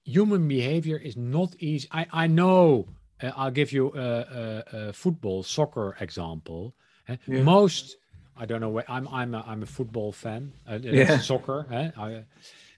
Human 0.03 0.47
behavior 0.47 0.97
is 0.97 1.17
not 1.17 1.55
easy. 1.59 1.87
I 1.91 2.07
i 2.11 2.27
know 2.27 2.87
uh, 3.21 3.31
i'll 3.35 3.51
give 3.51 3.71
you 3.71 3.91
a, 3.95 3.99
a, 3.99 4.63
a 4.89 4.93
football 4.93 5.43
soccer 5.43 5.95
example 5.99 6.75
uh, 7.09 7.15
yeah. 7.27 7.41
most 7.41 7.97
i 8.37 8.45
don't 8.45 8.61
know 8.61 8.69
where 8.69 8.85
i'm 8.87 9.07
i'm 9.09 9.33
a, 9.33 9.43
I'm 9.47 9.63
a 9.63 9.65
football 9.65 10.11
fan 10.11 10.53
uh, 10.69 10.79
yeah. 10.81 11.19
soccer 11.19 11.65
I, 11.97 12.23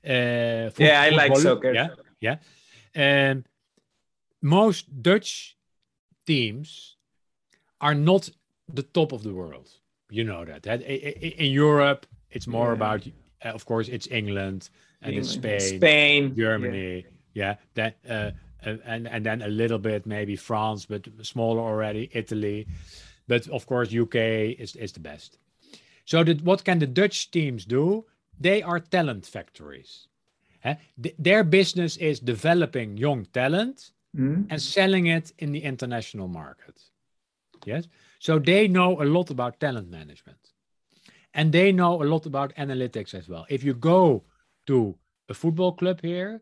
uh, 0.06 0.70
yeah, 0.78 1.02
I 1.02 1.10
like 1.10 1.36
soccer. 1.38 1.74
Yeah, 1.74 1.89
yeah. 2.20 2.38
And 2.93 3.45
most 4.41 5.02
Dutch 5.02 5.58
teams 6.26 6.97
are 7.82 7.95
not 7.95 8.30
the 8.68 8.84
top 8.84 9.12
of 9.12 9.24
the 9.24 9.34
world. 9.34 9.70
You 10.10 10.24
know 10.24 10.45
that. 10.45 10.64
that 10.64 10.82
In 10.82 11.52
Europe, 11.52 12.06
it's 12.32 12.47
more 12.47 12.68
yeah. 12.68 12.74
about, 12.74 13.08
uh, 13.45 13.50
of 13.50 13.66
course, 13.66 13.88
it's 13.88 14.08
England 14.08 14.70
and 15.02 15.14
England. 15.14 15.45
it's 15.45 15.66
Spain, 15.66 15.80
Spain, 15.80 16.36
Germany. 16.36 17.06
Yeah, 17.34 17.43
yeah. 17.43 17.56
that 17.76 17.97
uh, 18.10 18.32
uh, 18.66 18.78
and 18.86 19.08
and 19.08 19.26
then 19.26 19.41
a 19.41 19.47
little 19.47 19.80
bit 19.80 20.06
maybe 20.06 20.36
France, 20.36 20.86
but 20.86 21.08
smaller 21.22 21.62
already. 21.62 22.10
Italy, 22.14 22.68
but 23.28 23.47
of 23.50 23.66
course 23.66 23.93
UK 23.93 24.16
is 24.60 24.76
is 24.76 24.91
the 24.91 25.00
best. 25.00 25.38
So 26.06 26.24
that 26.24 26.41
what 26.41 26.64
can 26.64 26.80
the 26.80 26.88
Dutch 26.88 27.32
teams 27.32 27.66
do? 27.66 28.06
They 28.40 28.62
are 28.62 28.80
talent 28.80 29.26
factories. 29.26 30.08
Eh? 30.64 30.76
Th- 31.02 31.16
their 31.18 31.44
business 31.44 31.98
is 31.98 32.20
developing 32.20 32.98
young 32.98 33.26
talent 33.26 33.92
mm. 34.16 34.46
and 34.50 34.62
selling 34.62 35.08
it 35.08 35.32
in 35.40 35.52
the 35.52 35.64
international 35.64 36.28
market. 36.28 36.82
Yes. 37.66 37.88
So 38.20 38.40
they 38.40 38.68
know 38.68 39.02
a 39.02 39.06
lot 39.06 39.30
about 39.30 39.60
talent 39.60 39.90
management. 39.90 40.38
And 41.34 41.52
they 41.52 41.72
know 41.72 42.02
a 42.02 42.06
lot 42.06 42.26
about 42.26 42.56
analytics 42.56 43.14
as 43.14 43.30
well. 43.30 43.46
If 43.50 43.64
you 43.64 43.74
go 43.74 44.24
to 44.68 44.96
a 45.30 45.34
football 45.34 45.74
club 45.74 46.02
here, 46.02 46.42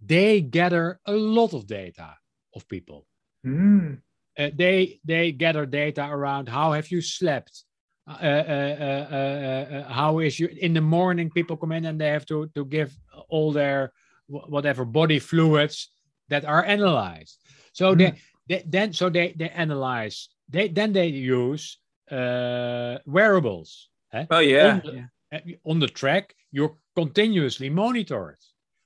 they 0.00 0.40
gather 0.40 1.00
a 1.06 1.12
lot 1.12 1.52
of 1.52 1.66
data 1.66 2.16
of 2.54 2.66
people. 2.68 3.06
Mm. 3.44 4.00
Uh, 4.38 4.50
they 4.54 5.00
they 5.04 5.32
gather 5.32 5.64
data 5.64 6.06
around 6.10 6.48
how 6.48 6.72
have 6.72 6.90
you 6.90 7.00
slept 7.00 7.64
uh 8.08 8.12
uh, 8.22 8.76
uh, 8.80 9.14
uh, 9.14 9.76
uh, 9.76 9.92
how 9.92 10.20
is 10.20 10.38
you 10.38 10.46
in 10.46 10.72
the 10.72 10.80
morning 10.80 11.28
people 11.30 11.56
come 11.56 11.72
in 11.72 11.86
and 11.86 12.00
they 12.00 12.08
have 12.08 12.26
to 12.26 12.46
to 12.54 12.64
give 12.64 12.96
all 13.28 13.52
their 13.52 13.92
whatever 14.28 14.84
body 14.84 15.18
fluids 15.18 15.90
that 16.28 16.44
are 16.44 16.64
analyzed. 16.64 17.38
So 17.72 17.94
mm. 17.94 17.98
they, 17.98 18.12
they, 18.48 18.64
then 18.66 18.92
so 18.92 19.10
they 19.10 19.34
they 19.36 19.48
analyze 19.50 20.28
they 20.48 20.68
then 20.68 20.92
they 20.92 21.08
use 21.08 21.78
wearables 22.10 23.88
eh? 24.12 24.26
oh 24.30 24.38
yeah. 24.38 24.74
On 24.74 24.80
the, 24.84 25.08
yeah. 25.32 25.56
on 25.64 25.80
the 25.80 25.88
track 25.88 26.34
you're 26.52 26.76
continuously 26.94 27.68
monitored 27.70 28.38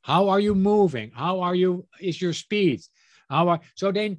how 0.02 0.28
are 0.28 0.40
you 0.40 0.54
moving? 0.54 1.10
How 1.14 1.40
are 1.40 1.54
you 1.54 1.86
is 2.00 2.20
your 2.20 2.32
speed? 2.32 2.80
How 3.28 3.48
are 3.48 3.60
so 3.74 3.92
then 3.92 4.18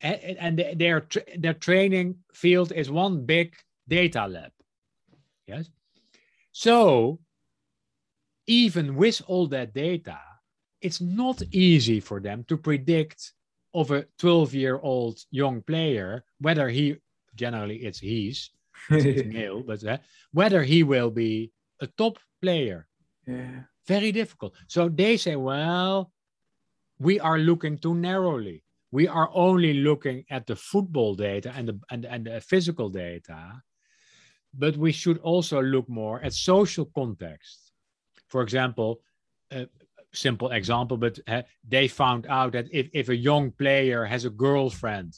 and 0.00 0.58
their 0.76 1.04
their 1.38 1.54
training 1.54 2.16
field 2.34 2.72
is 2.72 2.90
one 2.90 3.24
big 3.24 3.54
data 3.88 4.26
lab. 4.26 4.52
Yes. 5.46 5.68
So 6.52 7.20
even 8.46 8.96
with 8.96 9.22
all 9.26 9.46
that 9.48 9.72
data, 9.74 10.18
it's 10.80 11.00
not 11.00 11.42
easy 11.52 12.00
for 12.00 12.20
them 12.20 12.44
to 12.48 12.56
predict 12.56 13.32
of 13.74 13.90
a 13.90 14.04
12 14.18 14.54
year 14.54 14.78
old 14.82 15.18
young 15.30 15.62
player 15.62 16.24
whether 16.40 16.68
he 16.68 16.96
generally 17.34 17.76
it's 17.76 17.98
he's 17.98 18.50
it's 18.90 19.24
male 19.32 19.62
but 19.62 19.82
uh, 19.84 19.96
whether 20.32 20.62
he 20.62 20.82
will 20.82 21.10
be 21.10 21.50
a 21.80 21.86
top 21.86 22.18
player. 22.40 22.86
Yeah. 23.26 23.62
Very 23.86 24.12
difficult. 24.12 24.54
So 24.68 24.88
they 24.88 25.16
say 25.16 25.36
well 25.36 26.12
we 26.98 27.18
are 27.18 27.38
looking 27.38 27.78
too 27.78 27.94
narrowly. 27.94 28.62
We 28.90 29.08
are 29.08 29.30
only 29.32 29.74
looking 29.74 30.24
at 30.30 30.46
the 30.46 30.54
football 30.54 31.14
data 31.14 31.52
and 31.56 31.68
the 31.68 31.80
and, 31.90 32.04
and 32.04 32.26
the 32.26 32.40
physical 32.40 32.90
data 32.90 33.62
but 34.54 34.76
we 34.76 34.92
should 34.92 35.18
also 35.18 35.62
look 35.62 35.88
more 35.88 36.20
at 36.22 36.32
social 36.32 36.86
context. 36.94 37.72
For 38.28 38.42
example, 38.42 39.00
a 39.50 39.66
simple 40.12 40.50
example, 40.50 40.96
but 40.96 41.18
uh, 41.26 41.42
they 41.66 41.88
found 41.88 42.26
out 42.26 42.52
that 42.52 42.66
if, 42.70 42.88
if 42.92 43.08
a 43.08 43.16
young 43.16 43.50
player 43.50 44.04
has 44.04 44.24
a 44.24 44.30
girlfriend 44.30 45.14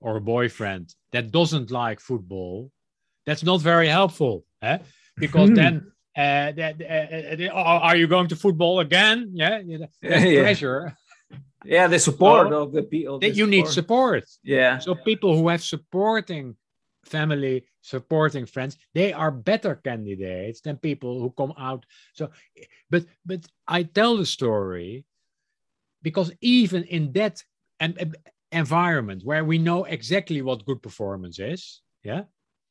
or 0.00 0.16
a 0.16 0.20
boyfriend 0.20 0.94
that 1.12 1.30
doesn't 1.30 1.70
like 1.70 2.00
football, 2.00 2.70
that's 3.26 3.42
not 3.42 3.60
very 3.60 3.88
helpful. 3.88 4.44
Eh? 4.62 4.78
Because 5.16 5.50
hmm. 5.50 5.54
then 5.54 5.92
uh, 6.16 6.52
that, 6.52 6.80
uh, 6.80 7.52
are 7.52 7.96
you 7.96 8.06
going 8.06 8.28
to 8.28 8.36
football 8.36 8.80
again? 8.80 9.30
Yeah, 9.34 9.60
yeah, 9.64 9.86
yeah. 10.02 10.42
pressure. 10.42 10.96
Yeah, 11.64 11.86
the 11.86 11.98
support 11.98 12.50
so, 12.50 12.62
of 12.62 12.72
the 12.72 12.82
people. 12.82 13.18
That 13.18 13.36
you 13.36 13.46
need 13.46 13.66
support. 13.68 14.24
Yeah. 14.42 14.78
So 14.78 14.94
people 14.94 15.34
who 15.36 15.48
have 15.48 15.62
supporting 15.62 16.56
family, 17.06 17.66
supporting 17.80 18.46
friends, 18.46 18.76
they 18.94 19.12
are 19.12 19.30
better 19.30 19.74
candidates 19.76 20.60
than 20.60 20.76
people 20.76 21.20
who 21.20 21.30
come 21.30 21.52
out. 21.58 21.84
So, 22.14 22.30
but 22.90 23.04
but 23.24 23.46
I 23.66 23.82
tell 23.84 24.16
the 24.16 24.26
story 24.26 25.04
because 26.02 26.32
even 26.40 26.84
in 26.84 27.12
that 27.12 27.42
environment 28.52 29.22
where 29.24 29.44
we 29.44 29.58
know 29.58 29.84
exactly 29.84 30.42
what 30.42 30.64
good 30.64 30.82
performance 30.82 31.38
is, 31.38 31.82
yeah, 32.04 32.22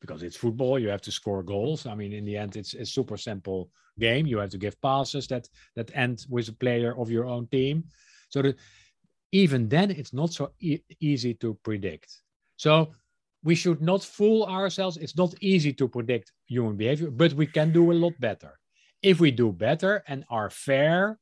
because 0.01 0.23
it's 0.23 0.35
football, 0.37 0.79
you 0.79 0.89
have 0.89 1.01
to 1.01 1.11
score 1.11 1.43
goals. 1.43 1.85
I 1.85 1.95
mean, 1.95 2.13
in 2.13 2.25
the 2.25 2.37
end, 2.37 2.55
it's 2.55 2.73
a 2.73 2.85
super 2.85 3.17
simple 3.17 3.69
game. 3.99 4.27
You 4.27 4.37
have 4.39 4.49
to 4.51 4.57
give 4.57 4.81
passes 4.81 5.27
that 5.27 5.47
that 5.75 5.91
end 5.95 6.25
with 6.29 6.49
a 6.49 6.53
player 6.53 6.97
of 6.97 7.09
your 7.09 7.25
own 7.25 7.47
team. 7.47 7.85
So 8.29 8.41
that 8.41 8.57
even 9.31 9.67
then, 9.67 9.91
it's 9.91 10.13
not 10.13 10.31
so 10.31 10.53
e 10.59 10.79
easy 10.99 11.33
to 11.35 11.55
predict. 11.63 12.21
So 12.55 12.93
we 13.43 13.55
should 13.55 13.81
not 13.81 14.03
fool 14.03 14.45
ourselves. 14.45 14.97
It's 14.97 15.17
not 15.17 15.35
easy 15.41 15.73
to 15.73 15.87
predict 15.87 16.31
human 16.47 16.75
behavior, 16.77 17.11
but 17.11 17.33
we 17.33 17.47
can 17.47 17.71
do 17.71 17.91
a 17.91 17.93
lot 17.93 18.13
better. 18.19 18.59
If 19.01 19.19
we 19.19 19.31
do 19.31 19.51
better 19.51 20.03
and 20.07 20.23
are 20.29 20.49
fair, 20.49 21.19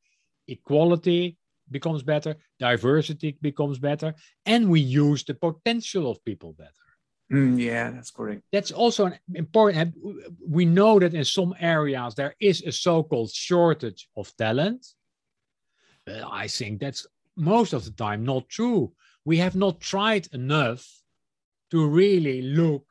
equality 0.47 1.37
becomes 1.69 2.03
better, 2.03 2.35
diversity 2.59 3.37
becomes 3.41 3.79
better, 3.79 4.13
and 4.45 4.69
we 4.69 4.79
use 4.79 5.23
the 5.23 5.33
potential 5.33 6.09
of 6.11 6.23
people 6.23 6.53
better. 6.53 6.71
Mm, 7.31 7.59
yeah, 7.59 7.89
that's 7.91 8.11
correct. 8.11 8.43
That's 8.51 8.71
also 8.71 9.05
an 9.05 9.17
important. 9.33 9.95
We 10.45 10.65
know 10.65 10.99
that 10.99 11.13
in 11.13 11.23
some 11.23 11.55
areas 11.59 12.13
there 12.13 12.35
is 12.41 12.61
a 12.61 12.71
so-called 12.71 13.31
shortage 13.31 14.09
of 14.17 14.35
talent. 14.35 14.85
But 16.05 16.23
I 16.29 16.47
think 16.47 16.81
that's 16.81 17.07
most 17.37 17.73
of 17.73 17.85
the 17.85 17.91
time 17.91 18.25
not 18.25 18.49
true. 18.49 18.91
We 19.23 19.37
have 19.37 19.55
not 19.55 19.79
tried 19.79 20.27
enough 20.33 20.85
to 21.71 21.87
really 21.87 22.41
look 22.41 22.85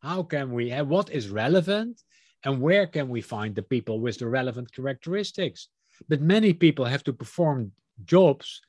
how 0.00 0.22
can 0.22 0.52
we 0.52 0.70
have 0.70 0.88
what 0.88 1.10
is 1.10 1.28
relevant 1.28 2.00
and 2.44 2.60
where 2.60 2.86
can 2.86 3.08
we 3.08 3.20
find 3.20 3.54
the 3.54 3.62
people 3.62 4.00
with 4.00 4.18
the 4.18 4.28
relevant 4.28 4.72
characteristics? 4.72 5.68
But 6.08 6.20
many 6.20 6.52
people 6.52 6.84
have 6.84 7.02
to 7.04 7.12
perform 7.12 7.72
jobs 8.04 8.60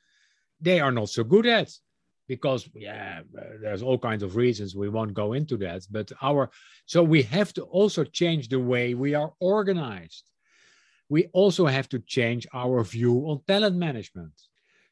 they 0.62 0.80
are 0.80 0.92
not 0.92 1.10
so 1.10 1.24
good 1.24 1.46
at 1.46 1.72
because 2.28 2.70
yeah 2.76 3.22
there's 3.62 3.82
all 3.82 3.98
kinds 3.98 4.24
of 4.24 4.36
reasons 4.36 4.76
we 4.76 4.90
won't 4.90 5.14
go 5.14 5.34
into 5.34 5.58
that 5.58 5.82
but 5.90 6.12
our 6.22 6.50
so 6.86 7.02
we 7.02 7.24
have 7.24 7.54
to 7.54 7.64
also 7.64 8.04
change 8.04 8.50
the 8.50 8.60
way 8.60 8.94
we 8.94 9.14
are 9.14 9.34
organized. 9.40 10.26
We 11.08 11.26
also 11.34 11.66
have 11.66 11.90
to 11.90 12.00
change 12.00 12.46
our 12.54 12.84
view 12.84 13.16
on 13.30 13.42
talent 13.48 13.76
management. 13.76 14.34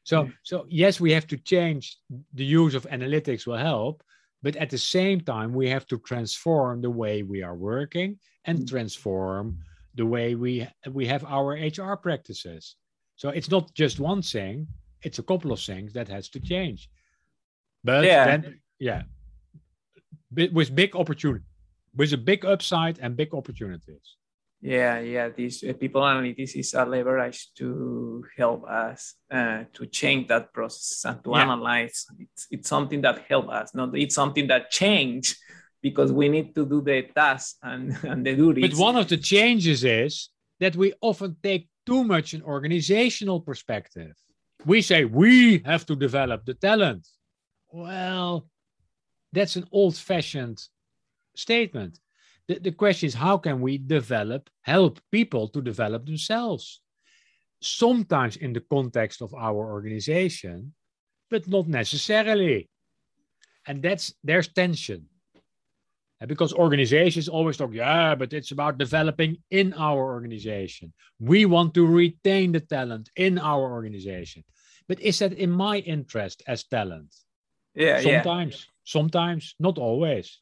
So 0.02 0.24
mm. 0.24 0.32
so 0.42 0.66
yes 0.68 1.00
we 1.00 1.12
have 1.12 1.26
to 1.28 1.36
change 1.36 1.96
the 2.34 2.44
use 2.44 2.74
of 2.74 2.88
analytics 2.90 3.46
will 3.46 3.56
help 3.56 4.02
but 4.42 4.56
at 4.56 4.70
the 4.70 4.78
same 4.78 5.20
time, 5.20 5.52
we 5.52 5.68
have 5.68 5.86
to 5.88 5.98
transform 5.98 6.80
the 6.80 6.90
way 6.90 7.22
we 7.22 7.42
are 7.42 7.56
working 7.56 8.18
and 8.44 8.60
mm. 8.60 8.68
transform 8.68 9.58
the 9.94 10.06
way 10.06 10.34
we 10.34 10.66
we 10.92 11.06
have 11.06 11.24
our 11.24 11.54
HR 11.54 11.96
practices. 11.96 12.76
So 13.16 13.30
it's 13.30 13.50
not 13.50 13.74
just 13.74 13.98
one 13.98 14.22
thing; 14.22 14.68
it's 15.02 15.18
a 15.18 15.24
couple 15.24 15.52
of 15.52 15.60
things 15.60 15.92
that 15.94 16.08
has 16.08 16.28
to 16.30 16.40
change. 16.40 16.88
But 17.82 18.04
yeah, 18.04 18.24
then, 18.24 18.60
yeah, 18.78 19.02
with 20.30 20.74
big 20.74 20.94
opportunity, 20.94 21.44
with 21.96 22.12
a 22.12 22.18
big 22.18 22.44
upside 22.44 22.98
and 23.00 23.16
big 23.16 23.34
opportunities. 23.34 24.16
Yeah, 24.60 24.98
yeah. 24.98 25.28
These 25.28 25.62
uh, 25.62 25.72
people 25.74 26.02
analytics 26.02 26.56
is 26.56 26.74
a 26.74 26.84
leverage 26.84 27.52
to 27.58 28.24
help 28.36 28.64
us 28.64 29.14
uh, 29.30 29.64
to 29.72 29.86
change 29.86 30.28
that 30.28 30.52
process 30.52 31.04
and 31.04 31.22
to 31.24 31.30
yeah. 31.30 31.42
analyze. 31.42 32.06
It's, 32.18 32.46
it's 32.50 32.68
something 32.68 33.00
that 33.02 33.24
help 33.28 33.48
us, 33.48 33.74
not 33.74 33.96
it's 33.96 34.16
something 34.16 34.48
that 34.48 34.70
change 34.70 35.36
because 35.80 36.10
we 36.10 36.28
need 36.28 36.56
to 36.56 36.66
do 36.66 36.80
the 36.80 37.02
task 37.14 37.56
and, 37.62 37.96
and 38.02 38.26
the 38.26 38.34
duties. 38.34 38.70
But 38.70 38.78
one 38.78 38.96
of 38.96 39.08
the 39.08 39.16
changes 39.16 39.84
is 39.84 40.30
that 40.58 40.74
we 40.74 40.92
often 41.00 41.36
take 41.40 41.68
too 41.86 42.02
much 42.02 42.34
an 42.34 42.42
organizational 42.42 43.40
perspective. 43.40 44.12
We 44.66 44.82
say 44.82 45.04
we 45.04 45.62
have 45.64 45.86
to 45.86 45.94
develop 45.94 46.44
the 46.44 46.54
talent. 46.54 47.06
Well, 47.70 48.48
that's 49.32 49.54
an 49.54 49.68
old-fashioned 49.70 50.60
statement 51.36 52.00
the, 52.48 52.58
the 52.58 52.72
question 52.72 53.06
is 53.06 53.14
how 53.14 53.38
can 53.38 53.60
we 53.60 53.78
develop 53.78 54.50
help 54.62 55.00
people 55.12 55.48
to 55.48 55.62
develop 55.62 56.06
themselves? 56.06 56.80
Sometimes 57.60 58.36
in 58.36 58.52
the 58.52 58.60
context 58.60 59.22
of 59.22 59.34
our 59.34 59.70
organization 59.72 60.74
but 61.30 61.46
not 61.46 61.68
necessarily. 61.68 62.70
And 63.66 63.82
that's 63.82 64.14
there's 64.24 64.48
tension. 64.48 65.06
Because 66.26 66.52
organizations 66.52 67.28
always 67.28 67.56
talk 67.58 67.72
yeah 67.72 68.14
but 68.14 68.32
it's 68.32 68.50
about 68.50 68.78
developing 68.78 69.36
in 69.50 69.74
our 69.74 70.02
organization. 70.02 70.92
We 71.20 71.44
want 71.44 71.74
to 71.74 71.86
retain 71.86 72.52
the 72.52 72.60
talent 72.60 73.10
in 73.14 73.38
our 73.38 73.70
organization. 73.70 74.42
But 74.88 75.00
is 75.00 75.18
that 75.18 75.34
in 75.34 75.50
my 75.50 75.78
interest 75.78 76.42
as 76.46 76.64
talent? 76.64 77.14
Yeah 77.74 78.00
sometimes 78.00 78.54
yeah. 78.54 78.72
sometimes 78.84 79.54
not 79.60 79.76
always 79.76 80.40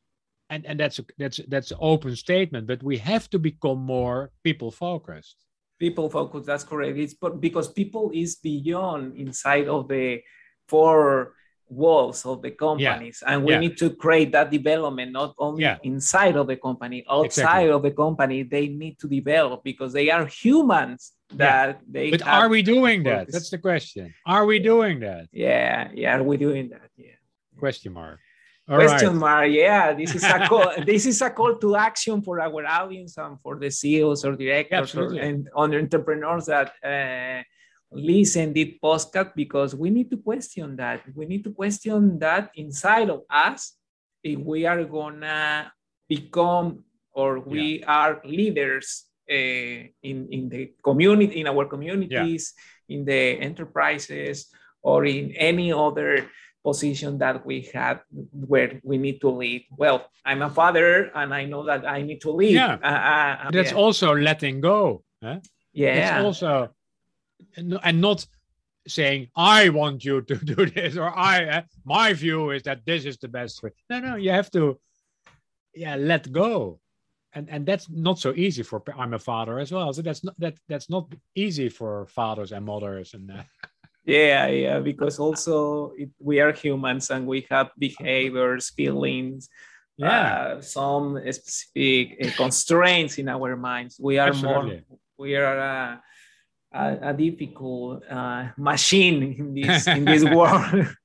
and 0.51 0.67
and 0.67 0.79
that's 0.79 0.99
a, 0.99 1.05
that's 1.19 1.41
that's 1.49 1.71
an 1.71 1.79
open 1.81 2.15
statement 2.17 2.67
but 2.67 2.83
we 2.83 2.97
have 2.99 3.29
to 3.31 3.39
become 3.39 3.79
more 3.79 4.31
people 4.43 4.71
focused. 4.71 5.37
People 5.79 6.09
focused 6.09 6.47
that's 6.47 6.65
correct. 6.65 6.97
It's 6.97 7.15
but 7.15 7.41
because 7.41 7.69
people 7.69 8.11
is 8.15 8.37
beyond 8.37 9.17
inside 9.17 9.69
of 9.69 9.89
the 9.89 10.23
four 10.69 11.35
walls 11.69 12.25
of 12.25 12.43
the 12.43 12.51
companies 12.53 13.23
yeah. 13.23 13.33
and 13.33 13.45
we 13.45 13.53
yeah. 13.53 13.59
need 13.59 13.77
to 13.77 13.91
create 13.91 14.31
that 14.31 14.53
development 14.53 15.11
not 15.11 15.35
only 15.39 15.63
yeah. 15.63 15.79
inside 15.83 16.37
of 16.37 16.47
the 16.47 16.57
company 16.57 17.05
outside 17.11 17.43
exactly. 17.43 17.71
of 17.71 17.83
the 17.83 17.91
company 17.91 18.45
they 18.45 18.69
need 18.69 18.97
to 19.01 19.09
develop 19.09 19.65
because 19.65 19.93
they 19.93 20.09
are 20.09 20.27
humans 20.27 21.13
that 21.35 21.81
they 21.91 22.13
but 22.13 22.25
are 22.25 22.49
we 22.49 22.63
doing 22.63 23.03
that? 23.03 23.27
that's 23.33 23.51
the 23.51 23.59
question. 23.59 24.15
Are 24.25 24.47
we 24.47 24.61
doing 24.61 25.01
that? 25.01 25.27
Yeah 25.33 25.91
yeah 25.93 26.17
are 26.17 26.23
we 26.23 26.37
doing 26.37 26.69
that? 26.69 26.89
Yeah. 26.97 27.19
Question 27.59 27.95
mark 27.95 28.21
all 28.69 28.79
question 28.79 29.09
right. 29.09 29.47
mark. 29.47 29.51
Yeah, 29.51 29.95
this 29.95 30.15
is 30.15 30.25
a 30.25 30.47
call. 30.49 30.73
this 30.87 31.07
is 31.07 31.23
a 31.23 31.31
call 31.31 31.57
to 31.57 31.77
action 31.77 32.23
for 32.23 32.41
our 32.41 32.67
audience 32.67 33.17
and 33.17 33.41
for 33.41 33.59
the 33.59 33.71
CEOs 33.71 34.25
or 34.25 34.35
directors 34.35 34.95
or, 34.95 35.15
and 35.15 35.49
entrepreneurs 35.55 36.47
that 36.47 36.73
uh, 36.83 37.43
listen 37.93 38.53
this 38.53 38.75
podcast 38.83 39.33
because 39.37 39.75
we 39.75 39.91
need 39.91 40.11
to 40.11 40.17
question 40.17 40.77
that. 40.77 41.03
We 41.15 41.27
need 41.27 41.45
to 41.45 41.53
question 41.53 42.19
that 42.19 42.51
inside 42.57 43.11
of 43.11 43.23
us 43.31 43.75
if 44.23 44.39
we 44.39 44.67
are 44.67 44.83
gonna 44.85 45.73
become 46.09 46.83
or 47.13 47.39
we 47.39 47.81
yeah. 47.81 47.87
are 47.87 48.21
leaders 48.25 49.05
uh, 49.31 49.87
in 50.03 50.27
in 50.31 50.49
the 50.49 50.73
community, 50.83 51.41
in 51.41 51.47
our 51.47 51.67
communities, 51.67 52.53
yeah. 52.89 52.97
in 52.97 53.05
the 53.05 53.39
enterprises, 53.41 54.51
or 54.83 55.05
in 55.05 55.31
any 55.33 55.73
other 55.73 56.29
position 56.67 57.19
that 57.19 57.47
we 57.47 57.57
have 57.73 58.01
where 58.51 58.81
we 58.83 58.97
need 58.99 59.21
to 59.21 59.31
lead. 59.31 59.63
Well, 59.83 59.99
I'm 60.25 60.43
a 60.43 60.51
father 60.51 61.13
and 61.15 61.33
I 61.33 61.43
know 61.51 61.63
that 61.71 61.87
I 61.87 62.03
need 62.03 62.21
to 62.27 62.33
lead. 62.41 62.55
Yeah. 62.55 62.75
Uh, 62.83 63.01
uh, 63.13 63.47
uh 63.47 63.51
That's 63.53 63.71
yeah. 63.71 63.83
also 63.85 64.09
letting 64.29 64.57
go. 64.61 65.05
Huh? 65.23 65.39
Yeah. 65.73 65.95
That's 65.95 66.25
also, 66.25 66.51
and 67.57 68.01
not 68.01 68.27
saying, 68.89 69.29
I 69.37 69.69
want 69.69 70.05
you 70.05 70.23
to 70.23 70.35
do 70.55 70.67
this 70.67 70.97
or 70.97 71.11
I, 71.17 71.35
uh, 71.57 71.63
my 71.85 72.13
view 72.15 72.51
is 72.51 72.63
that 72.65 72.85
this 72.85 73.05
is 73.05 73.17
the 73.19 73.29
best 73.29 73.63
way. 73.63 73.71
No, 73.89 74.01
no, 74.01 74.17
you 74.17 74.31
have 74.31 74.51
to, 74.59 74.81
yeah, 75.73 75.95
let 75.95 76.33
go. 76.33 76.81
And, 77.33 77.49
and 77.49 77.65
that's 77.65 77.87
not 77.89 78.19
so 78.19 78.33
easy 78.35 78.65
for 78.65 78.83
I'm 78.99 79.15
a 79.15 79.19
father 79.19 79.61
as 79.61 79.71
well. 79.71 79.93
So 79.93 80.01
that's 80.01 80.25
not 80.25 80.35
that 80.39 80.55
that's 80.71 80.89
not 80.89 81.05
easy 81.35 81.69
for 81.69 82.07
fathers 82.07 82.51
and 82.51 82.65
mothers 82.65 83.13
and 83.13 83.31
uh, 83.31 83.43
yeah 84.07 84.47
yeah 84.47 84.79
because 84.81 85.19
also 85.19 85.93
it, 85.99 86.09
we 86.19 86.41
are 86.41 86.53
humans 86.53 87.11
and 87.11 87.27
we 87.27 87.47
have 87.51 87.71
behaviors 87.79 88.71
feelings 88.71 89.51
yeah. 89.97 90.57
uh, 90.57 90.61
some 90.61 91.19
specific 91.33 92.17
uh, 92.23 92.31
constraints 92.37 93.19
in 93.19 93.29
our 93.29 93.57
minds. 93.57 93.99
We 94.01 94.19
are 94.19 94.29
Absolutely. 94.29 94.85
more 94.89 94.99
we 95.19 95.37
are 95.37 95.59
a, 95.59 96.03
a, 96.73 96.99
a 97.11 97.13
difficult 97.15 98.03
uh, 98.09 98.49
machine 98.57 99.35
in 99.39 99.55
this 99.55 99.87
in 99.87 100.05
this 100.05 100.25
world. 100.37 100.89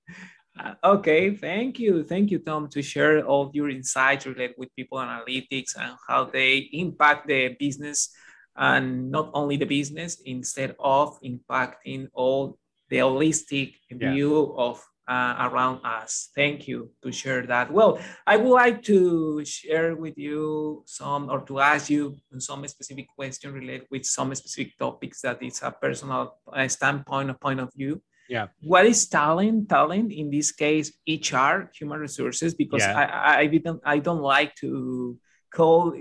Okay 0.83 1.33
thank 1.33 1.79
you 1.79 2.03
thank 2.03 2.29
you 2.29 2.37
tom 2.37 2.67
to 2.69 2.83
share 2.83 3.25
all 3.25 3.49
your 3.53 3.69
insights 3.69 4.27
related 4.27 4.53
with 4.59 4.69
people 4.75 4.99
analytics 4.99 5.73
and 5.79 5.95
how 6.07 6.25
they 6.25 6.69
impact 6.73 7.25
the 7.25 7.55
business 7.57 8.13
and 8.57 9.09
not 9.09 9.31
only 9.33 9.57
the 9.57 9.65
business 9.65 10.21
instead 10.25 10.75
of 10.77 11.17
impacting 11.23 12.09
all 12.13 12.59
the 12.91 12.97
holistic 12.97 13.73
yeah. 13.89 14.11
view 14.11 14.53
of 14.57 14.83
uh, 15.07 15.49
around 15.49 15.79
us. 15.83 16.29
Thank 16.35 16.67
you 16.67 16.91
to 17.03 17.11
share 17.11 17.47
that. 17.47 17.71
Well, 17.71 17.99
I 18.27 18.37
would 18.37 18.53
like 18.53 18.83
to 18.83 19.43
share 19.45 19.95
with 19.95 20.17
you 20.17 20.83
some 20.85 21.29
or 21.29 21.41
to 21.47 21.59
ask 21.59 21.89
you 21.89 22.15
some 22.37 22.67
specific 22.67 23.07
question 23.15 23.53
related 23.53 23.87
with 23.89 24.05
some 24.05 24.35
specific 24.35 24.77
topics 24.77 25.21
that 25.21 25.41
is 25.41 25.61
a 25.63 25.71
personal 25.71 26.37
uh, 26.51 26.67
standpoint 26.67 27.31
or 27.31 27.33
point 27.35 27.59
of 27.59 27.69
view. 27.73 28.01
Yeah. 28.29 28.47
What 28.61 28.85
is 28.85 29.07
talent? 29.07 29.67
Talent 29.67 30.11
in 30.11 30.29
this 30.29 30.51
case, 30.51 30.93
HR, 31.07 31.71
human 31.73 31.99
resources, 31.99 32.53
because 32.53 32.83
Yeah. 32.83 32.95
I, 32.95 33.39
I 33.41 33.45
didn't 33.47 33.81
I 33.83 33.99
don't 33.99 34.21
like 34.21 34.55
to 34.63 35.17
call 35.53 35.91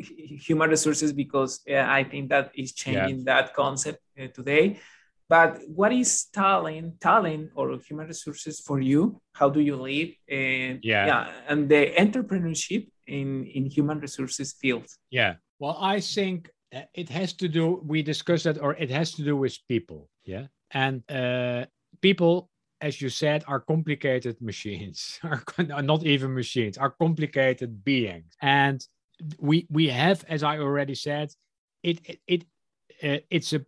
human 0.46 0.70
resources 0.70 1.12
because 1.12 1.60
uh, 1.68 1.84
I 1.98 2.04
think 2.04 2.30
that 2.30 2.52
is 2.54 2.72
changing 2.72 3.24
that 3.24 3.54
concept 3.54 3.98
uh, 4.20 4.28
today. 4.28 4.78
But 5.30 5.50
what 5.80 5.92
is 5.92 6.24
talent, 6.34 7.00
talent 7.00 7.52
or 7.54 7.78
human 7.88 8.08
resources 8.08 8.58
for 8.66 8.80
you? 8.80 9.00
How 9.40 9.48
do 9.56 9.60
you 9.60 9.76
live? 9.76 10.10
And 10.28 10.80
Yeah. 10.82 11.06
yeah, 11.10 11.22
and 11.48 11.68
the 11.68 11.82
entrepreneurship 12.04 12.84
in 13.06 13.28
in 13.56 13.62
human 13.76 13.98
resources 14.00 14.48
field. 14.60 14.86
Yeah. 15.10 15.32
Well, 15.60 15.76
I 15.94 16.00
think 16.00 16.50
uh, 16.74 16.82
it 16.94 17.08
has 17.10 17.30
to 17.34 17.46
do, 17.48 17.64
we 17.92 18.02
discussed 18.02 18.44
that, 18.44 18.58
or 18.64 18.74
it 18.84 18.90
has 18.90 19.12
to 19.16 19.22
do 19.22 19.36
with 19.36 19.54
people. 19.68 20.08
Yeah. 20.24 20.46
And 20.70 21.02
uh, 21.10 21.66
people, 22.00 22.34
as 22.80 23.00
you 23.02 23.10
said, 23.10 23.44
are 23.46 23.60
complicated 23.60 24.36
machines, 24.50 25.20
are 25.22 25.42
not 25.82 26.02
even 26.04 26.34
machines, 26.34 26.76
are 26.78 26.94
complicated 27.04 27.70
beings. 27.84 28.32
And 28.40 28.78
we 29.38 29.66
we 29.70 29.84
have, 30.02 30.18
as 30.28 30.42
I 30.42 30.58
already 30.58 30.94
said, 30.94 31.28
it 31.82 31.96
it, 32.10 32.18
it 32.26 32.42
uh, 33.02 33.20
it's 33.30 33.52
a 33.52 33.60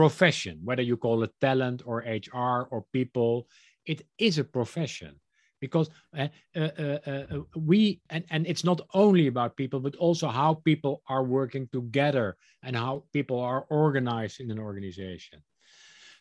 profession, 0.00 0.58
whether 0.64 0.80
you 0.90 0.96
call 0.96 1.22
it 1.22 1.32
talent 1.42 1.82
or 1.84 1.98
HR 1.98 2.58
or 2.72 2.86
people, 2.90 3.46
it 3.84 4.00
is 4.18 4.38
a 4.38 4.44
profession. 4.58 5.12
Because 5.60 5.90
uh, 6.16 6.28
uh, 6.56 6.70
uh, 6.84 6.98
uh, 7.12 7.24
we 7.54 8.00
and, 8.08 8.24
and 8.30 8.46
it's 8.46 8.64
not 8.64 8.80
only 8.94 9.26
about 9.26 9.58
people 9.62 9.78
but 9.78 9.94
also 9.96 10.26
how 10.28 10.54
people 10.54 11.02
are 11.06 11.22
working 11.22 11.68
together 11.70 12.38
and 12.62 12.74
how 12.74 13.04
people 13.12 13.38
are 13.38 13.66
organized 13.68 14.40
in 14.40 14.50
an 14.50 14.58
organization. 14.58 15.38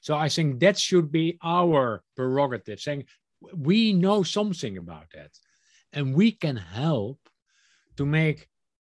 So 0.01 0.11
i 0.25 0.29
think 0.35 0.59
that 0.59 0.77
should 0.87 1.09
be 1.21 1.37
our 1.57 2.03
prerogative 2.17 2.79
saying 2.79 3.03
we 3.69 3.93
know 3.93 4.19
something 4.23 4.75
about 4.77 5.07
that 5.15 5.31
and 5.95 6.15
we 6.19 6.27
can 6.43 6.57
help 6.57 7.19
to 7.97 8.05
make 8.05 8.39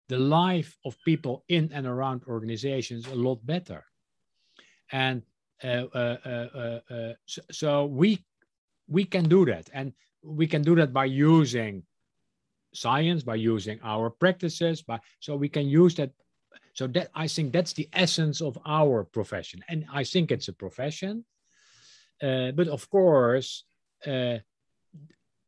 the 0.07 0.21
life 0.41 0.71
of 0.85 0.97
people 1.11 1.35
in 1.47 1.65
and 1.75 1.85
around 1.85 2.19
organizations 2.35 3.03
a 3.07 3.21
lot 3.27 3.39
better 3.45 3.81
and 4.91 5.23
uh, 5.63 5.85
uh, 5.93 6.79
uh, 6.89 7.13
so, 7.25 7.41
so 7.51 7.85
we 7.85 8.23
we 8.87 9.05
can 9.05 9.27
do 9.27 9.45
that. 9.45 9.69
And 9.73 9.93
we 10.23 10.47
can 10.47 10.61
do 10.61 10.75
that 10.75 10.91
by 10.93 11.05
using 11.05 11.83
science 12.73 13.23
by 13.23 13.35
using 13.35 13.79
our 13.83 14.09
practices 14.09 14.81
by 14.81 14.99
so 15.19 15.35
we 15.35 15.49
can 15.49 15.67
use 15.67 15.95
that. 15.95 16.11
So 16.73 16.87
that 16.87 17.09
i 17.15 17.27
think 17.27 17.51
that's 17.51 17.73
the 17.73 17.89
essence 17.93 18.41
of 18.41 18.57
our 18.65 19.03
profession. 19.03 19.63
And 19.67 19.85
i 19.91 20.03
think 20.03 20.31
it's 20.31 20.47
a 20.47 20.53
profession. 20.53 21.25
Uh, 22.21 22.51
but 22.51 22.67
of 22.67 22.89
course 22.89 23.63
uh, 24.05 24.37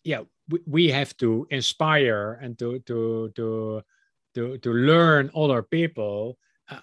yeah 0.03 0.21
we, 0.49 0.59
we 0.65 0.87
have 0.89 1.15
to 1.17 1.47
inspire 1.49 2.39
and 2.41 2.57
to 2.59 2.79
to 2.79 3.31
to 3.35 3.81
to, 4.33 4.57
to 4.57 4.73
learn 4.73 5.29
other 5.35 5.61
people 5.61 6.37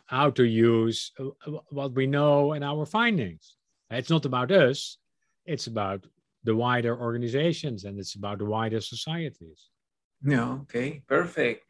how 0.07 0.31
to 0.31 0.45
use 0.45 1.13
uh, 1.19 1.25
what 1.71 1.93
we 1.93 2.07
know 2.07 2.53
and 2.53 2.65
our 2.65 2.85
findings 2.85 3.57
it's 3.91 4.11
not 4.11 4.25
about 4.25 4.51
us 4.51 4.99
it's 5.47 5.67
about 5.67 6.05
the 6.45 6.55
wider 6.55 6.97
organizations 6.99 7.85
and 7.85 7.99
it's 7.99 8.15
about 8.15 8.39
the 8.39 8.45
wider 8.45 8.81
societies. 8.81 9.69
No, 10.23 10.61
okay, 10.63 11.03
perfect. 11.07 11.65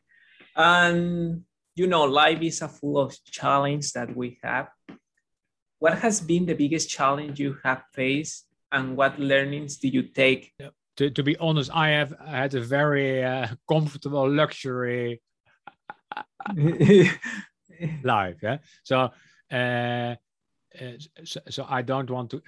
And 0.56 1.42
you 1.74 1.86
know, 1.86 2.04
life 2.04 2.42
is 2.42 2.60
a 2.62 2.68
full 2.68 2.98
of 2.98 3.14
challenge 3.24 3.92
that 3.92 4.14
we 4.14 4.38
have. 4.42 4.68
What 5.78 5.98
has 5.98 6.20
been 6.20 6.44
the 6.46 6.54
biggest 6.54 6.90
challenge 6.90 7.38
you 7.38 7.56
have 7.62 7.82
faced, 7.92 8.46
and 8.72 8.96
what 8.96 9.18
learnings 9.18 9.76
do 9.76 9.88
you 9.88 10.02
take? 10.02 10.52
To, 10.96 11.10
to 11.10 11.22
be 11.22 11.36
honest, 11.36 11.70
I 11.72 11.90
have 11.90 12.14
had 12.26 12.54
a 12.54 12.60
very 12.60 13.24
uh, 13.24 13.46
comfortable 13.68 14.28
luxury 14.28 15.20
life. 18.02 18.36
Yeah, 18.42 18.58
so, 18.82 19.10
uh, 19.50 20.14
uh, 20.80 20.96
so 21.24 21.40
so 21.48 21.66
I 21.68 21.82
don't 21.82 22.10
want 22.10 22.30
to 22.30 22.42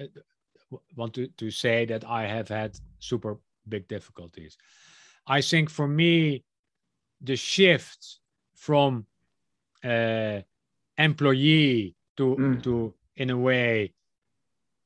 want 0.97 1.15
to, 1.15 1.27
to 1.27 1.51
say 1.51 1.87
that 1.87 2.05
I 2.05 2.27
have 2.27 2.49
had 2.49 2.79
super 2.99 3.39
big 3.69 3.89
difficulties. 3.89 4.57
I 5.27 5.41
think 5.41 5.71
for 5.71 5.89
me, 5.89 6.45
the 7.21 7.37
shift 7.37 8.21
from 8.55 9.07
uh, 9.85 10.41
employee 10.99 11.95
to 12.17 12.37
Mm. 12.37 12.63
to 12.63 12.95
in 13.17 13.31
a 13.31 13.37
way 13.39 13.95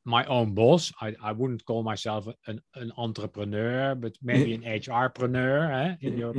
my 0.04 0.24
own 0.26 0.54
boss. 0.54 0.92
I, 1.00 1.14
I 1.22 1.32
wouldn't 1.32 1.64
call 1.64 1.82
myself 1.82 2.28
an, 2.46 2.60
an 2.74 2.92
entrepreneur, 2.96 3.94
but 3.94 4.12
maybe 4.22 4.54
an 4.54 4.62
HRpreneur. 4.80 5.70
Eh, 5.72 5.96
in 6.06 6.18
your, 6.18 6.34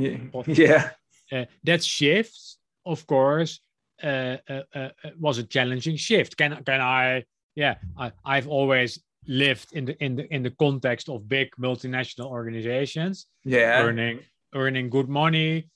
yeah, 0.46 0.90
uh, 1.32 1.44
that 1.64 1.82
shift, 1.82 2.58
of 2.84 3.06
course, 3.06 3.60
uh, 4.02 4.36
uh, 4.48 4.62
uh, 4.74 4.88
was 5.18 5.38
a 5.38 5.44
challenging 5.44 5.96
shift. 5.96 6.36
Can 6.36 6.62
can 6.64 6.80
I? 6.80 7.24
Yeah, 7.54 7.76
I, 7.96 8.12
I've 8.24 8.48
always 8.48 9.02
lived 9.26 9.72
in 9.72 9.86
the 9.86 10.04
in 10.04 10.16
the 10.16 10.34
in 10.34 10.42
the 10.42 10.50
context 10.50 11.08
of 11.08 11.28
big 11.28 11.48
multinational 11.58 12.26
organizations, 12.26 13.26
yeah, 13.44 13.82
earning 13.82 14.20
earning 14.54 14.90
good 14.90 15.08
money, 15.08 15.68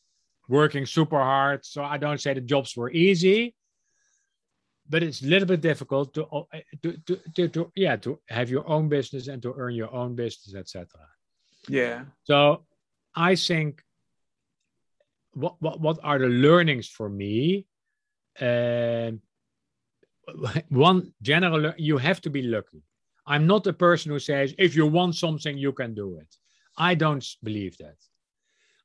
working 0.48 0.86
super 0.86 1.18
hard. 1.18 1.64
So 1.64 1.82
I 1.82 1.96
don't 1.96 2.20
say 2.20 2.34
the 2.34 2.40
jobs 2.40 2.76
were 2.76 2.90
easy, 2.90 3.54
but 4.88 5.02
it's 5.02 5.22
a 5.22 5.26
little 5.26 5.48
bit 5.48 5.60
difficult 5.60 6.12
to 6.14 6.26
uh, 6.26 6.42
to 6.82 6.96
to, 7.06 7.20
to, 7.34 7.48
to 7.48 7.72
yeah 7.76 7.96
to 7.96 8.20
have 8.28 8.50
your 8.50 8.68
own 8.68 8.88
business 8.88 9.28
and 9.28 9.42
to 9.42 9.54
earn 9.56 9.74
your 9.74 9.92
own 9.94 10.14
business, 10.14 10.54
etc. 10.54 10.86
yeah, 11.68 12.04
So 12.24 12.64
I 13.14 13.34
think 13.36 13.82
what 15.32 15.54
what 15.60 15.80
what 15.80 15.98
are 16.02 16.18
the 16.18 16.28
learnings 16.28 16.88
for 16.88 17.08
me? 17.08 17.66
Um, 18.40 19.20
one 20.68 21.12
general, 21.22 21.72
you 21.76 21.98
have 21.98 22.20
to 22.22 22.30
be 22.30 22.42
lucky. 22.42 22.82
I'm 23.26 23.46
not 23.46 23.66
a 23.66 23.72
person 23.72 24.10
who 24.10 24.18
says 24.18 24.54
if 24.58 24.74
you 24.74 24.86
want 24.86 25.14
something, 25.14 25.56
you 25.56 25.72
can 25.72 25.94
do 25.94 26.18
it. 26.18 26.36
I 26.76 26.94
don't 26.94 27.26
believe 27.42 27.76
that. 27.78 27.96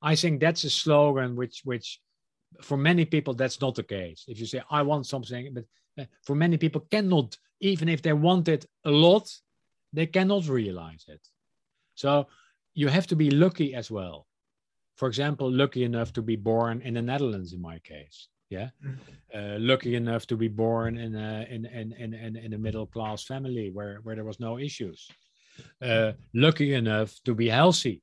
I 0.02 0.16
think 0.16 0.40
that's 0.40 0.64
a 0.64 0.70
slogan 0.70 1.36
which 1.36 1.62
which 1.64 2.00
for 2.62 2.78
many 2.78 3.06
people 3.06 3.34
that's 3.34 3.60
not 3.60 3.76
the 3.76 3.84
case. 3.84 4.26
If 4.28 4.40
you 4.40 4.46
say 4.46 4.62
I 4.70 4.82
want 4.82 5.08
something, 5.08 5.54
but 5.54 5.66
uh, 6.00 6.06
for 6.24 6.36
many 6.36 6.58
people 6.58 6.82
cannot 6.92 7.38
even 7.60 7.90
if 7.90 8.02
they 8.02 8.14
want 8.14 8.48
it 8.48 8.66
a 8.84 8.92
lot, 8.92 9.32
they 9.94 10.06
cannot 10.06 10.48
realize 10.48 11.06
it. 11.08 11.22
So 11.96 12.28
you 12.74 12.90
have 12.90 13.08
to 13.08 13.16
be 13.16 13.32
lucky 13.32 13.74
as 13.74 13.90
well. 13.90 14.28
For 14.96 15.08
example, 15.08 15.52
lucky 15.52 15.84
enough 15.84 16.14
to 16.14 16.22
be 16.22 16.36
born 16.36 16.82
in 16.82 16.94
the 16.94 17.02
Netherlands, 17.02 17.54
in 17.54 17.62
my 17.62 17.80
case. 17.80 18.28
Yeah, 18.50 18.70
uh, 19.34 19.58
lucky 19.60 19.96
enough 19.96 20.28
to 20.28 20.38
be 20.38 20.48
born 20.48 20.98
in 20.98 21.16
a 21.16 21.48
in 21.50 21.66
in 21.66 21.92
in 21.94 22.14
in, 22.14 22.36
in 22.36 22.54
a 22.54 22.58
middle 22.58 22.86
class 22.86 23.24
family 23.24 23.72
where 23.72 24.00
where 24.04 24.16
there 24.16 24.24
was 24.24 24.40
no 24.40 24.60
issues. 24.60 25.08
Uh, 25.82 26.12
lucky 26.34 26.74
enough 26.74 27.16
to 27.24 27.34
be 27.34 27.50
healthy. 27.50 28.02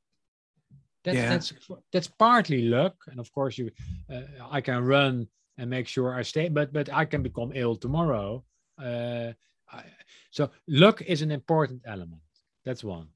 That's 1.04 1.18
Yeah. 1.18 1.28
that's 1.30 1.52
that's 1.92 2.08
partly 2.08 2.62
luck, 2.62 2.94
and 3.06 3.20
of 3.20 3.32
course 3.32 3.56
you, 3.58 3.70
uh, 4.10 4.22
I 4.50 4.60
can 4.60 4.84
run 4.84 5.28
and 5.58 5.70
make 5.70 5.86
sure 5.88 6.18
I 6.20 6.22
stay, 6.22 6.48
but 6.48 6.72
but 6.72 6.88
I 6.92 7.04
can 7.04 7.22
become 7.22 7.52
ill 7.54 7.76
tomorrow. 7.76 8.44
Uh, 8.78 9.32
I, 9.70 9.84
so 10.30 10.50
luck 10.66 11.02
is 11.02 11.22
an 11.22 11.30
important 11.30 11.82
element. 11.84 12.22
That's 12.64 12.84
one. 12.84 13.08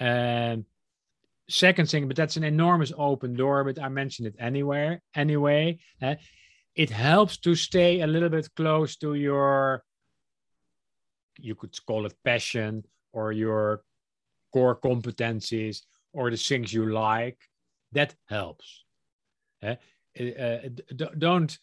Um, 0.00 0.66
second 1.48 1.88
thing, 1.88 2.08
but 2.08 2.16
that's 2.16 2.36
an 2.36 2.44
enormous 2.44 2.92
open 2.96 3.34
door. 3.34 3.64
But 3.64 3.78
I 3.82 3.88
mentioned 3.88 4.28
it 4.28 4.36
anywhere 4.38 5.02
anyway. 5.14 5.78
uh, 6.00 6.16
it 6.74 6.90
helps 6.90 7.36
to 7.38 7.54
stay 7.54 8.00
a 8.00 8.06
little 8.06 8.28
bit 8.28 8.48
close 8.56 8.96
to 8.96 9.14
your, 9.14 9.82
you 11.38 11.54
could 11.54 11.76
call 11.86 12.06
it 12.06 12.14
passion 12.24 12.84
or 13.12 13.32
your 13.32 13.82
core 14.52 14.76
competencies 14.76 15.82
or 16.12 16.30
the 16.30 16.36
things 16.36 16.72
you 16.72 16.86
like. 16.86 17.38
That 17.92 18.14
helps. 18.28 18.84
Uh, 19.62 19.76
uh, 20.18 20.58
don't 21.18 21.58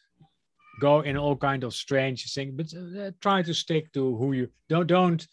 go 0.79 1.01
in 1.01 1.17
all 1.17 1.35
kind 1.35 1.63
of 1.63 1.73
strange 1.73 2.31
things, 2.33 2.53
but 2.55 2.73
uh, 2.77 3.11
try 3.19 3.41
to 3.41 3.53
stick 3.53 3.91
to 3.93 4.15
who 4.15 4.33
you 4.33 4.49
don't 4.69 4.87
don't 4.87 5.27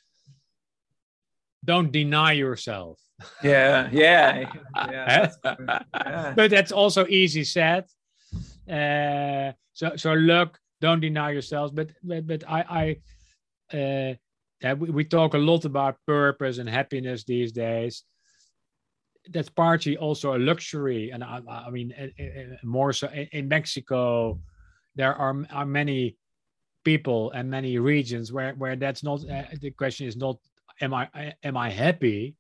don't 1.65 1.93
deny 1.93 2.33
yourself. 2.33 3.01
yeah, 3.43 3.89
yeah, 3.93 4.51
yeah. 4.91 5.31
yeah. 5.95 6.33
but 6.37 6.51
that's 6.51 6.73
also 6.73 7.07
easy 7.07 7.45
said. 7.45 7.85
Uh, 8.71 9.53
so 9.73 9.97
so 9.97 10.15
look, 10.15 10.59
don't 10.81 11.01
deny 11.01 11.31
yourselves. 11.31 11.73
But 11.73 11.91
but 12.03 12.27
but 12.27 12.45
I 12.49 12.97
I 13.73 13.77
uh, 13.77 14.15
yeah, 14.63 14.73
we, 14.75 14.91
we 14.91 15.05
talk 15.05 15.35
a 15.35 15.39
lot 15.39 15.65
about 15.65 15.99
purpose 16.07 16.59
and 16.59 16.69
happiness 16.69 17.25
these 17.25 17.53
days. 17.53 18.05
That's 19.29 19.49
partly 19.49 19.97
also 19.97 20.37
a 20.37 20.39
luxury, 20.39 21.11
and 21.11 21.23
I, 21.25 21.41
I 21.49 21.71
mean 21.71 21.93
more 22.63 22.93
so 22.93 23.09
in, 23.09 23.29
in 23.33 23.49
Mexico, 23.49 24.41
there 24.95 25.15
are 25.15 25.45
are 25.51 25.67
many 25.67 26.17
people 26.85 27.33
and 27.33 27.51
many 27.51 27.79
regions 27.79 28.33
where 28.33 28.55
where 28.55 28.77
that's 28.77 29.03
not 29.03 29.29
uh, 29.29 29.43
the 29.61 29.73
question 29.73 30.07
is 30.07 30.17
not 30.17 30.39
am 30.81 30.95
I 30.95 31.35
am 31.43 31.57
I 31.57 31.71
happy? 31.71 32.37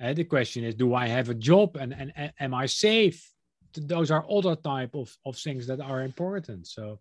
Uh, 0.00 0.12
the 0.12 0.24
question 0.24 0.62
is, 0.64 0.76
do 0.76 0.94
I 0.94 1.08
have 1.08 1.28
a 1.28 1.34
job 1.34 1.76
and, 1.76 1.92
and, 1.92 2.12
and 2.14 2.32
am 2.38 2.54
I 2.54 2.66
safe? 2.66 3.32
Those 3.74 4.10
are 4.10 4.24
other 4.30 4.56
type 4.56 4.94
of, 4.94 5.14
of 5.24 5.36
things 5.36 5.66
that 5.66 5.80
are 5.80 6.02
important. 6.02 6.66
So 6.66 6.98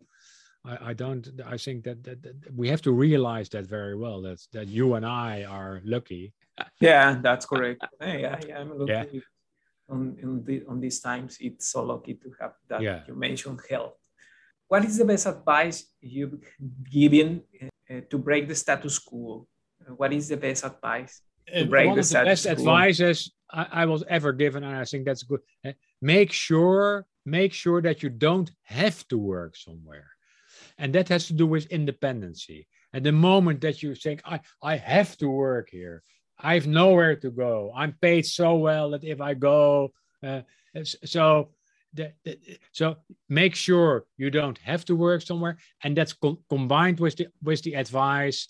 I, 0.65 0.89
I 0.89 0.93
don't. 0.93 1.27
I 1.45 1.57
think 1.57 1.83
that, 1.85 2.03
that, 2.03 2.23
that, 2.23 2.35
we 2.55 2.67
have 2.69 2.81
to 2.83 2.91
realize 2.91 3.49
that 3.49 3.65
very 3.65 3.95
well. 3.95 4.21
That 4.21 4.39
that 4.53 4.67
you 4.67 4.95
and 4.95 5.05
I 5.05 5.43
are 5.43 5.81
lucky. 5.83 6.33
Yeah, 6.79 7.19
that's 7.21 7.45
correct. 7.45 7.85
yeah, 8.01 8.39
yeah, 8.47 8.59
I'm 8.59 8.77
lucky. 8.77 8.91
Yeah. 8.91 9.21
On, 9.89 10.17
on, 10.21 10.43
the, 10.43 10.63
on 10.67 10.81
these 10.81 10.99
times, 10.99 11.37
it's 11.39 11.69
so 11.69 11.83
lucky 11.83 12.15
to 12.15 12.31
have 12.41 12.53
that 12.67 12.81
yeah. 12.81 13.03
you 13.07 13.15
mentioned 13.15 13.61
health. 13.69 13.93
What 14.67 14.83
is 14.83 14.97
the 14.97 15.05
best 15.05 15.27
advice 15.27 15.85
you've 16.01 16.43
given 16.91 17.43
uh, 17.89 18.01
to 18.09 18.17
break 18.17 18.49
the 18.49 18.55
status 18.55 18.99
quo? 18.99 19.47
What 19.95 20.11
is 20.11 20.27
the 20.27 20.35
best 20.35 20.65
advice 20.65 21.21
to 21.21 21.23
break 21.23 21.36
One 21.87 21.95
the 21.95 22.01
of 22.01 22.09
the 22.09 22.23
best 22.25 22.45
advices 22.45 23.31
I, 23.51 23.67
I 23.71 23.85
was 23.85 24.03
ever 24.09 24.33
given, 24.33 24.63
and 24.63 24.75
I 24.75 24.85
think 24.85 25.05
that's 25.05 25.23
good. 25.23 25.39
Uh, 25.65 25.71
make 26.01 26.31
sure 26.31 27.05
make 27.25 27.53
sure 27.53 27.81
that 27.81 28.01
you 28.03 28.09
don't 28.09 28.49
have 28.63 29.05
to 29.09 29.17
work 29.17 29.55
somewhere 29.57 30.09
and 30.77 30.93
that 30.93 31.09
has 31.09 31.27
to 31.27 31.33
do 31.33 31.45
with 31.45 31.65
independency. 31.67 32.67
And 32.93 33.05
the 33.05 33.11
moment 33.11 33.61
that 33.61 33.83
you 33.83 33.95
think, 33.95 34.21
I, 34.25 34.39
I 34.61 34.77
have 34.77 35.17
to 35.17 35.29
work 35.29 35.69
here, 35.71 36.03
I 36.39 36.53
have 36.53 36.67
nowhere 36.67 37.15
to 37.17 37.31
go. 37.31 37.71
I'm 37.75 37.93
paid 38.01 38.25
so 38.25 38.55
well 38.55 38.91
that 38.91 39.03
if 39.03 39.19
I 39.21 39.33
go, 39.33 39.91
uh, 40.23 40.41
so 40.83 41.49
the, 41.93 42.13
the, 42.23 42.39
so 42.71 42.97
make 43.27 43.55
sure 43.55 44.05
you 44.17 44.29
don't 44.29 44.57
have 44.59 44.85
to 44.85 44.95
work 44.95 45.21
somewhere, 45.21 45.57
and 45.83 45.97
that's 45.97 46.13
co- 46.13 46.39
combined 46.49 46.99
with 46.99 47.15
the 47.15 47.27
with 47.41 47.63
the 47.63 47.73
advice. 47.73 48.47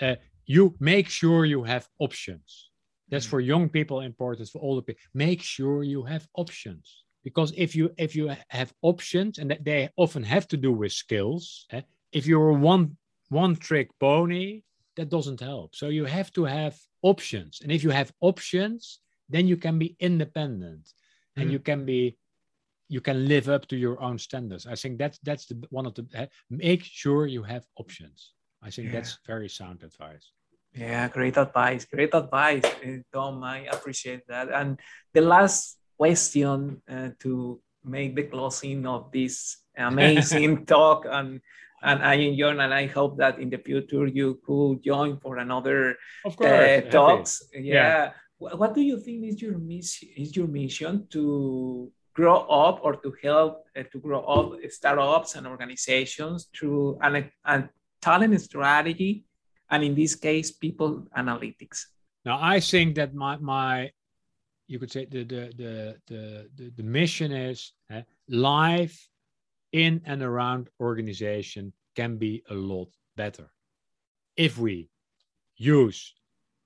Uh, 0.00 0.16
you 0.46 0.74
make 0.80 1.08
sure 1.08 1.44
you 1.44 1.64
have 1.64 1.88
options. 1.98 2.70
That's 3.08 3.24
mm-hmm. 3.24 3.30
for 3.30 3.40
young 3.40 3.68
people 3.68 4.00
important. 4.00 4.48
For 4.48 4.60
older 4.62 4.82
people, 4.82 5.02
make 5.14 5.42
sure 5.42 5.82
you 5.82 6.02
have 6.04 6.26
options 6.34 7.04
because 7.26 7.52
if 7.56 7.74
you 7.74 7.90
if 7.98 8.14
you 8.14 8.26
have 8.60 8.72
options 8.82 9.38
and 9.38 9.58
they 9.68 9.90
often 9.96 10.22
have 10.22 10.46
to 10.46 10.56
do 10.56 10.70
with 10.70 10.92
skills 10.92 11.66
eh, 11.72 11.82
if 12.12 12.24
you're 12.24 12.52
one 12.52 12.96
one 13.30 13.56
trick 13.56 13.88
pony 13.98 14.62
that 14.96 15.08
doesn't 15.16 15.40
help 15.40 15.74
so 15.74 15.88
you 15.88 16.04
have 16.04 16.30
to 16.32 16.44
have 16.44 16.74
options 17.02 17.52
and 17.62 17.72
if 17.72 17.82
you 17.82 17.90
have 17.90 18.12
options 18.20 19.00
then 19.28 19.48
you 19.48 19.56
can 19.56 19.76
be 19.76 19.96
independent 19.98 20.84
mm. 20.86 21.42
and 21.42 21.50
you 21.50 21.58
can 21.58 21.84
be 21.84 22.16
you 22.88 23.00
can 23.00 23.26
live 23.26 23.48
up 23.48 23.66
to 23.66 23.76
your 23.76 24.00
own 24.00 24.16
standards 24.18 24.64
i 24.64 24.76
think 24.76 24.96
that's 24.96 25.18
that's 25.28 25.46
the 25.46 25.56
one 25.70 25.86
of 25.86 25.94
the 25.94 26.04
eh, 26.14 26.26
make 26.48 26.82
sure 26.84 27.26
you 27.26 27.42
have 27.42 27.64
options 27.76 28.34
i 28.62 28.70
think 28.70 28.86
yeah. 28.86 28.94
that's 28.94 29.18
very 29.26 29.48
sound 29.48 29.82
advice 29.82 30.26
yeah 30.76 31.08
great 31.08 31.36
advice 31.36 31.84
great 31.84 32.14
advice 32.14 32.62
tom 33.12 33.42
i 33.42 33.60
appreciate 33.72 34.26
that 34.28 34.50
and 34.52 34.78
the 35.14 35.20
last 35.20 35.78
question 35.96 36.82
uh, 36.90 37.08
to 37.18 37.60
make 37.84 38.14
the 38.14 38.24
closing 38.24 38.86
of 38.86 39.10
this 39.12 39.58
amazing 39.76 40.66
talk 40.74 41.06
and 41.08 41.40
and 41.82 42.02
I 42.02 42.14
enjoy 42.14 42.58
and 42.58 42.74
I 42.74 42.86
hope 42.86 43.18
that 43.18 43.38
in 43.38 43.50
the 43.50 43.58
future 43.58 44.06
you 44.06 44.40
could 44.44 44.82
join 44.82 45.18
for 45.20 45.36
another 45.36 45.96
uh, 46.24 46.80
talks. 46.90 47.42
Yeah. 47.52 47.60
yeah. 47.60 48.10
What 48.38 48.74
do 48.74 48.80
you 48.80 48.98
think 48.98 49.24
is 49.24 49.40
your 49.40 49.58
mission? 49.58 50.08
Is 50.16 50.34
your 50.34 50.48
mission 50.48 51.06
to 51.10 51.92
grow 52.14 52.40
up 52.48 52.80
or 52.82 52.96
to 52.96 53.14
help 53.22 53.64
uh, 53.76 53.84
to 53.92 53.98
grow 53.98 54.20
up 54.24 54.58
startups 54.70 55.36
and 55.36 55.46
organizations 55.46 56.48
through 56.54 56.98
an, 57.02 57.30
a 57.44 57.68
talent 58.00 58.40
strategy, 58.40 59.25
and 59.70 59.82
in 59.82 59.94
this 59.94 60.14
case, 60.14 60.50
people 60.50 61.06
analytics? 61.16 61.84
Now, 62.24 62.38
I 62.40 62.60
think 62.60 62.96
that 62.96 63.14
my 63.14 63.36
my 63.38 63.90
you 64.68 64.78
could 64.78 64.90
say 64.90 65.04
the 65.04 65.24
the 65.24 65.52
the 65.56 65.96
the, 66.06 66.48
the, 66.56 66.72
the 66.76 66.82
mission 66.82 67.32
is 67.32 67.72
uh, 67.92 68.02
life 68.28 69.08
in 69.72 70.00
and 70.04 70.22
around 70.22 70.68
organization 70.80 71.72
can 71.94 72.16
be 72.16 72.42
a 72.50 72.54
lot 72.54 72.88
better 73.16 73.48
if 74.36 74.58
we 74.58 74.88
use 75.56 76.14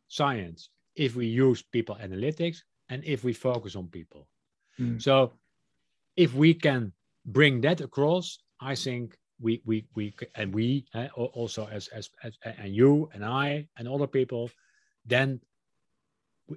science 0.09 0.71
if 0.97 1.15
we 1.15 1.27
use 1.27 1.63
people 1.63 1.97
analytics 2.03 2.59
and 2.89 3.05
if 3.05 3.25
we 3.25 3.33
focus 3.33 3.77
on 3.77 3.87
people 3.89 4.27
mm. 4.79 5.01
so 5.01 5.33
if 6.17 6.35
we 6.35 6.53
can 6.53 6.93
bring 7.27 7.61
that 7.61 7.81
across 7.81 8.39
i 8.61 8.75
think 8.75 9.17
we 9.41 9.63
we 9.65 9.87
we 9.95 10.15
and 10.35 10.55
we 10.55 10.85
uh, 10.95 11.09
also 11.15 11.67
as, 11.71 11.89
as 11.89 12.11
as 12.23 12.37
and 12.45 12.75
you 12.75 13.09
and 13.15 13.25
i 13.25 13.67
and 13.77 13.89
other 13.89 14.07
people 14.07 14.51
then 15.07 15.41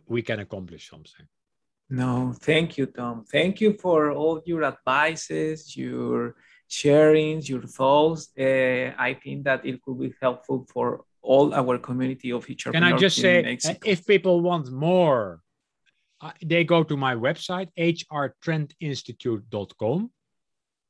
we 0.07 0.21
can 0.21 0.39
accomplish 0.39 0.89
something. 0.89 1.27
No, 1.89 2.33
thank 2.39 2.77
you, 2.77 2.85
Tom. 2.87 3.25
Thank 3.25 3.59
you 3.61 3.73
for 3.73 4.11
all 4.11 4.41
your 4.45 4.63
advices, 4.63 5.77
your 5.77 6.35
sharings, 6.69 7.49
your 7.49 7.63
thoughts. 7.63 8.29
Uh, 8.37 8.93
I 8.97 9.17
think 9.21 9.43
that 9.43 9.65
it 9.65 9.81
could 9.83 9.99
be 9.99 10.13
helpful 10.21 10.65
for 10.73 11.03
all 11.21 11.53
our 11.53 11.77
community 11.77 12.31
of 12.31 12.47
HR. 12.49 12.71
Can 12.71 12.83
I 12.83 12.95
just 12.97 13.17
say, 13.17 13.59
if 13.85 14.07
people 14.07 14.41
want 14.41 14.71
more, 14.71 15.41
uh, 16.21 16.31
they 16.43 16.63
go 16.63 16.83
to 16.83 16.97
my 16.97 17.13
website, 17.15 17.69
hrtrendinstitute.com. 17.77 20.11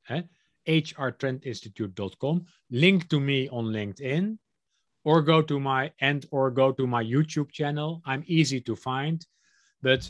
Eh? 0.10 0.22
hrtrendinstitute.com. 0.68 2.46
Link 2.72 3.10
to 3.10 3.20
me 3.20 3.50
on 3.50 3.66
LinkedIn 3.66 4.38
or 5.04 5.22
go 5.22 5.42
to 5.42 5.60
my 5.60 5.92
and 6.00 6.26
or 6.32 6.52
go 6.52 6.72
to 6.72 6.88
my 6.88 7.04
YouTube 7.04 7.52
channel. 7.52 8.02
I'm 8.06 8.24
easy 8.28 8.62
to 8.62 8.76
find, 8.76 9.26
but 9.82 10.10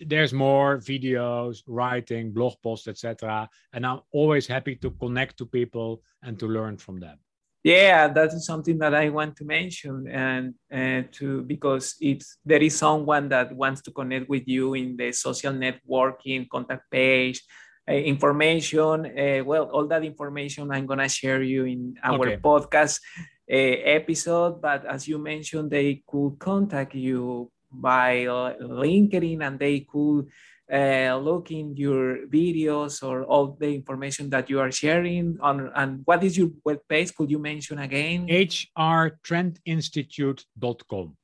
there's 0.00 0.32
more 0.32 0.78
videos, 0.78 1.62
writing, 1.66 2.32
blog 2.32 2.54
posts, 2.62 2.88
etc. 2.88 3.48
And 3.72 3.84
I'm 3.84 4.00
always 4.12 4.46
happy 4.46 4.76
to 4.76 4.90
connect 4.92 5.38
to 5.38 5.46
people 5.46 6.02
and 6.22 6.38
to 6.38 6.46
learn 6.46 6.76
from 6.78 7.00
them. 7.00 7.18
Yeah, 7.64 8.08
that 8.08 8.32
is 8.32 8.46
something 8.46 8.78
that 8.78 8.94
I 8.94 9.08
want 9.08 9.36
to 9.36 9.44
mention, 9.44 10.06
and 10.08 10.54
uh, 10.72 11.08
to 11.18 11.42
because 11.42 11.96
it's 12.00 12.38
there 12.44 12.62
is 12.62 12.78
someone 12.78 13.28
that 13.30 13.52
wants 13.54 13.82
to 13.82 13.90
connect 13.90 14.28
with 14.28 14.46
you 14.46 14.74
in 14.74 14.96
the 14.96 15.10
social 15.10 15.52
networking 15.52 16.48
contact 16.48 16.88
page. 16.90 17.42
Uh, 17.88 17.92
information 17.92 19.06
uh, 19.06 19.42
well 19.44 19.64
all 19.72 19.86
that 19.86 20.04
information 20.04 20.70
i'm 20.70 20.84
going 20.84 20.98
to 20.98 21.08
share 21.08 21.42
you 21.42 21.64
in 21.64 21.94
our 22.04 22.20
okay. 22.20 22.36
podcast 22.36 23.00
episode, 23.48 24.60
but 24.60 24.84
as 24.84 25.08
you 25.08 25.16
mentioned, 25.18 25.70
they 25.70 26.02
could 26.06 26.38
contact 26.38 26.94
you 26.94 27.50
by 27.70 28.26
uh, 28.26 28.56
LinkedIn 28.60 29.46
and 29.46 29.58
they 29.58 29.80
could 29.80 30.28
uh, 30.72 31.16
look 31.16 31.50
in 31.50 31.76
your 31.76 32.26
videos 32.26 33.02
or 33.02 33.24
all 33.24 33.56
the 33.58 33.74
information 33.74 34.30
that 34.30 34.48
you 34.50 34.60
are 34.60 34.70
sharing 34.70 35.38
on 35.40 35.72
and 35.74 36.02
what 36.04 36.22
is 36.22 36.36
your 36.36 36.50
web 36.64 36.78
page 36.88 37.14
could 37.14 37.30
you 37.30 37.38
mention 37.38 37.78
again? 37.78 38.28
Hrtrendinstitute.com 38.28 41.16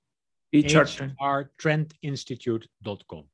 hrtrendinstitute.com 0.55 3.25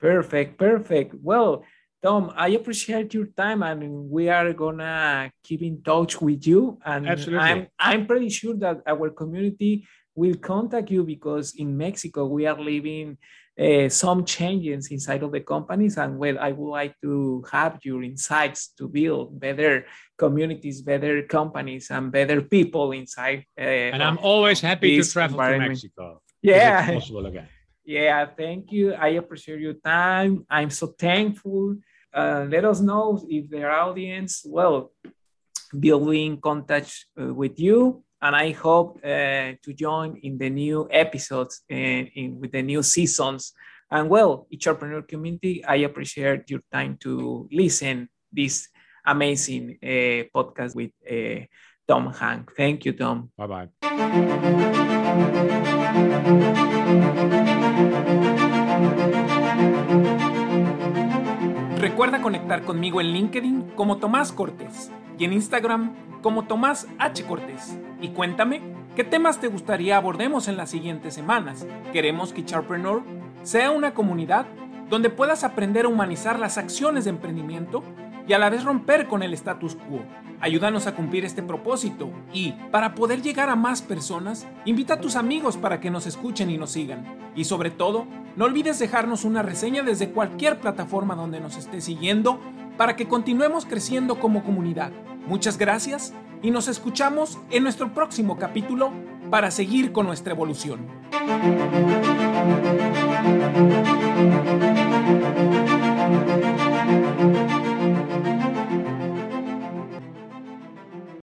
perfect 0.00 0.58
perfect. 0.58 1.14
Well 1.22 1.64
Tom, 2.04 2.34
I 2.36 2.48
appreciate 2.48 3.14
your 3.14 3.28
time, 3.28 3.62
I 3.62 3.70
and 3.70 4.10
we 4.10 4.28
are 4.28 4.52
gonna 4.52 5.32
keep 5.42 5.62
in 5.62 5.82
touch 5.82 6.20
with 6.20 6.46
you. 6.46 6.78
And 6.84 7.08
Absolutely. 7.08 7.40
I'm 7.40 7.66
I'm 7.78 8.06
pretty 8.06 8.28
sure 8.28 8.54
that 8.56 8.82
our 8.86 9.08
community 9.08 9.88
will 10.14 10.34
contact 10.34 10.90
you 10.90 11.02
because 11.02 11.54
in 11.56 11.74
Mexico 11.74 12.26
we 12.26 12.44
are 12.44 12.60
living 12.60 13.16
uh, 13.58 13.88
some 13.88 14.26
changes 14.26 14.88
inside 14.88 15.22
of 15.22 15.32
the 15.32 15.40
companies, 15.40 15.96
and 15.96 16.18
well, 16.18 16.38
I 16.38 16.52
would 16.52 16.72
like 16.72 16.94
to 17.00 17.42
have 17.50 17.78
your 17.82 18.02
insights 18.02 18.68
to 18.76 18.86
build 18.86 19.40
better 19.40 19.86
communities, 20.18 20.82
better 20.82 21.22
companies, 21.22 21.90
and 21.90 22.12
better 22.12 22.42
people 22.42 22.92
inside. 22.92 23.46
Uh, 23.58 23.94
and 23.94 24.02
I'm 24.02 24.18
always 24.18 24.60
happy 24.60 25.00
to 25.00 25.08
travel 25.08 25.38
to 25.38 25.58
Mexico. 25.58 26.20
Yeah, 26.42 26.84
possible 26.92 27.24
again. 27.24 27.48
Yeah, 27.86 28.26
thank 28.26 28.72
you. 28.72 28.92
I 28.92 29.08
appreciate 29.20 29.60
your 29.60 29.74
time. 29.74 30.44
I'm 30.50 30.68
so 30.68 30.88
thankful 30.88 31.76
uh, 32.14 32.46
let 32.48 32.64
us 32.64 32.80
know 32.80 33.20
if 33.28 33.50
their 33.50 33.70
audience, 33.70 34.42
well, 34.46 34.92
will 35.72 36.06
be 36.06 36.24
in 36.24 36.40
contact 36.40 37.06
uh, 37.20 37.34
with 37.34 37.58
you. 37.58 38.04
And 38.22 38.34
I 38.34 38.52
hope 38.52 38.98
uh, 39.04 39.52
to 39.62 39.74
join 39.74 40.16
in 40.22 40.38
the 40.38 40.48
new 40.48 40.88
episodes 40.90 41.62
and 41.68 42.08
in, 42.14 42.40
with 42.40 42.52
the 42.52 42.62
new 42.62 42.82
seasons. 42.82 43.52
And 43.90 44.08
well, 44.08 44.46
entrepreneur 44.52 45.02
community, 45.02 45.64
I 45.64 45.76
appreciate 45.76 46.48
your 46.50 46.62
time 46.72 46.96
to 47.00 47.48
listen 47.52 48.08
this 48.32 48.68
amazing 49.04 49.78
uh, 49.82 50.24
podcast 50.34 50.74
with 50.74 50.92
uh, 51.10 51.44
Tom 51.86 52.12
Haak. 52.12 52.52
Thank 52.56 52.86
you, 52.86 52.92
Tom. 52.92 53.30
Bye 53.36 53.68
bye. 57.26 57.40
Recuerda 61.84 62.22
conectar 62.22 62.62
conmigo 62.62 63.02
en 63.02 63.08
LinkedIn 63.08 63.72
como 63.76 63.98
Tomás 63.98 64.32
Cortés 64.32 64.90
y 65.18 65.26
en 65.26 65.34
Instagram 65.34 65.92
como 66.22 66.46
Tomás 66.46 66.88
H. 66.98 67.26
Cortés. 67.26 67.78
Y 68.00 68.08
cuéntame 68.08 68.62
¿Qué 68.96 69.04
temas 69.04 69.38
te 69.38 69.48
gustaría 69.48 69.98
abordemos 69.98 70.48
en 70.48 70.56
las 70.56 70.70
siguientes 70.70 71.12
semanas? 71.12 71.66
Queremos 71.92 72.32
que 72.32 72.42
Charpreneur 72.42 73.02
sea 73.42 73.70
una 73.70 73.92
comunidad 73.92 74.46
donde 74.88 75.10
puedas 75.10 75.44
aprender 75.44 75.84
a 75.84 75.88
humanizar 75.88 76.38
las 76.38 76.56
acciones 76.56 77.04
de 77.04 77.10
emprendimiento 77.10 77.84
y 78.26 78.32
a 78.32 78.38
la 78.38 78.50
vez 78.50 78.64
romper 78.64 79.06
con 79.06 79.22
el 79.22 79.34
status 79.34 79.76
quo. 79.76 80.02
Ayúdanos 80.40 80.86
a 80.86 80.94
cumplir 80.94 81.24
este 81.24 81.42
propósito 81.42 82.10
y, 82.32 82.52
para 82.70 82.94
poder 82.94 83.22
llegar 83.22 83.48
a 83.48 83.56
más 83.56 83.82
personas, 83.82 84.46
invita 84.64 84.94
a 84.94 85.00
tus 85.00 85.16
amigos 85.16 85.56
para 85.56 85.80
que 85.80 85.90
nos 85.90 86.06
escuchen 86.06 86.50
y 86.50 86.58
nos 86.58 86.70
sigan. 86.70 87.04
Y 87.34 87.44
sobre 87.44 87.70
todo, 87.70 88.06
no 88.36 88.44
olvides 88.44 88.78
dejarnos 88.78 89.24
una 89.24 89.42
reseña 89.42 89.82
desde 89.82 90.10
cualquier 90.10 90.58
plataforma 90.58 91.14
donde 91.14 91.40
nos 91.40 91.56
estés 91.56 91.84
siguiendo 91.84 92.40
para 92.76 92.96
que 92.96 93.06
continuemos 93.06 93.64
creciendo 93.64 94.18
como 94.18 94.44
comunidad. 94.44 94.90
Muchas 95.26 95.56
gracias 95.56 96.12
y 96.42 96.50
nos 96.50 96.68
escuchamos 96.68 97.38
en 97.50 97.62
nuestro 97.62 97.94
próximo 97.94 98.36
capítulo 98.36 98.92
para 99.30 99.50
seguir 99.50 99.92
con 99.92 100.06
nuestra 100.06 100.34
evolución. 100.34 100.86